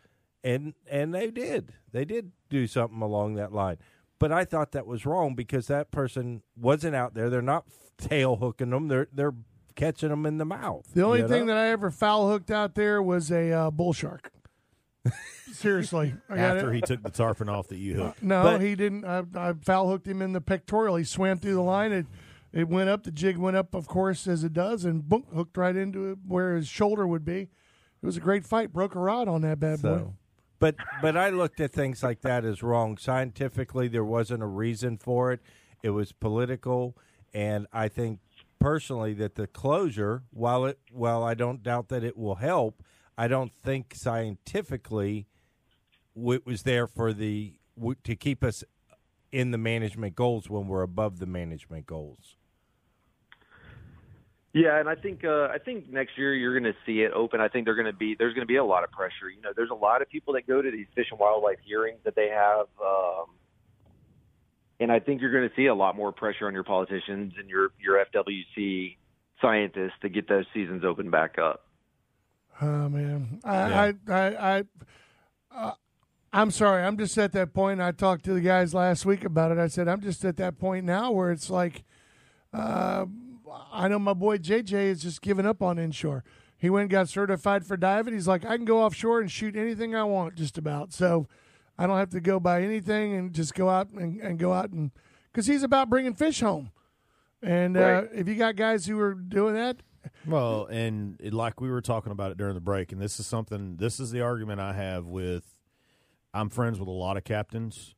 and 0.44 0.74
and 0.90 1.14
they 1.14 1.30
did. 1.30 1.74
They 1.92 2.06
did 2.06 2.32
do 2.50 2.68
something 2.68 3.02
along 3.02 3.36
that 3.36 3.54
line. 3.54 3.78
But 4.18 4.32
I 4.32 4.46
thought 4.46 4.72
that 4.72 4.88
was 4.88 5.06
wrong 5.06 5.36
because 5.36 5.68
that 5.68 5.92
person 5.92 6.42
wasn't 6.56 6.96
out 6.96 7.14
there. 7.14 7.30
They're 7.30 7.42
not 7.42 7.66
tail 7.98 8.38
hooking 8.38 8.72
them. 8.72 8.88
They're 8.88 9.08
they're 9.14 9.36
catching 9.76 10.10
them 10.10 10.26
in 10.26 10.38
the 10.38 10.46
mouth. 10.46 10.86
The 10.94 11.04
only 11.04 11.20
you 11.20 11.28
thing 11.28 11.46
that 11.48 11.58
I 11.58 11.68
ever 11.68 11.92
foul 11.92 12.30
hooked 12.30 12.50
out 12.50 12.76
there 12.76 13.02
was 13.02 13.32
a 13.32 13.52
uh, 13.52 13.72
bull 13.72 13.94
shark. 13.94 14.32
Seriously, 15.52 16.14
After 16.30 16.72
he 16.74 16.82
took 16.82 17.02
the 17.04 17.12
tarpon 17.12 17.50
off 17.50 17.68
that 17.70 17.78
you 17.78 17.96
hooked. 17.96 18.22
no, 18.24 18.44
But- 18.44 18.62
he 18.62 18.76
didn't. 18.76 19.06
I, 19.06 19.24
I 19.36 19.54
foul 19.54 19.90
hooked 19.90 20.08
him 20.08 20.22
in 20.22 20.34
the 20.34 20.42
pectoral. 20.42 20.96
He 20.96 21.04
swam 21.04 21.38
through 21.40 21.54
the 21.56 21.62
line. 21.62 21.92
It 21.92 22.06
it 22.52 22.68
went 22.70 22.90
up. 22.90 23.04
The 23.04 23.12
jig 23.12 23.38
went 23.38 23.58
up, 23.58 23.74
of 23.76 23.88
course, 23.88 24.28
as 24.28 24.44
it 24.44 24.54
does, 24.54 24.86
and 24.86 25.08
boom, 25.08 25.26
hooked 25.34 25.58
right 25.58 25.76
into 25.76 26.12
it 26.12 26.20
where 26.26 26.56
his 26.56 26.68
shoulder 26.68 27.06
would 27.06 27.26
be. 27.26 27.50
It 28.02 28.06
was 28.06 28.18
a 28.18 28.22
great 28.22 28.46
fight. 28.46 28.72
Broke 28.74 28.96
a 28.96 29.00
rod 29.00 29.28
on 29.28 29.42
that 29.42 29.60
bad 29.60 29.82
boy. 29.82 30.06
But 30.60 30.76
but 31.02 31.18
I 31.18 31.30
looked 31.30 31.60
at 31.60 31.72
things 31.74 32.02
like 32.04 32.22
that 32.22 32.46
as 32.46 32.64
wrong. 32.64 32.98
Scientifically, 32.98 33.88
there 33.88 34.06
wasn't 34.06 34.42
a 34.42 34.48
reason 34.48 34.98
for 34.98 35.32
it. 35.32 35.42
It 35.84 35.90
was 35.92 36.12
political, 36.12 36.98
and 37.34 37.68
I 37.74 37.88
think 37.90 38.20
personally 38.60 39.14
that 39.16 39.36
the 39.36 39.48
closure, 39.48 40.24
while 40.32 40.66
it 40.66 40.80
while 40.92 41.24
I 41.24 41.34
don't 41.34 41.62
doubt 41.62 41.90
that 41.90 42.04
it 42.04 42.18
will 42.18 42.36
help, 42.36 42.82
I 43.18 43.28
don't 43.28 43.54
think 43.54 43.94
scientifically 43.96 45.28
it 46.16 46.46
was 46.46 46.64
there 46.64 46.88
for 46.88 47.14
the 47.14 47.54
to 48.04 48.16
keep 48.16 48.44
us 48.44 48.64
in 49.32 49.52
the 49.52 49.58
management 49.58 50.16
goals 50.16 50.50
when 50.50 50.68
we're 50.68 50.82
above 50.82 51.20
the 51.20 51.26
management 51.26 51.86
goals. 51.86 52.38
Yeah, 54.54 54.80
and 54.80 54.88
I 54.88 54.96
think 54.96 55.26
uh, 55.26 55.50
I 55.52 55.58
think 55.58 55.92
next 55.92 56.18
year 56.18 56.34
you're 56.34 56.58
going 56.58 56.72
to 56.72 56.80
see 56.86 57.02
it 57.02 57.12
open. 57.12 57.42
I 57.42 57.50
think 57.50 57.66
they're 57.66 57.76
going 57.76 57.92
to 57.92 57.94
be 57.94 58.16
there's 58.18 58.34
going 58.34 58.48
to 58.48 58.52
be 58.52 58.56
a 58.56 58.64
lot 58.64 58.86
of 58.86 58.92
pressure. 58.92 59.30
You 59.30 59.42
know, 59.42 59.50
there's 59.54 59.70
a 59.70 59.76
lot 59.76 60.02
of 60.02 60.08
people 60.10 60.34
that 60.36 60.48
go 60.48 60.62
to 60.62 60.72
these 60.72 60.86
fish 60.96 61.08
and 61.12 61.20
wildlife 61.20 61.58
hearings 61.66 62.00
that 62.06 62.16
they 62.16 62.30
have, 62.30 62.68
um, 62.82 63.26
and 64.80 64.94
I 64.94 65.02
think 65.02 65.20
you're 65.20 65.34
going 65.34 65.50
to 65.50 65.56
see 65.58 65.66
a 65.66 65.76
lot 65.76 65.98
more 65.98 66.14
pressure 66.14 66.48
on 66.48 66.54
your 66.54 66.64
politicians 66.64 67.34
and 67.38 67.50
your 67.50 67.72
your 67.82 68.06
FWC 68.06 68.96
scientists 69.42 70.00
to 70.04 70.08
get 70.08 70.30
those 70.30 70.46
seasons 70.54 70.86
open 70.86 71.10
back 71.12 71.38
up. 71.38 71.65
Oh 72.62 72.90
man, 72.90 73.40
I, 73.44 73.56
I, 73.58 73.94
I, 74.08 74.58
I, 74.58 74.64
uh, 75.54 75.72
I'm 76.32 76.52
sorry. 76.52 76.84
I'm 76.84 76.98
just 76.98 77.18
at 77.18 77.32
that 77.34 77.54
point. 77.54 77.82
I 77.82 77.92
talked 77.92 78.24
to 78.26 78.34
the 78.34 78.42
guys 78.42 78.74
last 78.74 79.06
week 79.06 79.24
about 79.26 79.52
it. 79.52 79.58
I 79.58 79.68
said 79.68 79.88
I'm 79.88 80.02
just 80.02 80.24
at 80.24 80.38
that 80.38 80.58
point 80.58 80.86
now 80.86 81.12
where 81.12 81.32
it's 81.32 81.50
like, 81.50 81.84
uh, 82.54 83.06
I 83.72 83.88
know 83.88 84.00
my 84.00 84.14
boy 84.14 84.38
JJ 84.38 84.74
is 84.74 85.02
just 85.02 85.22
giving 85.22 85.46
up 85.46 85.62
on 85.62 85.78
inshore. 85.78 86.24
He 86.58 86.70
went 86.70 86.84
and 86.84 86.90
got 86.92 87.10
certified 87.10 87.66
for 87.66 87.76
diving. 87.78 88.14
He's 88.14 88.28
like, 88.28 88.46
I 88.46 88.56
can 88.56 88.66
go 88.66 88.82
offshore 88.84 89.20
and 89.20 89.30
shoot 89.30 89.56
anything 89.56 89.94
I 89.94 90.04
want, 90.06 90.36
just 90.36 90.58
about. 90.58 90.94
So 90.94 91.28
I 91.78 91.86
don't 91.88 91.98
have 91.98 92.10
to 92.12 92.22
go 92.22 92.40
buy 92.40 92.64
anything 92.64 93.14
and 93.14 93.34
just 93.34 93.54
go 93.54 93.70
out 93.70 93.90
and, 93.90 94.20
and 94.22 94.40
go 94.40 94.54
out 94.54 94.70
and 94.72 94.92
because 95.32 95.48
he's 95.48 95.64
about 95.64 95.90
bringing 95.90 96.14
fish 96.16 96.40
home. 96.40 96.72
And 97.42 97.76
uh, 97.78 97.80
Right. 97.82 98.10
if 98.14 98.28
you 98.30 98.36
got 98.36 98.56
guys 98.56 98.86
who 98.86 98.98
are 99.00 99.14
doing 99.14 99.54
that, 99.56 99.78
Well, 100.28 100.66
and 100.66 101.20
it, 101.20 101.34
like 101.34 101.62
we 101.62 101.70
were 101.70 101.82
talking 101.82 102.12
about 102.12 102.32
it 102.32 102.38
during 102.38 102.56
the 102.56 102.62
break, 102.62 102.92
and 102.92 103.02
this 103.02 103.20
is 103.20 103.28
something. 103.28 103.78
This 103.78 104.00
is 104.00 104.12
the 104.12 104.22
argument 104.22 104.60
I 104.60 104.74
have 104.74 105.06
with. 105.06 105.44
I'm 106.34 106.50
friends 106.50 106.80
with 106.80 106.88
a 106.88 106.92
lot 106.92 107.18
of 107.18 107.24
captains, 107.24 107.96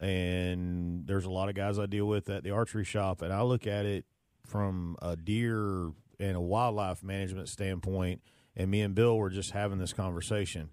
and 0.00 1.06
there's 1.06 1.24
a 1.24 1.30
lot 1.30 1.48
of 1.48 1.54
guys 1.54 1.78
I 1.78 1.86
deal 1.86 2.06
with 2.06 2.30
at 2.30 2.42
the 2.42 2.50
archery 2.50 2.84
shop, 2.84 3.22
and 3.22 3.32
I 3.32 3.42
look 3.42 3.66
at 3.66 3.84
it 3.84 4.04
from 4.46 4.96
a 5.02 5.16
deer 5.16 5.90
and 6.18 6.36
a 6.36 6.40
wildlife 6.40 7.02
management 7.02 7.48
standpoint. 7.48 8.22
And 8.54 8.70
me 8.70 8.80
and 8.80 8.94
Bill 8.94 9.18
were 9.18 9.28
just 9.28 9.50
having 9.50 9.78
this 9.78 9.92
conversation. 9.92 10.70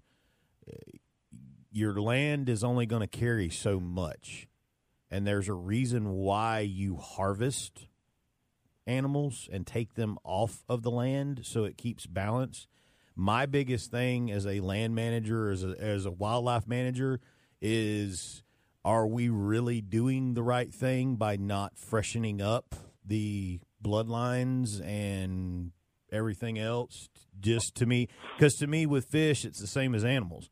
Your 1.70 2.00
land 2.00 2.48
is 2.48 2.64
only 2.64 2.86
going 2.86 3.02
to 3.02 3.06
carry 3.06 3.50
so 3.50 3.78
much, 3.80 4.46
and 5.10 5.26
there's 5.26 5.48
a 5.48 5.54
reason 5.54 6.12
why 6.12 6.60
you 6.60 6.96
harvest 6.96 7.88
animals 8.86 9.48
and 9.52 9.66
take 9.66 9.94
them 9.94 10.18
off 10.24 10.64
of 10.68 10.82
the 10.82 10.90
land 10.90 11.40
so 11.44 11.64
it 11.64 11.76
keeps 11.76 12.06
balance. 12.06 12.66
My 13.16 13.46
biggest 13.46 13.90
thing 13.90 14.30
as 14.30 14.46
a 14.46 14.60
land 14.60 14.94
manager, 14.94 15.50
as 15.50 15.62
a, 15.62 15.74
as 15.80 16.04
a 16.04 16.10
wildlife 16.10 16.66
manager, 16.66 17.20
is 17.60 18.42
are 18.84 19.06
we 19.06 19.28
really 19.28 19.80
doing 19.80 20.34
the 20.34 20.42
right 20.42 20.72
thing 20.74 21.16
by 21.16 21.36
not 21.36 21.78
freshening 21.78 22.42
up 22.42 22.74
the 23.04 23.60
bloodlines 23.82 24.84
and 24.84 25.72
everything 26.12 26.58
else? 26.58 27.08
Just 27.40 27.74
to 27.76 27.86
me, 27.86 28.08
because 28.36 28.54
to 28.56 28.66
me, 28.66 28.84
with 28.86 29.06
fish, 29.06 29.44
it's 29.44 29.60
the 29.60 29.66
same 29.66 29.94
as 29.94 30.04
animals. 30.04 30.48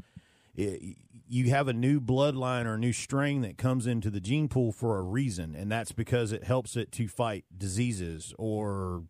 It- 0.55 0.97
you 1.33 1.49
have 1.49 1.67
a 1.67 1.73
new 1.73 1.99
bloodline 1.99 2.67
or 2.67 2.75
a 2.75 2.79
new 2.79 2.93
strain 2.93 3.41
that 3.41 3.57
comes 3.57 3.87
into 3.87 4.11
the 4.11 4.21
gene 4.21 4.49
pool 4.49 4.71
for 4.71 4.99
a 4.99 5.03
reason, 5.03 5.55
and 5.55 5.73
that's 5.73 5.91
because 5.93 6.31
it 6.31 6.45
helps 6.45 6.77
it 6.77 6.93
to 6.93 7.09
fight 7.09 7.47
diseases 7.57 8.35
or 8.39 9.05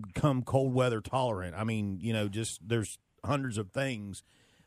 become 0.00 0.42
cold 0.42 0.72
weather 0.72 1.00
tolerant. 1.00 1.56
I 1.56 1.64
mean, 1.64 1.98
you 2.00 2.12
know, 2.12 2.28
just 2.28 2.60
there's 2.66 2.98
hundreds 3.24 3.58
of 3.58 3.72
things. 3.72 4.22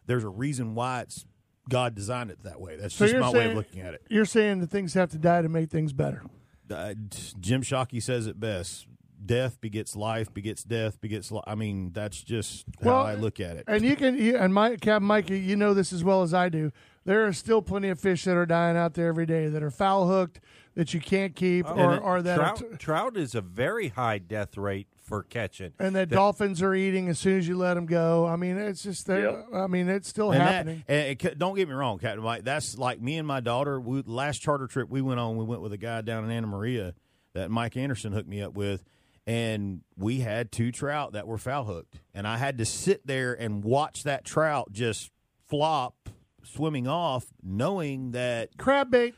There's 0.06 0.24
a 0.26 0.30
reason 0.30 0.76
why 0.76 1.02
it's 1.02 1.26
God 1.70 1.96
designed 1.96 2.30
it 2.32 2.44
that 2.44 2.60
way. 2.60 2.76
That's 2.76 2.94
So 2.96 3.06
just 3.08 3.18
my 3.18 3.32
way 3.32 3.50
of 3.52 3.56
looking 3.56 3.80
at 3.82 3.94
it. 3.94 4.02
you're 4.10 4.26
saying 4.26 4.60
that 4.60 4.70
things 4.70 4.94
have 4.96 5.12
to 5.12 5.18
die 5.18 5.42
to 5.42 5.50
make 5.50 5.70
things 5.70 5.94
better. 5.94 6.24
Uh, 6.70 6.94
Jim 7.40 7.62
Shockey 7.62 8.04
says 8.04 8.28
it 8.28 8.38
best: 8.40 8.86
"Death 9.24 9.60
begets 9.62 9.96
life, 9.96 10.34
begets 10.34 10.64
death, 10.64 11.00
begets." 11.02 11.32
Li-. 11.32 11.42
I 11.46 11.56
mean, 11.56 11.92
that's 11.94 12.22
just 12.24 12.66
how 12.84 12.90
Well, 12.90 13.04
I 13.06 13.16
look 13.16 13.40
at 13.40 13.58
it. 13.58 13.66
And 13.68 13.84
you 13.84 13.96
can, 13.96 14.18
you, 14.18 14.38
and 14.38 14.54
my 14.54 14.76
Captain 14.78 15.08
Mike, 15.08 15.30
you 15.30 15.56
know 15.56 15.74
this 15.74 15.92
as 15.94 16.04
well 16.04 16.22
as 16.24 16.34
I 16.34 16.50
do. 16.50 16.72
There 17.06 17.26
are 17.26 17.34
still 17.34 17.62
plenty 17.62 17.90
of 17.90 18.00
fish 18.00 18.26
that 18.26 18.36
are 18.38 18.46
dying 18.46 18.78
out 18.78 18.94
there 18.94 19.08
every 19.08 19.26
day 19.26 19.48
that 19.48 19.64
are 19.64 19.72
foul 19.72 20.08
hooked 20.08 20.40
that 20.76 20.94
you 20.94 21.00
can't 21.00 21.36
keep, 21.36 21.68
or, 21.70 21.96
it- 21.96 22.02
or 22.04 22.22
that 22.22 22.36
trout, 22.36 22.62
are 22.62 22.66
t- 22.70 22.78
trout 22.78 23.18
is 23.18 23.34
a 23.36 23.42
very 23.42 23.88
high 23.90 24.20
death 24.20 24.56
rate 24.58 24.88
for 24.96 25.24
catching. 25.24 25.72
and 25.80 25.96
that 25.96 26.10
dolphins 26.10 26.62
are 26.62 26.76
eating 26.76 27.08
as 27.10 27.18
soon 27.18 27.40
as 27.40 27.48
you 27.48 27.58
let 27.58 27.74
them 27.74 27.88
go. 27.88 28.28
I 28.28 28.36
mean, 28.36 28.58
it's 28.58 28.84
just, 28.84 29.08
that- 29.08 29.22
Yep. 29.24 29.46
I 29.56 29.66
mean, 29.66 29.90
it's 29.90 30.08
still 30.08 30.32
And 30.32 30.40
that- 30.42 30.48
happening. 30.54 30.84
and 30.88 31.20
it 31.20 31.40
don't 31.40 31.56
get 31.56 31.68
me 31.68 31.74
wrong, 31.74 31.98
Captain 31.98 32.24
Mike. 32.24 32.44
That's 32.44 32.78
like 32.78 33.02
me 33.02 33.18
and 33.18 33.28
my 33.28 33.40
daughter. 33.40 33.80
We, 33.82 34.04
last 34.06 34.40
charter 34.40 34.68
trip 34.68 34.88
we 34.90 35.02
went 35.02 35.20
on, 35.20 35.36
we 35.36 35.46
went 35.46 35.62
with 35.62 35.74
a 35.74 35.78
guy 35.78 36.02
down 36.02 36.26
in 36.26 36.30
Anna 36.32 36.46
Maria 36.48 36.94
that 37.34 37.50
Mike 37.50 37.76
Anderson 37.76 38.14
hooked 38.14 38.30
me 38.30 38.42
up 38.42 38.54
with, 38.54 38.84
and 39.30 39.82
we 39.96 40.22
had 40.22 40.52
two 40.52 40.72
trout 40.72 41.14
that 41.14 41.28
were 41.28 41.38
foul 41.38 41.66
hooked, 41.66 42.00
and 42.16 42.28
I 42.28 42.38
had 42.38 42.58
to 42.58 42.66
sit 42.66 43.06
there 43.06 43.34
and 43.34 43.64
watch 43.64 44.04
that 44.04 44.26
trout 44.26 44.72
just 44.72 45.12
flop 45.48 46.10
swimming 46.44 46.88
off, 46.88 47.28
knowing 47.44 48.12
that 48.12 48.58
Crab 48.58 48.90
bait. 48.90 49.14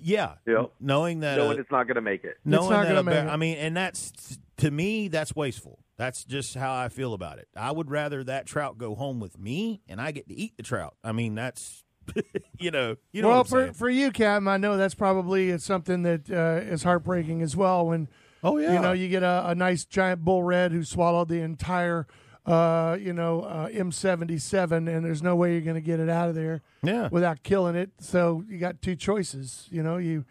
yeah, 0.00 0.34
Yep. 0.46 0.72
knowing 0.80 1.20
that 1.20 1.38
Knowing 1.38 1.58
uh, 1.58 1.60
it's 1.60 1.70
not 1.70 1.86
going 1.88 1.96
to 1.96 2.00
make 2.00 2.24
it. 2.24 2.36
knowing 2.44 2.70
not 2.70 2.82
that 2.84 2.88
gonna 2.88 3.02
make 3.02 3.14
bear- 3.14 3.26
it. 3.26 3.30
I 3.30 3.36
mean, 3.36 3.56
and 3.58 3.76
that's 3.76 4.38
to 4.58 4.70
me 4.70 5.08
that's 5.08 5.34
wasteful. 5.34 5.80
That's 5.96 6.24
just 6.24 6.54
how 6.54 6.74
I 6.74 6.88
feel 6.88 7.14
about 7.14 7.38
it. 7.38 7.48
I 7.56 7.70
would 7.72 7.90
rather 7.90 8.22
that 8.24 8.46
trout 8.46 8.78
go 8.78 8.94
home 8.94 9.20
with 9.20 9.38
me 9.38 9.80
and 9.88 10.00
I 10.00 10.10
get 10.12 10.28
to 10.28 10.34
eat 10.34 10.56
the 10.56 10.62
trout. 10.62 10.94
I 11.04 11.12
mean, 11.12 11.34
that's 11.34 11.84
you 12.58 12.70
know, 12.70 12.96
you 13.12 13.22
know 13.22 13.28
well, 13.28 13.38
what 13.38 13.46
I'm 13.46 13.50
for 13.50 13.62
saying. 13.62 13.72
for 13.74 13.90
you, 13.90 14.10
Captain, 14.12 14.46
I 14.48 14.56
know 14.56 14.76
that's 14.76 14.94
probably 14.94 15.56
something 15.58 16.02
that 16.02 16.30
uh, 16.30 16.60
is 16.64 16.82
heartbreaking 16.82 17.42
as 17.42 17.56
well. 17.56 17.86
When 17.86 18.08
Oh, 18.44 18.58
yeah. 18.58 18.74
you 18.74 18.80
know 18.80 18.92
you 18.92 19.08
get 19.08 19.22
a, 19.22 19.48
a 19.48 19.54
nice 19.54 19.84
giant 19.84 20.24
bull 20.24 20.42
red 20.42 20.70
who 20.70 20.84
swallowed 20.84 21.28
the 21.28 21.40
entire, 21.40 22.06
uh, 22.46 22.96
you 23.00 23.12
know, 23.14 23.40
uh, 23.42 23.68
M 23.72 23.90
seventy 23.90 24.36
seven, 24.38 24.86
and 24.86 25.04
there's 25.04 25.22
no 25.22 25.34
way 25.34 25.52
you're 25.52 25.62
going 25.62 25.74
to 25.76 25.80
get 25.80 25.98
it 25.98 26.08
out 26.10 26.28
of 26.28 26.34
there. 26.34 26.60
Yeah. 26.82 27.08
without 27.10 27.42
killing 27.42 27.74
it. 27.74 27.90
So 27.98 28.44
you 28.48 28.58
got 28.58 28.82
two 28.82 28.94
choices. 28.96 29.66
You 29.70 29.82
know, 29.82 29.96
you, 29.96 30.24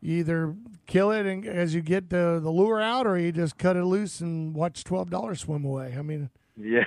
you 0.00 0.16
either 0.18 0.56
kill 0.86 1.12
it 1.12 1.24
and 1.26 1.46
as 1.46 1.74
you 1.74 1.80
get 1.80 2.10
the 2.10 2.40
the 2.42 2.50
lure 2.50 2.80
out, 2.80 3.06
or 3.06 3.16
you 3.16 3.30
just 3.30 3.56
cut 3.58 3.76
it 3.76 3.84
loose 3.84 4.20
and 4.20 4.52
watch 4.54 4.82
twelve 4.82 5.08
dollars 5.10 5.40
swim 5.40 5.64
away. 5.64 5.94
I 5.96 6.02
mean, 6.02 6.30
Yeah. 6.56 6.84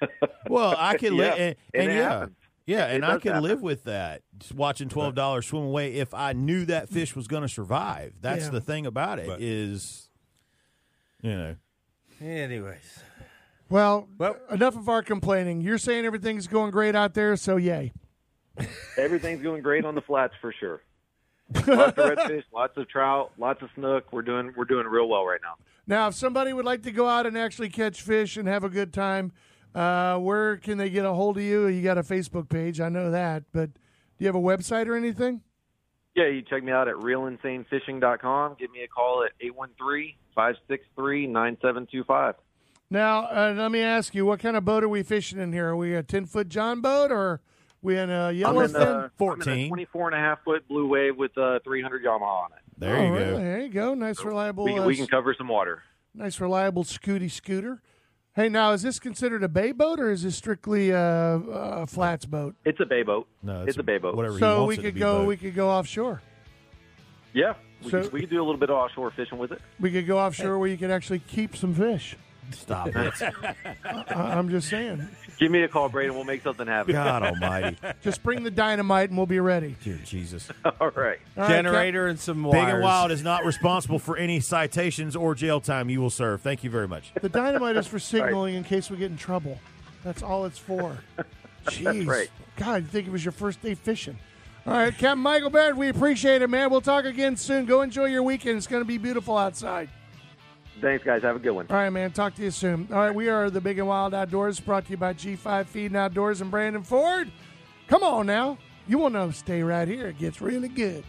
well, 0.48 0.74
I 0.76 0.96
could 0.98 1.12
live 1.14 1.38
Yeah, 1.38 1.44
and, 1.44 1.56
and 1.72 1.82
and 1.84 1.92
it 1.92 1.94
yeah. 1.96 2.08
happens. 2.18 2.36
Yeah, 2.66 2.86
and 2.86 3.04
I 3.04 3.18
can 3.18 3.32
happen. 3.32 3.48
live 3.48 3.62
with 3.62 3.84
that. 3.84 4.22
Just 4.38 4.54
watching 4.54 4.88
twelve 4.88 5.14
dollars 5.14 5.46
swim 5.46 5.64
away 5.64 5.94
if 5.94 6.14
I 6.14 6.32
knew 6.32 6.64
that 6.66 6.88
hmm. 6.88 6.94
fish 6.94 7.16
was 7.16 7.26
going 7.26 7.42
to 7.42 7.48
survive. 7.48 8.14
That's 8.20 8.44
Yeah. 8.44 8.50
the 8.50 8.60
thing 8.60 8.86
about 8.86 9.18
it 9.18 9.40
is, 9.40 10.08
But- 11.20 11.28
you 11.28 11.36
know, 11.36 11.56
Anyways, 12.20 13.02
well, 13.68 14.08
Well- 14.16 14.36
enough 14.50 14.76
of 14.76 14.88
our 14.88 15.02
complaining. 15.02 15.60
You're 15.60 15.78
saying 15.78 16.04
everything's 16.04 16.46
going 16.46 16.70
great 16.70 16.94
out 16.94 17.14
there, 17.14 17.34
so 17.36 17.56
yay. 17.56 17.92
Everything's 18.98 19.42
going 19.42 19.62
great 19.62 19.84
on 19.84 19.94
the 19.94 20.02
flats 20.02 20.34
for 20.40 20.52
sure. 20.52 20.82
lots 21.54 21.66
of 21.66 22.16
redfish, 22.16 22.44
lots 22.52 22.76
of 22.76 22.88
trout, 22.88 23.32
lots 23.38 23.60
of 23.62 23.70
snook. 23.74 24.12
We're 24.12 24.22
doing 24.22 24.52
we're 24.56 24.64
doing 24.64 24.86
real 24.86 25.08
well 25.08 25.26
right 25.26 25.40
now. 25.42 25.54
Now, 25.86 26.08
if 26.08 26.14
somebody 26.14 26.52
would 26.52 26.64
like 26.64 26.82
to 26.82 26.92
go 26.92 27.08
out 27.08 27.26
and 27.26 27.36
actually 27.36 27.68
catch 27.68 28.00
fish 28.02 28.36
and 28.36 28.46
have 28.46 28.62
a 28.62 28.68
good 28.68 28.92
time, 28.92 29.32
uh, 29.74 30.18
where 30.18 30.56
can 30.58 30.78
they 30.78 30.90
get 30.90 31.04
a 31.04 31.12
hold 31.12 31.36
of 31.38 31.42
you? 31.42 31.66
You 31.68 31.82
got 31.82 31.98
a 31.98 32.02
Facebook 32.02 32.48
page, 32.48 32.80
I 32.80 32.88
know 32.88 33.10
that, 33.10 33.44
but 33.52 33.72
do 33.74 33.80
you 34.18 34.26
have 34.26 34.34
a 34.36 34.40
website 34.40 34.86
or 34.86 34.94
anything? 34.96 35.40
Yeah, 36.14 36.26
you 36.28 36.42
check 36.42 36.62
me 36.62 36.72
out 36.72 36.88
at 36.88 36.94
realinsanefishing.com. 36.96 38.56
Give 38.58 38.70
me 38.70 38.82
a 38.82 38.88
call 38.88 39.24
at 39.24 39.32
813-563-9725. 40.98 42.34
Now, 42.90 43.24
uh, 43.24 43.54
let 43.56 43.70
me 43.72 43.80
ask 43.80 44.14
you, 44.14 44.26
what 44.26 44.40
kind 44.40 44.56
of 44.56 44.64
boat 44.64 44.84
are 44.84 44.88
we 44.88 45.02
fishing 45.02 45.38
in 45.40 45.52
here? 45.52 45.68
Are 45.70 45.76
we 45.76 45.94
a 45.94 46.02
ten 46.02 46.26
foot 46.26 46.50
John 46.50 46.82
boat 46.82 47.10
or 47.10 47.40
we 47.80 47.96
in 47.96 48.10
a 48.10 48.24
I'm 48.26 48.30
in, 48.34 48.36
Yellowstone? 48.40 48.82
uh, 48.82 48.96
I'm 48.98 49.04
in 49.04 49.10
14. 49.16 49.52
a 49.66 49.68
24 49.68 50.08
and 50.08 50.14
a 50.16 50.18
half 50.20 50.44
foot 50.44 50.68
blue 50.68 50.86
wave 50.86 51.16
with 51.16 51.34
a 51.38 51.60
300 51.64 52.04
Yamaha 52.04 52.20
on 52.20 52.50
it. 52.52 52.58
there 52.76 52.96
Oh, 52.96 53.02
you 53.06 53.12
really? 53.14 53.30
go. 53.30 53.38
There 53.38 53.60
you 53.62 53.68
go. 53.70 53.94
Nice, 53.94 54.22
reliable, 54.22 54.64
We, 54.64 54.78
uh, 54.78 54.84
we 54.84 54.94
can 54.96 55.06
cover 55.06 55.34
some 55.36 55.48
water. 55.48 55.82
nice, 56.14 56.38
reliable 56.38 56.84
Scooty 56.84 57.30
scooter. 57.30 57.80
Hey, 58.34 58.48
now 58.48 58.72
is 58.72 58.80
this 58.82 58.98
considered 58.98 59.42
a 59.42 59.48
bay 59.48 59.72
boat 59.72 60.00
or 60.00 60.10
is 60.10 60.22
this 60.22 60.36
strictly 60.36 60.88
a, 60.90 60.98
a 60.98 61.86
flats 61.86 62.24
boat? 62.24 62.54
It's 62.64 62.80
a 62.80 62.86
bay 62.86 63.02
boat. 63.02 63.26
No, 63.42 63.62
it's, 63.64 63.76
a 63.76 63.82
bay 63.82 63.98
boat. 63.98 64.14
Whatever. 64.16 64.34
he 64.36 64.40
So 64.40 64.64
wants 64.64 64.68
we 64.68 64.74
it 64.74 64.76
to 64.78 64.82
could 64.84 64.94
be, 64.94 65.00
go. 65.00 65.18
boat. 65.18 65.28
We 65.28 65.36
could 65.36 65.54
go 65.54 65.68
offshore. 65.68 66.22
Yeah, 67.34 67.54
we, 67.84 67.90
So- 67.90 68.02
could, 68.04 68.12
we 68.12 68.20
could 68.20 68.30
do 68.30 68.38
a 68.38 68.44
little 68.44 68.56
bit 68.58 68.70
of 68.70 68.76
offshore 68.76 69.10
fishing 69.10 69.36
with 69.38 69.52
it. 69.52 69.60
We 69.80 69.90
could 69.90 70.06
go 70.06 70.18
offshore 70.18 70.58
where 70.58 70.68
you 70.68 70.78
could 70.78 70.90
actually 70.90 71.18
keep 71.18 71.56
some 71.56 71.74
fish. 71.74 72.16
Stop 72.50 72.88
it. 72.88 73.14
I- 73.84 74.04
I'm 74.14 74.48
just 74.50 74.68
saying. 74.68 75.08
Give 75.38 75.50
me 75.50 75.62
a 75.62 75.68
call, 75.68 75.88
Braden. 75.88 76.14
We'll 76.14 76.24
make 76.24 76.42
something 76.42 76.66
happen. 76.66 76.92
God 76.92 77.22
Almighty, 77.22 77.76
Just 78.02 78.22
bring 78.22 78.42
the 78.44 78.50
dynamite 78.50 79.08
and 79.08 79.16
we'll 79.16 79.26
be 79.26 79.40
ready. 79.40 79.76
dear 79.82 79.98
Jesus. 80.04 80.48
All 80.64 80.90
right. 80.90 81.18
All 81.36 81.42
right, 81.44 81.48
Generator 81.48 82.06
and 82.08 82.18
some 82.20 82.42
wires. 82.44 82.66
Big 82.66 82.74
and 82.74 82.82
Wild 82.84 83.10
is 83.10 83.22
not 83.22 83.44
responsible 83.44 83.98
for 83.98 84.16
any 84.16 84.40
citations 84.40 85.16
or 85.16 85.34
jail 85.34 85.60
time 85.60 85.88
you 85.88 86.00
will 86.00 86.10
serve. 86.10 86.42
Thank 86.42 86.62
you 86.62 86.70
very 86.70 86.86
much. 86.86 87.12
The 87.20 87.28
dynamite 87.28 87.76
is 87.76 87.86
for 87.86 87.98
signaling 87.98 88.54
in 88.54 88.64
case 88.64 88.90
we 88.90 88.96
get 88.98 89.10
in 89.10 89.16
trouble. 89.16 89.58
That's 90.04 90.22
all 90.22 90.44
it's 90.44 90.58
for. 90.58 90.98
Jeez. 91.66 92.06
right. 92.06 92.30
God, 92.56 92.82
you 92.82 92.88
think 92.88 93.06
it 93.06 93.10
was 93.12 93.24
your 93.24 93.32
first 93.32 93.62
day 93.62 93.74
fishing. 93.74 94.18
All 94.66 94.74
right, 94.74 94.92
Captain 94.96 95.18
Michael 95.18 95.50
Baird, 95.50 95.76
we 95.76 95.88
appreciate 95.88 96.42
it, 96.42 96.48
man. 96.50 96.70
We'll 96.70 96.80
talk 96.80 97.04
again 97.04 97.36
soon. 97.36 97.64
Go 97.64 97.82
enjoy 97.82 98.04
your 98.06 98.22
weekend. 98.22 98.58
It's 98.58 98.66
going 98.68 98.82
to 98.82 98.86
be 98.86 98.98
beautiful 98.98 99.36
outside. 99.36 99.88
Thanks, 100.80 101.04
guys. 101.04 101.22
Have 101.22 101.36
a 101.36 101.38
good 101.38 101.52
one. 101.52 101.66
All 101.70 101.76
right, 101.76 101.90
man. 101.90 102.10
Talk 102.12 102.34
to 102.36 102.42
you 102.42 102.50
soon. 102.50 102.88
All 102.90 102.98
right, 102.98 103.14
we 103.14 103.28
are 103.28 103.50
the 103.50 103.60
Big 103.60 103.78
and 103.78 103.86
Wild 103.86 104.14
Outdoors, 104.14 104.58
brought 104.58 104.86
to 104.86 104.90
you 104.90 104.96
by 104.96 105.12
G5 105.14 105.66
Feed 105.66 105.86
and 105.86 105.96
Outdoors 105.96 106.40
and 106.40 106.50
Brandon 106.50 106.82
Ford. 106.82 107.30
Come 107.86 108.02
on 108.02 108.26
now. 108.26 108.58
You 108.88 108.98
want 108.98 109.14
to 109.14 109.32
stay 109.32 109.62
right 109.62 109.86
here. 109.86 110.08
It 110.08 110.18
gets 110.18 110.40
really 110.40 110.68
good. 110.68 111.04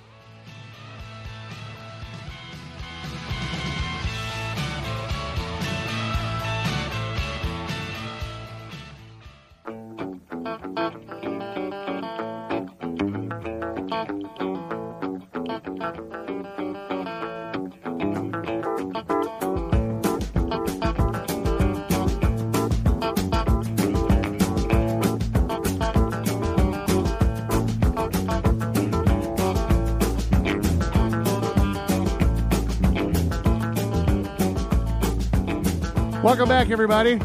Welcome 36.34 36.49
back, 36.49 36.71
everybody. 36.71 37.17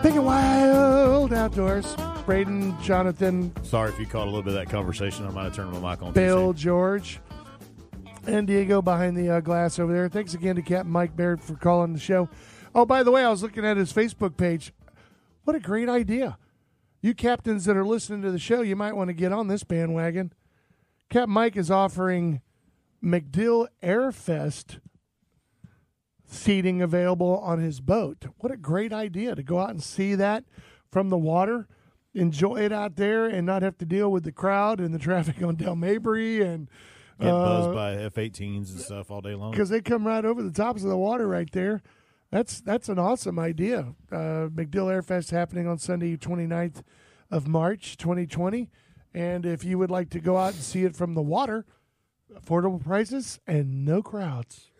Big 0.00 0.14
and 0.14 0.24
Wild 0.24 1.32
Outdoors. 1.32 1.96
Braden, 2.24 2.80
Jonathan, 2.80 3.52
Sorry 3.64 3.90
if 3.90 3.98
you 3.98 4.06
caught 4.06 4.22
a 4.22 4.30
little 4.30 4.44
bit 4.44 4.52
of 4.52 4.60
that 4.60 4.70
conversation. 4.70 5.26
I 5.26 5.30
might 5.30 5.44
have 5.46 5.56
turned 5.56 5.72
my 5.72 5.90
mic 5.90 6.00
on. 6.00 6.12
Bill, 6.12 6.50
soon. 6.50 6.56
George, 6.56 7.18
and 8.24 8.46
Diego 8.46 8.80
behind 8.80 9.16
the 9.16 9.30
uh, 9.30 9.40
glass 9.40 9.80
over 9.80 9.92
there. 9.92 10.08
Thanks 10.08 10.32
again 10.32 10.54
to 10.54 10.62
Captain 10.62 10.92
Mike 10.92 11.16
Baird 11.16 11.42
for 11.42 11.56
calling 11.56 11.92
the 11.92 11.98
show. 11.98 12.28
Oh, 12.72 12.86
by 12.86 13.02
the 13.02 13.10
way, 13.10 13.24
I 13.24 13.30
was 13.30 13.42
looking 13.42 13.66
at 13.66 13.76
his 13.76 13.92
Facebook 13.92 14.36
page. 14.36 14.72
What 15.42 15.56
a 15.56 15.60
great 15.60 15.88
idea. 15.88 16.38
You 17.02 17.14
captains 17.14 17.64
that 17.64 17.76
are 17.76 17.84
listening 17.84 18.22
to 18.22 18.30
the 18.30 18.38
show, 18.38 18.60
you 18.60 18.76
might 18.76 18.94
want 18.94 19.08
to 19.08 19.12
get 19.12 19.32
on 19.32 19.48
this 19.48 19.64
bandwagon. 19.64 20.32
Captain 21.10 21.34
Mike 21.34 21.56
is 21.56 21.72
offering 21.72 22.42
MacDill 23.02 23.66
AirFest 23.82 24.78
seating 26.26 26.82
available 26.82 27.38
on 27.38 27.58
his 27.60 27.80
boat. 27.80 28.26
What 28.38 28.52
a 28.52 28.56
great 28.56 28.92
idea 28.92 29.34
to 29.34 29.42
go 29.42 29.58
out 29.60 29.70
and 29.70 29.82
see 29.82 30.14
that 30.14 30.44
from 30.90 31.10
the 31.10 31.18
water, 31.18 31.68
enjoy 32.14 32.56
it 32.56 32.72
out 32.72 32.96
there, 32.96 33.26
and 33.26 33.46
not 33.46 33.62
have 33.62 33.78
to 33.78 33.84
deal 33.86 34.10
with 34.10 34.24
the 34.24 34.32
crowd 34.32 34.80
and 34.80 34.94
the 34.94 34.98
traffic 35.08 35.42
on 35.42 35.56
Dale 35.56 35.76
Mabry 35.76 36.42
and 36.42 36.68
Get 37.18 37.30
buzzed 37.30 37.70
uh, 37.70 37.72
by 37.72 37.92
F-18s 37.94 38.70
and 38.72 38.80
stuff 38.80 39.10
all 39.10 39.22
day 39.22 39.34
long. 39.34 39.50
because 39.50 39.70
they 39.70 39.80
come 39.80 40.06
right 40.06 40.24
over 40.24 40.42
the 40.42 40.50
tops 40.50 40.82
of 40.82 40.90
the 40.90 40.98
water 40.98 41.26
right 41.26 41.50
there. 41.52 41.82
That's 42.30 42.60
that's 42.60 42.90
an 42.90 42.98
awesome 42.98 43.38
idea. 43.38 43.94
Uh, 44.12 44.48
MacDill 44.52 44.90
AirFest 44.90 45.30
happening 45.30 45.66
on 45.66 45.78
Sunday, 45.78 46.16
29th 46.16 46.82
of 47.30 47.46
March, 47.48 47.96
2020. 47.96 48.68
And 49.14 49.46
if 49.46 49.64
you 49.64 49.78
would 49.78 49.90
like 49.90 50.10
to 50.10 50.20
go 50.20 50.36
out 50.36 50.52
and 50.52 50.62
see 50.62 50.84
it 50.84 50.94
from 50.94 51.14
the 51.14 51.22
water, 51.22 51.64
affordable 52.34 52.84
prices 52.84 53.40
and 53.46 53.86
no 53.86 54.02
crowds. 54.02 54.70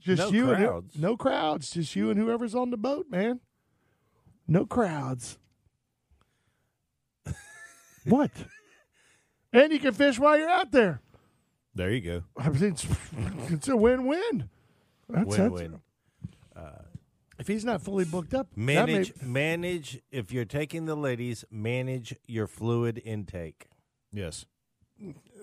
Just 0.00 0.22
No 0.22 0.30
you 0.30 0.46
crowds? 0.54 0.94
and 0.94 1.02
no 1.02 1.16
crowds. 1.16 1.70
Just 1.70 1.94
you 1.94 2.10
and 2.10 2.18
whoever's 2.18 2.54
on 2.54 2.70
the 2.70 2.76
boat, 2.78 3.06
man. 3.10 3.40
No 4.48 4.66
crowds. 4.66 5.38
what? 8.04 8.30
And 9.52 9.72
you 9.72 9.78
can 9.78 9.92
fish 9.94 10.18
while 10.18 10.38
you're 10.38 10.48
out 10.48 10.72
there. 10.72 11.00
There 11.74 11.90
you 11.90 12.00
go. 12.00 12.22
I 12.36 12.48
mean, 12.48 12.64
it's, 12.64 12.86
it's 13.48 13.68
a 13.68 13.76
win-win. 13.76 14.48
That's, 15.08 15.30
that's- 15.36 15.50
Win-win. 15.50 15.80
Uh, 16.56 16.82
if 17.38 17.46
he's 17.46 17.64
not 17.64 17.80
fully 17.82 18.04
booked 18.04 18.34
up, 18.34 18.48
that 18.50 18.58
may- 18.58 18.74
Manage, 18.74 19.12
manage. 19.22 20.00
If 20.10 20.32
you're 20.32 20.44
taking 20.44 20.84
the 20.86 20.94
ladies, 20.96 21.44
manage 21.50 22.14
your 22.26 22.46
fluid 22.46 23.00
intake. 23.04 23.66
Yes. 24.12 24.44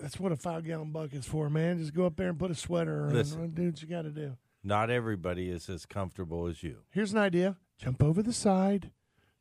that's 0.00 0.20
what 0.20 0.30
a 0.30 0.36
five-gallon 0.36 0.92
bucket's 0.92 1.26
for, 1.26 1.48
man. 1.50 1.78
Just 1.78 1.94
go 1.94 2.06
up 2.06 2.16
there 2.16 2.28
and 2.28 2.38
put 2.38 2.50
a 2.50 2.54
sweater 2.54 3.06
on. 3.06 3.14
Listen. 3.14 3.48
Do 3.50 3.66
what 3.66 3.82
you 3.82 3.88
got 3.88 4.02
to 4.02 4.10
do. 4.10 4.36
Not 4.64 4.90
everybody 4.90 5.50
is 5.50 5.68
as 5.68 5.86
comfortable 5.86 6.46
as 6.46 6.62
you. 6.62 6.78
Here's 6.90 7.12
an 7.12 7.18
idea: 7.18 7.56
jump 7.78 8.02
over 8.02 8.22
the 8.22 8.32
side, 8.32 8.90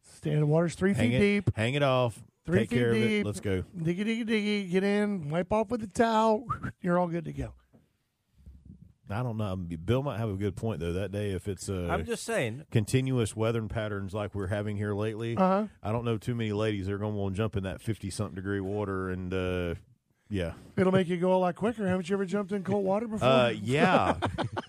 stay 0.02 0.32
in 0.32 0.40
the 0.42 0.46
water's 0.46 0.76
three 0.76 0.94
Hang 0.94 1.10
feet 1.12 1.16
it, 1.16 1.20
deep, 1.20 1.56
hang 1.56 1.74
it 1.74 1.84
off. 1.84 2.22
three 2.46 2.60
take 2.60 2.70
feet 2.70 2.76
care 2.80 2.90
of 2.90 2.96
deep. 2.96 3.22
it. 3.22 3.26
Let's 3.26 3.40
go. 3.40 3.64
Diggy, 3.78 4.06
diggy, 4.06 4.26
diggy. 4.28 4.72
Get 4.72 4.84
in, 4.84 5.30
wipe 5.30 5.52
off 5.52 5.70
with 5.72 5.84
a 5.84 5.88
towel. 5.88 6.46
You're 6.82 6.98
all 7.00 7.08
good 7.08 7.26
to 7.26 7.34
go. 7.34 7.54
I 9.10 9.24
don't 9.24 9.38
know. 9.38 9.56
Bill 9.56 10.04
might 10.04 10.18
have 10.18 10.30
a 10.30 10.34
good 10.36 10.58
point 10.58 10.82
though. 10.82 10.92
That 10.94 11.14
day, 11.14 11.32
if 11.32 11.48
it's 11.48 11.70
uh, 11.70 11.88
I'm 11.90 12.06
just 12.06 12.24
saying. 12.26 12.66
continuous 12.72 13.36
weather 13.38 13.62
patterns 13.64 14.14
like 14.14 14.36
we're 14.36 14.48
having 14.48 14.76
here 14.76 14.94
lately, 14.94 15.38
Uh-huh. 15.38 15.68
I 15.82 15.92
don't 15.94 16.04
know 16.04 16.18
too 16.18 16.36
many 16.36 16.52
ladies 16.52 16.88
that 16.88 16.94
are 16.94 16.98
going 16.98 17.14
to 17.14 17.18
want 17.18 17.36
to 17.36 17.38
jump 17.38 17.56
in 17.56 17.64
that 17.64 17.80
fifty 17.82 18.10
something 18.10 18.36
degree 18.36 18.60
water. 18.60 19.10
And 19.10 19.34
uh, 19.34 19.76
yeah, 20.30 20.54
It'll 20.76 20.92
make 20.92 21.08
you 21.08 21.16
go 21.16 21.34
a 21.34 21.38
lot 21.38 21.56
quicker. 21.56 21.88
Haven't 21.88 22.10
you 22.10 22.18
ever 22.18 22.26
jumped 22.26 22.52
in 22.52 22.64
cold 22.66 22.84
water 22.84 23.08
before? 23.08 23.30
uh, 23.30 23.50
yeah, 23.52 24.16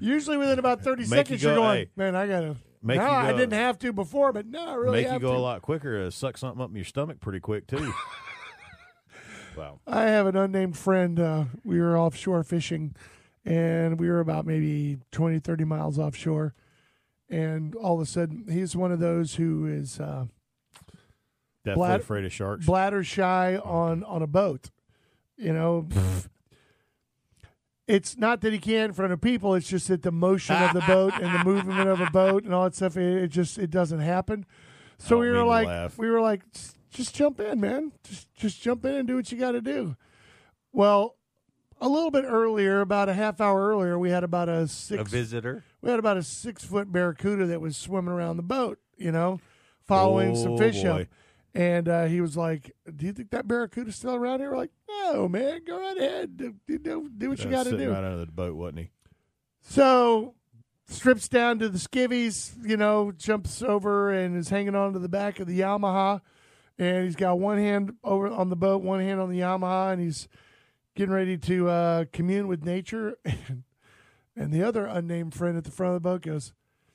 Usually 0.00 0.36
within 0.36 0.58
about 0.58 0.82
30 0.82 1.02
Make 1.02 1.08
seconds, 1.08 1.42
you 1.42 1.48
you're 1.48 1.56
go, 1.56 1.62
going, 1.62 1.78
hey, 1.78 1.90
man, 1.96 2.14
I 2.16 2.26
got 2.26 2.40
to. 2.40 2.56
make 2.82 2.98
no, 2.98 3.04
you 3.06 3.10
I 3.10 3.32
didn't 3.32 3.52
have 3.52 3.78
to 3.80 3.92
before, 3.92 4.32
but 4.32 4.46
no, 4.46 4.64
I 4.66 4.74
really 4.74 5.02
make 5.04 5.12
you 5.12 5.18
go 5.18 5.32
to. 5.32 5.36
a 5.36 5.38
lot 5.38 5.62
quicker. 5.62 6.06
Uh, 6.06 6.10
suck 6.10 6.36
something 6.38 6.62
up 6.62 6.70
in 6.70 6.76
your 6.76 6.84
stomach 6.84 7.20
pretty 7.20 7.40
quick 7.40 7.66
too. 7.66 7.92
wow. 9.56 9.80
I 9.86 10.02
have 10.02 10.26
an 10.26 10.36
unnamed 10.36 10.76
friend. 10.76 11.18
Uh, 11.18 11.44
we 11.64 11.80
were 11.80 11.98
offshore 11.98 12.42
fishing, 12.44 12.94
and 13.44 13.98
we 13.98 14.08
were 14.08 14.20
about 14.20 14.46
maybe 14.46 14.98
20, 15.12 15.38
30 15.40 15.64
miles 15.64 15.98
offshore. 15.98 16.54
And 17.30 17.74
all 17.74 17.96
of 17.96 18.00
a 18.00 18.06
sudden, 18.06 18.46
he's 18.50 18.74
one 18.74 18.90
of 18.92 19.00
those 19.00 19.34
who 19.34 19.66
is 19.66 20.00
uh, 20.00 20.26
Definitely 21.64 21.74
Blad- 21.88 22.00
afraid 22.00 22.24
of 22.24 22.32
sharks. 22.32 22.64
bladder 22.64 23.04
shy 23.04 23.56
on, 23.56 24.02
on 24.04 24.22
a 24.22 24.26
boat. 24.26 24.70
You 25.36 25.52
know, 25.52 25.86
it's 27.88 28.16
not 28.16 28.42
that 28.42 28.52
he 28.52 28.58
can't 28.58 28.90
in 28.90 28.92
front 28.92 29.12
of 29.12 29.20
people. 29.20 29.54
It's 29.54 29.66
just 29.68 29.88
that 29.88 30.02
the 30.02 30.12
motion 30.12 30.54
of 30.54 30.74
the 30.74 30.82
boat 30.82 31.14
and 31.20 31.34
the 31.34 31.44
movement 31.44 31.88
of 31.88 32.00
a 32.00 32.10
boat 32.10 32.44
and 32.44 32.54
all 32.54 32.64
that 32.64 32.74
stuff, 32.76 32.96
it, 32.96 33.24
it 33.24 33.28
just 33.28 33.58
it 33.58 33.70
doesn't 33.70 34.00
happen. 34.00 34.44
So 34.98 35.16
I 35.16 35.20
we 35.20 35.30
were 35.30 35.44
like, 35.44 35.66
laugh. 35.66 35.98
we 35.98 36.10
were 36.10 36.20
like, 36.20 36.42
just, 36.90 37.14
jump 37.14 37.40
in, 37.40 37.60
man. 37.60 37.92
Just 38.04 38.32
just 38.34 38.60
jump 38.62 38.84
in 38.84 38.94
and 38.94 39.08
do 39.08 39.16
what 39.16 39.32
you 39.32 39.38
got 39.38 39.52
to 39.52 39.60
do. 39.60 39.96
Well, 40.72 41.16
a 41.80 41.88
little 41.88 42.10
bit 42.10 42.24
earlier, 42.26 42.80
about 42.80 43.08
a 43.08 43.14
half 43.14 43.40
hour 43.40 43.68
earlier, 43.68 43.98
we 43.98 44.10
had 44.10 44.24
about 44.24 44.48
a 44.48 44.52
A 44.62 44.68
six 44.68 45.10
visitor. 45.10 45.64
we 45.80 45.90
had 45.90 45.98
about 45.98 46.16
a 46.16 46.22
six 46.22 46.64
foot 46.64 46.92
barracuda 46.92 47.46
that 47.46 47.60
was 47.60 47.76
swimming 47.76 48.12
around 48.12 48.36
the 48.36 48.42
boat, 48.42 48.78
you 48.96 49.12
know, 49.12 49.40
following 49.86 50.34
some 50.36 50.52
Oh, 50.52 50.58
fish 50.58 50.82
boy. 50.82 51.02
up. 51.02 51.08
And 51.54 51.88
uh, 51.88 52.04
he 52.04 52.20
was 52.20 52.36
like, 52.36 52.74
"Do 52.94 53.06
you 53.06 53.12
think 53.12 53.30
that 53.30 53.48
barracuda's 53.48 53.96
still 53.96 54.14
around 54.14 54.40
here?" 54.40 54.50
We're 54.50 54.58
like, 54.58 54.72
"No, 54.88 55.28
man, 55.28 55.60
go 55.66 55.80
right 55.80 55.96
ahead, 55.96 56.36
do, 56.36 56.54
do, 56.66 56.78
do, 56.78 57.28
what 57.30 57.42
you 57.42 57.50
got 57.50 57.64
to 57.64 57.76
do." 57.76 57.90
right 57.90 58.04
under 58.04 58.24
the 58.24 58.26
boat, 58.26 58.54
wasn't 58.54 58.80
he? 58.80 58.90
So 59.60 60.34
strips 60.86 61.28
down 61.28 61.58
to 61.58 61.68
the 61.68 61.78
skivvies, 61.78 62.52
you 62.66 62.76
know, 62.76 63.12
jumps 63.12 63.62
over 63.62 64.10
and 64.10 64.36
is 64.36 64.48
hanging 64.48 64.74
on 64.74 64.92
to 64.92 64.98
the 64.98 65.08
back 65.08 65.40
of 65.40 65.46
the 65.46 65.60
Yamaha, 65.60 66.20
and 66.78 67.04
he's 67.04 67.16
got 67.16 67.38
one 67.38 67.58
hand 67.58 67.94
over 68.04 68.28
on 68.28 68.50
the 68.50 68.56
boat, 68.56 68.82
one 68.82 69.00
hand 69.00 69.20
on 69.20 69.30
the 69.30 69.40
Yamaha, 69.40 69.92
and 69.92 70.02
he's 70.02 70.28
getting 70.94 71.14
ready 71.14 71.38
to 71.38 71.68
uh, 71.68 72.04
commune 72.12 72.48
with 72.48 72.64
nature. 72.64 73.16
And, 73.48 73.64
and 74.36 74.52
the 74.52 74.62
other 74.62 74.86
unnamed 74.86 75.34
friend 75.34 75.58
at 75.58 75.64
the 75.64 75.72
front 75.72 75.96
of 75.96 76.02
the 76.02 76.08
boat 76.08 76.22
goes, 76.22 76.52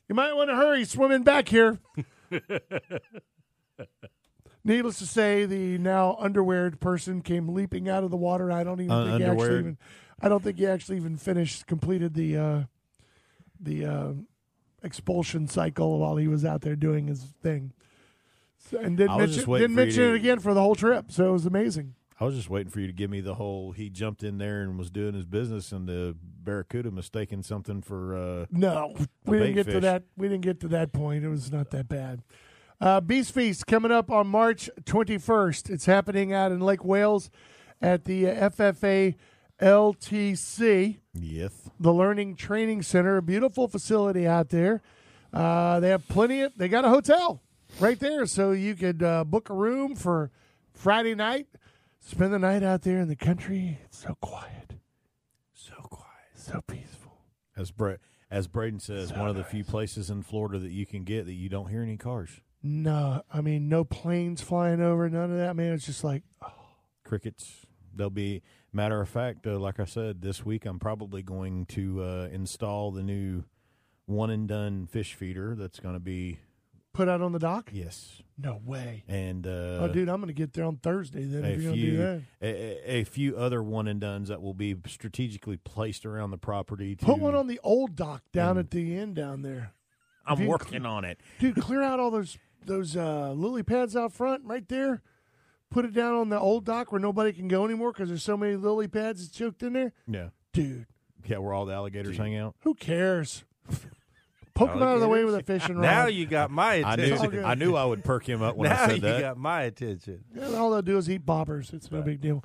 "You 0.07 0.15
might 0.15 0.33
want 0.33 0.49
to 0.49 0.55
hurry, 0.55 0.85
swimming 0.85 1.23
back 1.23 1.49
here." 1.49 1.79
Needless 4.65 4.99
to 4.99 5.05
say, 5.05 5.45
the 5.45 5.77
now 5.77 6.15
underweared 6.19 6.79
person 6.79 7.21
came 7.21 7.49
leaping 7.49 7.89
out 7.89 8.03
of 8.03 8.11
the 8.11 8.17
water. 8.17 8.51
I 8.51 8.63
don't 8.63 8.79
even 8.79 8.91
Un- 8.91 9.07
think 9.07 9.17
he 9.19 9.25
actually 9.25 9.59
even. 9.59 9.77
I 10.21 10.29
don't 10.29 10.41
think 10.43 10.57
he 10.57 10.65
actually 10.67 10.97
even 10.97 11.17
finished 11.17 11.67
completed 11.67 12.13
the 12.13 12.37
uh, 12.37 12.63
the 13.59 13.85
uh, 13.85 14.13
expulsion 14.81 15.47
cycle 15.47 15.99
while 15.99 16.15
he 16.15 16.27
was 16.29 16.45
out 16.45 16.61
there 16.61 16.75
doing 16.77 17.07
his 17.07 17.23
thing. 17.41 17.73
So, 18.69 18.79
and 18.79 18.95
didn't 18.97 19.11
I 19.11 19.15
was 19.17 19.35
just 19.35 19.47
mention, 19.47 19.61
didn't 19.61 19.75
mention 19.75 20.03
to- 20.03 20.13
it 20.13 20.15
again 20.15 20.39
for 20.39 20.53
the 20.53 20.61
whole 20.61 20.75
trip. 20.75 21.11
So 21.11 21.27
it 21.27 21.31
was 21.33 21.45
amazing. 21.45 21.95
I 22.19 22.25
was 22.25 22.35
just 22.35 22.49
waiting 22.49 22.69
for 22.71 22.79
you 22.79 22.87
to 22.87 22.93
give 22.93 23.09
me 23.09 23.19
the 23.19 23.33
whole. 23.33 23.73
He 23.73 23.89
jumped 23.89 24.23
in 24.23 24.37
there 24.37 24.61
and 24.61 24.77
was 24.77 24.89
doing 24.89 25.13
his 25.13 25.25
business, 25.25 25.73
and 25.73 25.89
the 25.89 26.15
barracuda 26.21 26.89
mistaken 26.89 27.43
something 27.43 27.81
for. 27.81 28.15
uh 28.15 28.45
No, 28.49 28.95
we 29.25 29.39
didn't 29.39 29.55
get 29.55 29.65
to 29.71 29.79
that. 29.81 30.03
We 30.15 30.29
didn't 30.29 30.43
get 30.45 30.61
to 30.61 30.69
that 30.69 30.93
point. 30.93 31.25
It 31.25 31.29
was 31.29 31.51
not 31.51 31.71
that 31.71 31.89
bad. 31.89 32.23
Uh, 32.81 32.99
Beast 32.99 33.33
Feast 33.33 33.65
coming 33.67 33.91
up 33.91 34.09
on 34.11 34.27
March 34.27 34.69
21st. 34.83 35.69
It's 35.69 35.85
happening 35.85 36.33
out 36.33 36.51
in 36.51 36.59
Lake 36.59 36.83
Wales 36.83 37.29
at 37.81 38.05
the 38.05 38.27
uh, 38.29 38.49
FFA 38.49 39.15
LTC, 39.61 40.97
Yes. 41.13 41.69
the 41.79 41.93
Learning 41.93 42.35
Training 42.35 42.81
Center. 42.81 43.17
A 43.17 43.21
beautiful 43.21 43.67
facility 43.67 44.27
out 44.27 44.49
there. 44.49 44.81
Uh, 45.31 45.79
they 45.79 45.89
have 45.89 46.07
plenty 46.07 46.41
of. 46.41 46.53
They 46.57 46.67
got 46.67 46.85
a 46.85 46.89
hotel 46.89 47.41
right 47.79 47.99
there, 47.99 48.25
so 48.25 48.51
you 48.51 48.75
could 48.75 49.01
uh, 49.01 49.23
book 49.23 49.49
a 49.49 49.53
room 49.53 49.95
for 49.95 50.31
Friday 50.73 51.15
night. 51.15 51.47
Spend 51.99 52.33
the 52.33 52.39
night 52.39 52.63
out 52.63 52.81
there 52.81 52.99
in 52.99 53.07
the 53.07 53.15
country. 53.15 53.79
It's 53.85 53.99
so 53.99 54.17
quiet, 54.19 54.73
So 55.53 55.73
quiet. 55.89 56.09
so 56.35 56.61
peaceful. 56.67 57.13
As 57.55 57.71
Bra- 57.71 57.95
as 58.29 58.47
Braden 58.47 58.79
says, 58.81 59.13
one 59.13 59.29
of 59.29 59.35
the 59.37 59.43
few 59.43 59.63
places 59.63 60.09
in 60.09 60.21
Florida 60.23 60.59
that 60.59 60.71
you 60.71 60.85
can 60.85 61.03
get 61.05 61.25
that 61.27 61.33
you 61.33 61.47
don't 61.47 61.69
hear 61.69 61.81
any 61.81 61.95
cars. 61.97 62.41
No, 62.63 63.21
I 63.31 63.41
mean 63.41 63.67
no 63.67 63.83
planes 63.83 64.41
flying 64.41 64.81
over, 64.81 65.09
none 65.09 65.31
of 65.31 65.37
that. 65.37 65.55
Man, 65.55 65.73
it's 65.73 65.85
just 65.85 66.03
like 66.03 66.23
Crickets. 67.03 67.65
They'll 67.95 68.09
be 68.09 68.41
matter 68.71 68.99
of 69.01 69.09
fact. 69.09 69.45
Uh, 69.45 69.59
like 69.59 69.79
I 69.79 69.85
said, 69.85 70.21
this 70.21 70.45
week 70.45 70.65
I'm 70.65 70.79
probably 70.79 71.21
going 71.21 71.65
to 71.67 72.01
uh, 72.01 72.29
install 72.31 72.91
the 72.91 73.03
new 73.03 73.43
one 74.05 74.29
and 74.29 74.47
done 74.47 74.87
fish 74.87 75.13
feeder. 75.13 75.55
That's 75.55 75.79
going 75.79 75.93
to 75.93 75.99
be 75.99 76.39
put 76.93 77.09
out 77.09 77.21
on 77.21 77.31
the 77.33 77.39
dock. 77.39 77.69
yes, 77.73 78.21
No 78.37 78.61
way. 78.63 79.03
and 79.07 79.45
uh, 79.45 79.49
oh, 79.81 79.89
dude, 79.91 80.09
I'm 80.09 80.19
gonna 80.21 80.31
get 80.31 80.53
there 80.53 80.65
on 80.65 80.77
Thursday. 80.77 81.23
Then 81.23 81.43
a 81.43 81.47
if 81.49 81.61
you're 81.61 81.71
gonna 81.71 81.81
do 81.81 81.87
few 81.89 81.97
that, 81.97 82.21
a, 82.41 82.91
a- 82.99 83.03
few 83.03 83.35
other 83.35 83.61
one 83.63 83.87
and 83.87 83.99
dones 83.99 84.29
that 84.29 84.41
will 84.43 84.53
be 84.53 84.75
strategically 84.87 85.57
placed 85.57 86.05
around 86.05 86.29
the 86.31 86.37
property. 86.37 86.95
To, 86.95 87.05
put 87.05 87.17
one 87.19 87.33
on 87.35 87.47
the 87.47 87.59
old 87.63 87.95
dock 87.95 88.21
down 88.31 88.51
and- 88.51 88.59
at 88.59 88.71
the 88.71 88.95
end 88.95 89.15
down 89.15 89.41
there, 89.41 89.73
I'm 90.25 90.45
working 90.45 90.85
on 90.85 91.03
it. 91.03 91.19
dude. 91.39 91.55
Clear 91.59 91.81
out 91.81 91.99
all 91.99 92.11
those 92.11 92.37
those 92.65 92.95
uh, 92.97 93.31
lily 93.31 93.63
pads 93.63 93.95
out 93.95 94.13
front, 94.13 94.43
right 94.45 94.67
there. 94.67 95.01
Put 95.69 95.85
it 95.85 95.93
down 95.93 96.13
on 96.15 96.29
the 96.29 96.39
old 96.39 96.65
dock 96.65 96.91
where 96.91 97.01
nobody 97.01 97.33
can 97.33 97.47
go 97.47 97.65
anymore 97.65 97.91
because 97.91 98.09
there's 98.09 98.23
so 98.23 98.37
many 98.37 98.55
lily 98.55 98.87
pads 98.87 99.25
that's 99.25 99.35
choked 99.35 99.63
in 99.63 99.73
there, 99.73 99.91
Yeah, 100.07 100.27
dude. 100.53 100.85
yeah, 101.25 101.37
where 101.39 101.51
all 101.53 101.65
the 101.65 101.73
alligators 101.73 102.15
hang 102.17 102.35
out. 102.37 102.55
Who 102.59 102.75
cares? 102.75 103.43
Poke 104.53 104.71
them 104.73 104.83
out 104.83 104.93
of 104.95 105.01
the 105.01 105.07
way 105.07 105.25
with 105.25 105.33
a 105.33 105.41
fishing 105.41 105.77
rod. 105.77 105.81
Now 105.81 106.05
you 106.05 106.27
got 106.27 106.51
my 106.51 106.83
I 106.83 106.95
knew, 106.95 107.05
attention. 107.05 107.29
good. 107.31 107.43
I 107.43 107.55
knew 107.55 107.75
I 107.75 107.85
would 107.85 108.03
perk 108.03 108.29
him 108.29 108.43
up 108.43 108.55
when 108.55 108.71
I 108.71 108.87
said 108.87 109.01
that. 109.01 109.01
now 109.01 109.07
you 109.07 109.13
that. 109.13 109.21
got 109.21 109.37
my 109.37 109.61
attention. 109.63 110.23
Yeah, 110.35 110.53
all 110.53 110.69
they'll 110.69 110.83
do 110.83 110.97
is 110.97 111.09
eat 111.09 111.25
bobbers. 111.25 111.73
It's 111.73 111.91
no 111.91 112.03
big 112.03 112.21
deal. 112.21 112.43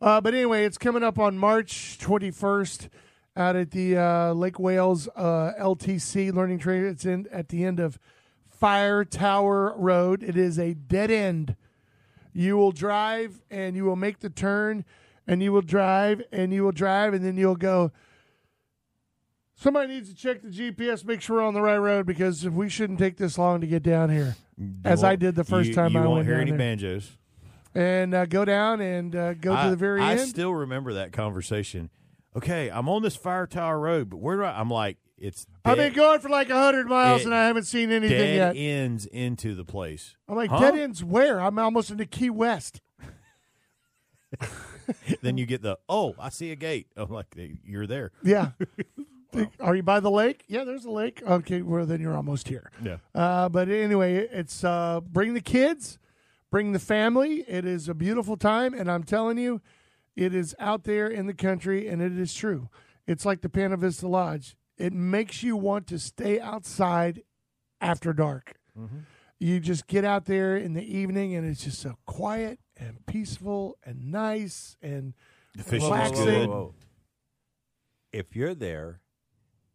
Uh, 0.00 0.20
but 0.20 0.34
anyway, 0.34 0.64
it's 0.64 0.78
coming 0.78 1.04
up 1.04 1.16
on 1.16 1.38
March 1.38 1.96
21st 2.00 2.88
out 3.36 3.54
at 3.54 3.70
the 3.70 3.96
uh, 3.96 4.32
Lake 4.32 4.58
Wales 4.58 5.08
uh, 5.14 5.52
LTC 5.60 6.32
Learning 6.32 6.58
Trade. 6.58 6.82
It's 6.86 7.04
in 7.04 7.28
at 7.30 7.50
the 7.50 7.64
end 7.64 7.78
of 7.78 8.00
Fire 8.58 9.04
Tower 9.04 9.74
Road. 9.76 10.22
It 10.22 10.36
is 10.36 10.58
a 10.58 10.74
dead 10.74 11.10
end. 11.10 11.56
You 12.32 12.56
will 12.56 12.72
drive 12.72 13.42
and 13.50 13.76
you 13.76 13.84
will 13.84 13.96
make 13.96 14.20
the 14.20 14.30
turn, 14.30 14.84
and 15.26 15.42
you 15.42 15.52
will 15.52 15.62
drive 15.62 16.22
and 16.32 16.52
you 16.52 16.64
will 16.64 16.72
drive, 16.72 17.14
and 17.14 17.24
then 17.24 17.36
you'll 17.36 17.56
go. 17.56 17.92
Somebody 19.56 19.94
needs 19.94 20.08
to 20.08 20.16
check 20.16 20.42
the 20.42 20.48
GPS, 20.48 21.04
make 21.04 21.20
sure 21.20 21.36
we're 21.36 21.42
on 21.44 21.54
the 21.54 21.62
right 21.62 21.76
road 21.76 22.06
because 22.06 22.48
we 22.48 22.68
shouldn't 22.68 22.98
take 22.98 23.16
this 23.16 23.38
long 23.38 23.60
to 23.60 23.66
get 23.68 23.82
down 23.84 24.10
here. 24.10 24.36
As 24.84 25.04
I 25.04 25.14
did 25.16 25.36
the 25.36 25.44
first 25.44 25.68
you- 25.70 25.74
time 25.74 25.92
you 25.92 25.98
I 26.00 26.02
won't 26.02 26.14
went 26.16 26.26
hear 26.26 26.34
down 26.34 26.42
any 26.42 26.50
there. 26.50 26.58
banjos. 26.58 27.16
and 27.74 28.14
uh, 28.14 28.26
go 28.26 28.44
down 28.44 28.80
and 28.80 29.14
uh, 29.14 29.34
go 29.34 29.54
I, 29.54 29.64
to 29.64 29.70
the 29.70 29.76
very 29.76 30.00
end. 30.00 30.08
I 30.10 30.12
end. 30.22 30.28
still 30.28 30.52
remember 30.52 30.94
that 30.94 31.12
conversation. 31.12 31.90
Okay, 32.36 32.68
I'm 32.68 32.88
on 32.88 33.02
this 33.02 33.14
Fire 33.14 33.46
Tower 33.46 33.78
Road, 33.78 34.10
but 34.10 34.16
where 34.16 34.36
do 34.36 34.42
I? 34.42 34.58
I'm 34.58 34.70
like, 34.70 34.98
it's 35.16 35.46
I've 35.64 35.76
been 35.76 35.92
going 35.92 36.20
for 36.20 36.28
like 36.28 36.48
hundred 36.50 36.86
miles 36.88 37.22
It- 37.22 37.26
and 37.26 37.34
I 37.34 37.46
haven't 37.46 37.64
seen 37.64 37.90
anything 37.92 38.18
dead 38.18 38.56
yet. 38.56 38.60
ends 38.60 39.06
into 39.06 39.54
the 39.54 39.64
place. 39.64 40.16
I'm 40.28 40.36
like, 40.36 40.50
Huh? 40.50 40.58
dead 40.60 40.78
ends 40.78 41.02
where? 41.04 41.40
I'm 41.40 41.58
almost 41.58 41.90
into 41.90 42.06
Key 42.06 42.30
West. 42.30 42.80
then 45.22 45.38
you 45.38 45.46
get 45.46 45.62
the 45.62 45.78
oh, 45.88 46.14
I 46.18 46.28
see 46.30 46.50
a 46.50 46.56
gate. 46.56 46.88
I'm 46.96 47.10
like, 47.10 47.34
you're 47.64 47.86
there. 47.86 48.12
Yeah. 48.22 48.50
Are 49.60 49.74
you 49.74 49.82
by 49.82 49.98
the 50.00 50.10
lake? 50.10 50.44
Yeah, 50.46 50.62
there's 50.64 50.84
a 50.84 50.90
lake. 50.90 51.20
Okay, 51.26 51.62
well 51.62 51.86
then 51.86 52.00
you're 52.00 52.14
almost 52.16 52.48
here. 52.48 52.70
Yeah. 52.82 52.98
Uh, 53.14 53.48
but 53.48 53.68
anyway, 53.68 54.16
it's 54.16 54.62
uh, 54.62 55.00
bring 55.00 55.34
the 55.34 55.40
kids, 55.40 55.98
bring 56.50 56.72
the 56.72 56.78
family. 56.78 57.44
It 57.48 57.64
is 57.64 57.88
a 57.88 57.94
beautiful 57.94 58.36
time, 58.36 58.74
and 58.74 58.88
I'm 58.90 59.02
telling 59.02 59.38
you, 59.38 59.60
it 60.14 60.34
is 60.34 60.54
out 60.60 60.84
there 60.84 61.08
in 61.08 61.26
the 61.26 61.34
country, 61.34 61.88
and 61.88 62.00
it 62.00 62.16
is 62.16 62.32
true. 62.32 62.68
It's 63.08 63.26
like 63.26 63.40
the 63.40 63.48
Pana 63.48 63.76
Vista 63.76 64.06
Lodge. 64.06 64.56
It 64.76 64.92
makes 64.92 65.42
you 65.42 65.56
want 65.56 65.86
to 65.88 65.98
stay 65.98 66.40
outside 66.40 67.22
after 67.80 68.12
dark. 68.12 68.54
Mm-hmm. 68.78 68.98
You 69.38 69.60
just 69.60 69.86
get 69.86 70.04
out 70.04 70.24
there 70.26 70.56
in 70.56 70.72
the 70.74 70.82
evening, 70.82 71.34
and 71.34 71.46
it's 71.48 71.62
just 71.64 71.78
so 71.80 71.96
quiet 72.06 72.58
and 72.76 73.04
peaceful 73.06 73.76
and 73.84 74.10
nice 74.10 74.76
and 74.82 75.14
The 75.56 75.62
fishing 75.62 75.76
is 75.78 75.90
Relaxing. 75.90 76.50
good. 76.50 76.72
If 78.12 78.34
you're 78.36 78.54
there, 78.54 79.00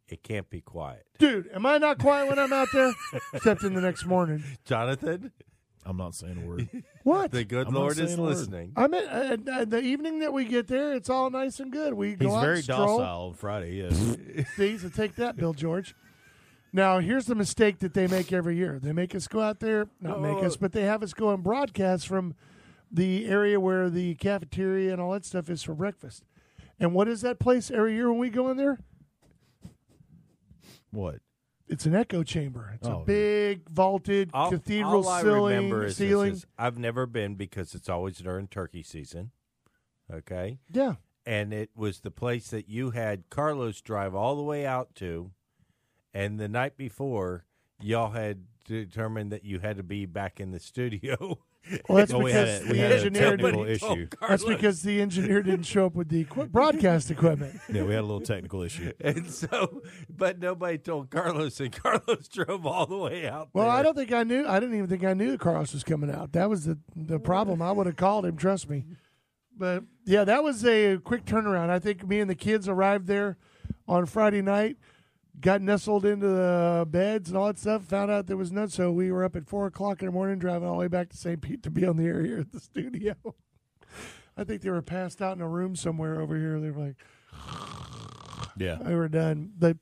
it 0.08 0.22
can't 0.22 0.48
be 0.50 0.60
quiet. 0.60 1.06
dude. 1.18 1.48
Am 1.54 1.64
I 1.66 1.78
not 1.78 1.98
quiet 1.98 2.28
when 2.28 2.38
I'm 2.38 2.52
out 2.52 2.68
there? 2.72 2.92
Except 3.32 3.62
in 3.62 3.74
the 3.74 3.80
next 3.80 4.06
morning. 4.06 4.42
Jonathan, 4.64 5.30
I'm 5.86 5.96
not 5.96 6.14
saying 6.14 6.42
a 6.42 6.46
word. 6.46 6.68
What? 7.02 7.30
the 7.30 7.44
good 7.44 7.66
I'm 7.68 7.74
Lord 7.74 7.92
is 7.98 8.08
saying 8.10 8.18
a 8.18 8.22
word. 8.22 8.28
listening. 8.28 8.72
I 8.76 8.86
mean, 8.86 9.04
uh, 9.08 9.36
uh, 9.50 9.64
the 9.64 9.80
evening 9.80 10.18
that 10.20 10.32
we 10.32 10.44
get 10.44 10.66
there, 10.66 10.92
it's 10.92 11.08
all 11.08 11.30
nice 11.30 11.58
and 11.58 11.72
good. 11.72 11.94
We 11.94 12.14
go 12.14 12.26
He's 12.26 12.34
out 12.34 12.40
very 12.42 12.54
and 12.56 12.64
stroll. 12.64 12.98
docile 12.98 13.26
on 13.28 13.34
Friday. 13.34 13.76
Yes. 13.76 14.16
See, 14.56 14.76
so 14.76 14.88
take 14.90 15.14
that, 15.16 15.36
Bill 15.36 15.54
George. 15.54 15.94
Now, 16.72 16.98
here's 16.98 17.24
the 17.26 17.34
mistake 17.34 17.78
that 17.80 17.94
they 17.94 18.06
make 18.06 18.32
every 18.32 18.56
year. 18.56 18.78
They 18.80 18.92
make 18.92 19.14
us 19.14 19.26
go 19.26 19.40
out 19.40 19.60
there, 19.60 19.88
not 20.00 20.20
make 20.20 20.44
us, 20.44 20.56
but 20.56 20.72
they 20.72 20.82
have 20.82 21.02
us 21.02 21.12
go 21.14 21.32
and 21.32 21.42
broadcast 21.42 22.06
from 22.06 22.34
the 22.92 23.26
area 23.26 23.58
where 23.58 23.88
the 23.88 24.14
cafeteria 24.16 24.92
and 24.92 25.00
all 25.00 25.12
that 25.12 25.24
stuff 25.24 25.48
is 25.48 25.62
for 25.62 25.74
breakfast. 25.74 26.22
And 26.78 26.92
what 26.94 27.08
is 27.08 27.22
that 27.22 27.38
place 27.38 27.70
every 27.70 27.94
year 27.94 28.10
when 28.10 28.20
we 28.20 28.28
go 28.30 28.50
in 28.50 28.56
there? 28.56 28.78
what? 30.92 31.16
It's 31.70 31.86
an 31.86 31.94
echo 31.94 32.22
chamber. 32.22 32.72
It's 32.74 32.86
a 32.88 32.96
Oh. 32.96 33.04
big 33.04 33.68
vaulted 33.70 34.30
All, 34.34 34.50
cathedral 34.50 35.06
all 35.08 35.20
ceiling. 35.22 35.70
this 35.70 35.96
ceiling. 35.96 36.32
is 36.32 36.46
I've 36.58 36.76
never 36.78 37.06
been 37.06 37.36
because 37.36 37.74
it's 37.74 37.88
always 37.88 38.18
during 38.18 38.48
turkey 38.48 38.82
season. 38.82 39.30
Okay. 40.12 40.58
yeah. 40.70 40.96
and 41.24 41.52
it 41.52 41.70
was 41.76 42.00
the 42.00 42.10
place 42.10 42.50
that 42.50 42.68
you 42.68 42.90
had 42.90 43.30
Carlos 43.30 43.80
drive 43.80 44.14
all 44.14 44.34
the 44.36 44.42
way 44.42 44.66
out 44.66 44.94
to, 44.96 45.30
and 46.12 46.40
the 46.40 46.48
night 46.48 46.76
before 46.76 47.44
y'all 47.80 48.10
had 48.10 48.46
determined 48.64 49.30
that 49.30 49.44
you 49.44 49.60
had 49.60 49.76
to 49.76 49.82
be 49.84 50.06
back 50.06 50.40
in 50.40 50.50
the 50.50 50.58
studio. 50.58 51.38
Well, 51.88 51.98
that's 51.98 52.12
Well, 52.12 52.22
we 52.22 52.32
had 52.32 52.46
because 52.46 52.60
a- 52.60 52.64
we 52.72 52.72
the 52.72 52.78
had 52.82 52.90
a 52.92 52.94
engineer 52.96 53.30
technical 53.36 53.64
didn't. 53.64 53.68
issue. 53.92 54.08
That's 54.28 54.44
because 54.44 54.82
the 54.82 55.00
engineer 55.00 55.42
didn't 55.42 55.64
show 55.66 55.86
up 55.86 55.94
with 55.94 56.08
the 56.08 56.22
equi- 56.22 56.46
broadcast 56.48 57.10
equipment. 57.10 57.60
Yeah, 57.72 57.82
we 57.84 57.92
had 57.94 58.00
a 58.00 58.02
little 58.02 58.20
technical 58.20 58.62
issue. 58.62 58.92
And 59.00 59.30
so, 59.30 59.82
but 60.08 60.38
nobody 60.40 60.78
told 60.78 61.10
Carlos, 61.10 61.60
and 61.60 61.70
Carlos 61.70 62.28
drove 62.32 62.66
all 62.66 62.86
the 62.86 62.96
way 62.96 63.28
out. 63.28 63.50
Well, 63.52 63.66
there. 63.66 63.74
I 63.74 63.82
don't 63.82 63.94
think 63.96 64.12
I 64.12 64.22
knew. 64.24 64.46
I 64.46 64.58
didn't 64.58 64.74
even 64.76 64.88
think 64.88 65.04
I 65.04 65.12
knew 65.14 65.30
the 65.32 65.38
Carlos 65.38 65.72
was 65.72 65.84
coming 65.84 66.10
out. 66.10 66.32
That 66.32 66.48
was 66.48 66.64
the 66.64 66.78
the 66.96 67.18
problem. 67.20 67.60
I 67.62 67.72
would 67.72 67.86
have 67.86 67.96
called 67.96 68.24
him. 68.26 68.36
Trust 68.36 68.68
me. 68.68 68.84
But 69.56 69.84
yeah, 70.06 70.24
that 70.24 70.42
was 70.42 70.64
a 70.64 70.96
quick 70.98 71.24
turnaround. 71.26 71.68
I 71.70 71.78
think 71.78 72.06
me 72.08 72.20
and 72.20 72.30
the 72.30 72.34
kids 72.34 72.68
arrived 72.68 73.06
there 73.06 73.36
on 73.86 74.06
Friday 74.06 74.40
night, 74.40 74.76
got 75.38 75.60
nestled 75.60 76.04
into 76.04 76.26
the 76.26 76.86
beds 76.88 77.28
and 77.28 77.36
all 77.38 77.46
that 77.48 77.58
stuff. 77.58 77.82
Found 77.84 78.10
out 78.10 78.26
there 78.26 78.36
was 78.36 78.50
none, 78.52 78.68
so 78.68 78.90
we 78.90 79.12
were 79.12 79.24
up 79.24 79.36
at 79.36 79.46
four 79.46 79.66
o'clock 79.66 80.00
in 80.00 80.06
the 80.06 80.12
morning, 80.12 80.38
driving 80.38 80.66
all 80.68 80.74
the 80.74 80.80
way 80.80 80.88
back 80.88 81.08
to 81.10 81.16
St. 81.16 81.40
Pete 81.40 81.62
to 81.62 81.70
be 81.70 81.86
on 81.86 81.96
the 81.96 82.04
air 82.04 82.22
here 82.24 82.40
at 82.40 82.52
the 82.52 82.60
studio. 82.60 83.14
I 84.36 84.44
think 84.44 84.62
they 84.62 84.70
were 84.70 84.82
passed 84.82 85.20
out 85.20 85.36
in 85.36 85.42
a 85.42 85.48
room 85.48 85.76
somewhere 85.76 86.20
over 86.20 86.36
here. 86.36 86.58
They 86.60 86.70
were 86.70 86.86
like, 86.86 86.96
Yeah. 88.56 88.78
we 88.82 88.94
were 88.94 89.08
done. 89.08 89.52
But 89.58 89.78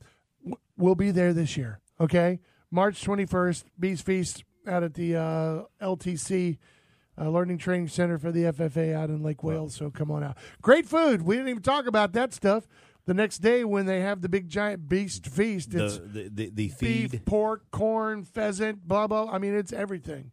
we'll 0.77 0.95
be 0.95 1.11
there 1.11 1.33
this 1.33 1.57
year. 1.57 1.81
Okay, 2.01 2.41
March 2.71 3.03
twenty 3.03 3.27
first, 3.27 3.67
Beast 3.79 4.05
Feast 4.07 4.45
out 4.67 4.83
at 4.83 4.95
the 4.95 5.17
uh, 5.17 5.63
LTC 5.83 6.59
uh, 7.21 7.29
Learning 7.29 7.59
Training 7.59 7.89
Center 7.89 8.19
for 8.19 8.31
the 8.31 8.45
FFA 8.45 8.95
out 8.95 9.09
in 9.11 9.23
Lake 9.23 9.43
Wales. 9.43 9.75
So 9.75 9.91
come 9.91 10.11
on 10.11 10.23
out. 10.23 10.37
Great 10.63 10.87
food. 10.87 11.23
We 11.23 11.35
didn't 11.37 11.49
even 11.49 11.63
talk 11.63 11.87
about 11.87 12.13
that 12.13 12.33
stuff. 12.33 12.69
The 13.09 13.15
next 13.15 13.39
day 13.39 13.65
when 13.65 13.87
they 13.87 14.03
have 14.03 14.21
the 14.21 14.29
big 14.29 14.51
giant 14.51 14.87
Beast 14.87 15.27
Feast, 15.27 15.73
it's 15.73 15.97
The 15.97 16.03
the 16.03 16.23
the, 16.29 16.51
the 16.51 16.51
beef, 16.51 16.75
feed 16.75 17.25
pork, 17.25 17.63
corn, 17.71 18.23
pheasant, 18.23 18.87
blah 18.87 19.07
blah. 19.07 19.31
I 19.33 19.39
mean, 19.39 19.55
it's 19.55 19.73
everything. 19.73 20.31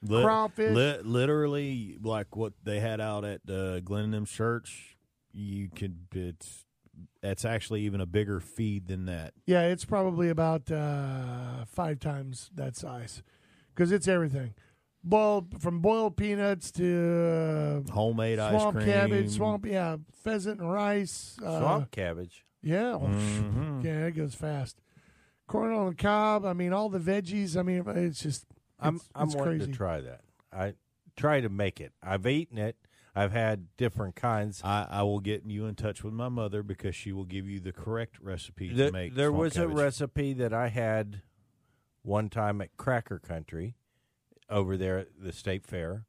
Li- 0.00 0.22
Crawfish. 0.22 0.74
li- 0.74 1.00
literally, 1.02 1.98
like 2.02 2.34
what 2.34 2.54
they 2.64 2.80
had 2.80 3.02
out 3.02 3.26
at 3.26 3.42
uh, 3.50 3.80
Glen 3.80 4.04
and 4.04 4.14
them's 4.14 4.30
church. 4.30 4.96
You 5.30 5.68
could 5.68 6.06
it's 6.12 6.64
that's 7.20 7.44
actually 7.44 7.82
even 7.82 8.00
a 8.00 8.06
bigger 8.06 8.40
feed 8.40 8.88
than 8.88 9.04
that. 9.04 9.34
Yeah, 9.44 9.64
it's 9.64 9.84
probably 9.84 10.30
about 10.30 10.70
uh, 10.70 11.66
five 11.66 12.00
times 12.00 12.50
that 12.54 12.76
size 12.76 13.22
because 13.74 13.92
it's 13.92 14.08
everything. 14.08 14.54
Boiled 15.08 15.60
from 15.62 15.80
boiled 15.80 16.16
peanuts 16.16 16.70
to 16.72 17.84
uh, 17.88 17.92
Homemade 17.92 18.38
ice 18.38 18.52
swamp 18.60 18.76
cream. 18.76 18.86
cabbage, 18.86 19.30
swamp 19.30 19.66
yeah, 19.66 19.96
pheasant 20.22 20.60
and 20.60 20.72
rice. 20.72 21.36
Uh, 21.44 21.60
Swamp 21.60 21.90
cabbage. 21.90 22.44
Yeah, 22.62 22.96
well, 22.96 23.08
Mhm. 23.10 23.84
yeah, 23.84 24.06
it 24.06 24.12
goes 24.12 24.34
fast. 24.34 24.80
Corn 25.46 25.72
on 25.72 25.88
the 25.88 25.94
cob. 25.94 26.44
I 26.44 26.52
mean, 26.52 26.72
all 26.72 26.88
the 26.88 26.98
veggies. 26.98 27.56
I 27.56 27.62
mean, 27.62 27.84
it's 27.86 28.20
just. 28.22 28.44
I'm 28.80 28.96
it's- 28.96 29.08
I'm 29.14 29.26
it's 29.28 29.36
wanting 29.36 29.58
crazy. 29.58 29.72
to 29.72 29.76
try 29.76 30.00
that. 30.00 30.20
I 30.52 30.74
try 31.16 31.40
to 31.40 31.48
make 31.48 31.80
it. 31.80 31.92
I've 32.02 32.26
eaten 32.26 32.58
it. 32.58 32.76
I've 33.14 33.32
had 33.32 33.66
different 33.76 34.14
kinds. 34.14 34.60
I, 34.62 34.86
I 34.88 35.02
will 35.02 35.18
get 35.18 35.44
you 35.44 35.66
in 35.66 35.74
touch 35.74 36.04
with 36.04 36.12
my 36.14 36.28
mother 36.28 36.62
because 36.62 36.94
she 36.94 37.10
will 37.12 37.24
give 37.24 37.48
you 37.48 37.58
the 37.58 37.72
correct 37.72 38.20
recipe 38.20 38.72
The- 38.72 38.86
to 38.86 38.92
make. 38.92 39.14
there 39.14 39.28
swamp 39.30 39.40
was 39.40 39.52
cabbage. 39.54 39.72
a 39.72 39.74
recipe 39.76 40.32
that 40.34 40.52
I 40.52 40.68
had 40.68 41.22
one 42.02 42.28
time 42.28 42.60
at 42.60 42.76
Cracker 42.76 43.18
Country 43.18 43.74
over 44.50 44.76
there 44.76 44.98
at 44.98 45.08
the 45.20 45.32
state 45.32 45.64
fair 45.66 46.04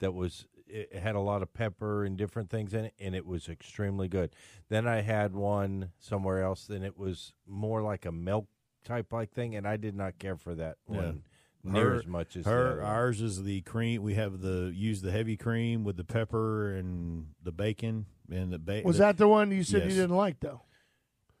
that 0.00 0.12
was 0.12 0.46
it 0.66 0.94
had 0.94 1.14
a 1.14 1.20
lot 1.20 1.42
of 1.42 1.52
pepper 1.52 2.04
and 2.04 2.16
different 2.16 2.48
things 2.48 2.72
in 2.72 2.86
it 2.86 2.94
and 2.98 3.14
it 3.14 3.26
was 3.26 3.48
extremely 3.48 4.08
good. 4.08 4.34
Then 4.70 4.86
I 4.88 5.02
had 5.02 5.34
one 5.34 5.90
somewhere 5.98 6.42
else 6.42 6.68
and 6.70 6.82
it 6.84 6.96
was 6.96 7.34
more 7.46 7.82
like 7.82 8.06
a 8.06 8.12
milk 8.12 8.46
type 8.84 9.12
like 9.12 9.30
thing 9.32 9.54
and 9.54 9.66
I 9.68 9.76
did 9.76 9.94
not 9.94 10.18
care 10.18 10.36
for 10.36 10.54
that 10.54 10.78
Yeah. 10.88 10.96
one 10.96 11.22
near 11.62 11.90
Her- 11.90 11.96
as 11.96 12.06
much 12.06 12.36
as 12.36 12.46
Her 12.46 12.68
other 12.72 12.80
one. 12.80 12.90
ours 12.90 13.20
is 13.20 13.42
the 13.44 13.60
cream. 13.62 14.02
We 14.02 14.14
have 14.14 14.40
the 14.40 14.72
use 14.74 15.02
the 15.02 15.12
heavy 15.12 15.36
cream 15.36 15.84
with 15.84 15.96
the 15.98 16.04
pepper 16.04 16.74
and 16.74 17.26
the 17.42 17.52
bacon 17.52 18.06
and 18.30 18.50
the 18.50 18.58
bacon. 18.58 18.88
Was 18.88 18.98
that 18.98 19.18
the 19.18 19.28
one 19.28 19.50
you 19.52 19.62
said 19.64 19.82
Yes. 19.82 19.92
you 19.92 20.00
didn't 20.00 20.16
like 20.16 20.40
though? 20.40 20.62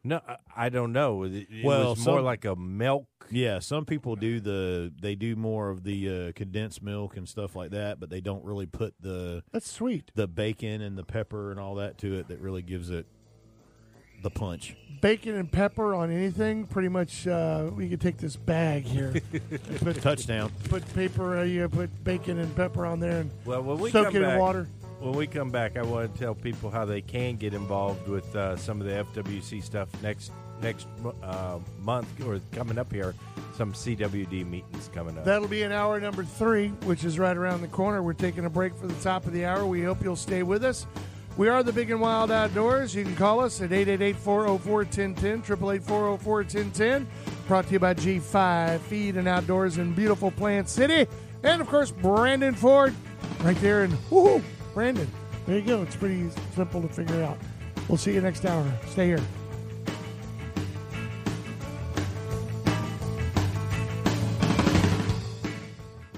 No, 0.04 0.20
I- 0.26 0.36
I 0.56 0.68
don't 0.68 0.92
know. 0.92 1.22
It, 1.24 1.32
it 1.50 1.64
Well, 1.64 1.90
was 1.90 2.04
more 2.06 2.18
some- 2.18 2.24
like 2.24 2.44
a 2.44 2.56
milk. 2.56 3.06
Yeah, 3.30 3.60
some 3.60 3.84
people 3.86 4.16
do 4.16 4.40
the 4.40 4.92
they 5.00 5.14
do 5.14 5.36
more 5.36 5.70
of 5.70 5.84
the 5.84 6.28
uh, 6.28 6.32
condensed 6.34 6.82
milk 6.82 7.16
and 7.16 7.26
stuff 7.28 7.54
like 7.56 7.70
that, 7.70 7.98
but 8.00 8.10
they 8.10 8.20
don't 8.20 8.44
really 8.44 8.66
put 8.66 8.94
the 9.00 9.42
That's 9.52 9.70
sweet. 9.70 10.10
the 10.14 10.26
bacon 10.26 10.82
and 10.82 10.98
the 10.98 11.04
pepper 11.04 11.50
and 11.50 11.58
all 11.60 11.76
that 11.76 11.98
to 11.98 12.18
it. 12.18 12.28
That 12.28 12.40
really 12.40 12.62
gives 12.62 12.90
it 12.90 13.06
the 14.22 14.28
punch. 14.30 14.76
Bacon 15.00 15.34
and 15.36 15.50
pepper 15.50 15.94
on 15.94 16.10
anything, 16.10 16.66
pretty 16.66 16.88
much. 16.88 17.26
Uh, 17.26 17.70
we 17.74 17.88
could 17.88 18.00
take 18.00 18.18
this 18.18 18.36
bag 18.36 18.84
here, 18.84 19.12
and 19.32 19.80
put 19.80 20.02
Touchdown. 20.02 20.52
put 20.68 20.84
paper. 20.94 21.38
Uh, 21.38 21.42
you 21.44 21.68
put 21.68 22.04
bacon 22.04 22.38
and 22.38 22.54
pepper 22.54 22.84
on 22.84 23.00
there 23.00 23.20
and 23.20 23.30
Well, 23.46 23.62
when 23.62 23.78
we 23.78 23.90
soak 23.90 24.06
come 24.08 24.16
it 24.16 24.20
back, 24.20 24.34
in 24.34 24.40
water. 24.40 24.68
When 25.02 25.14
we 25.14 25.26
come 25.26 25.50
back, 25.50 25.76
I 25.76 25.82
want 25.82 26.14
to 26.14 26.20
tell 26.20 26.32
people 26.32 26.70
how 26.70 26.84
they 26.84 27.00
can 27.00 27.34
get 27.34 27.54
involved 27.54 28.06
with 28.06 28.36
uh, 28.36 28.56
some 28.56 28.80
of 28.80 28.86
the 28.86 29.04
FWC 29.20 29.60
stuff 29.60 29.88
next 30.00 30.30
next 30.62 30.86
uh, 31.24 31.58
month 31.80 32.24
or 32.24 32.40
coming 32.52 32.78
up 32.78 32.92
here. 32.92 33.12
Some 33.56 33.72
CWD 33.72 34.46
meetings 34.46 34.88
coming 34.94 35.18
up. 35.18 35.24
That'll 35.24 35.48
be 35.48 35.62
in 35.62 35.72
hour 35.72 35.98
number 35.98 36.22
three, 36.22 36.68
which 36.84 37.02
is 37.02 37.18
right 37.18 37.36
around 37.36 37.62
the 37.62 37.66
corner. 37.66 38.00
We're 38.00 38.12
taking 38.12 38.44
a 38.44 38.50
break 38.50 38.76
for 38.76 38.86
the 38.86 38.94
top 39.02 39.26
of 39.26 39.32
the 39.32 39.44
hour. 39.44 39.66
We 39.66 39.82
hope 39.82 40.04
you'll 40.04 40.14
stay 40.14 40.44
with 40.44 40.64
us. 40.64 40.86
We 41.36 41.48
are 41.48 41.64
the 41.64 41.72
Big 41.72 41.90
and 41.90 42.00
Wild 42.00 42.30
Outdoors. 42.30 42.94
You 42.94 43.02
can 43.02 43.16
call 43.16 43.40
us 43.40 43.60
at 43.60 43.72
888 43.72 44.14
404 44.14 44.76
1010, 44.76 45.26
888 45.26 45.82
404 45.82 46.34
1010. 46.36 47.08
Brought 47.48 47.66
to 47.66 47.72
you 47.72 47.80
by 47.80 47.94
G5 47.94 48.78
Feed 48.82 49.16
and 49.16 49.26
Outdoors 49.26 49.78
in 49.78 49.94
beautiful 49.94 50.30
Plant 50.30 50.68
City. 50.68 51.08
And 51.42 51.60
of 51.60 51.66
course, 51.66 51.90
Brandon 51.90 52.54
Ford 52.54 52.94
right 53.40 53.56
there 53.56 53.82
in, 53.82 53.90
woohoo, 54.08 54.40
Brandon. 54.74 55.08
There 55.46 55.58
you 55.58 55.66
go. 55.66 55.82
It's 55.82 55.96
pretty 55.96 56.30
simple 56.54 56.82
to 56.82 56.88
figure 56.88 57.22
out. 57.22 57.38
We'll 57.88 57.98
see 57.98 58.14
you 58.14 58.20
next 58.20 58.44
hour. 58.44 58.64
Stay 58.86 59.06
here. 59.06 59.20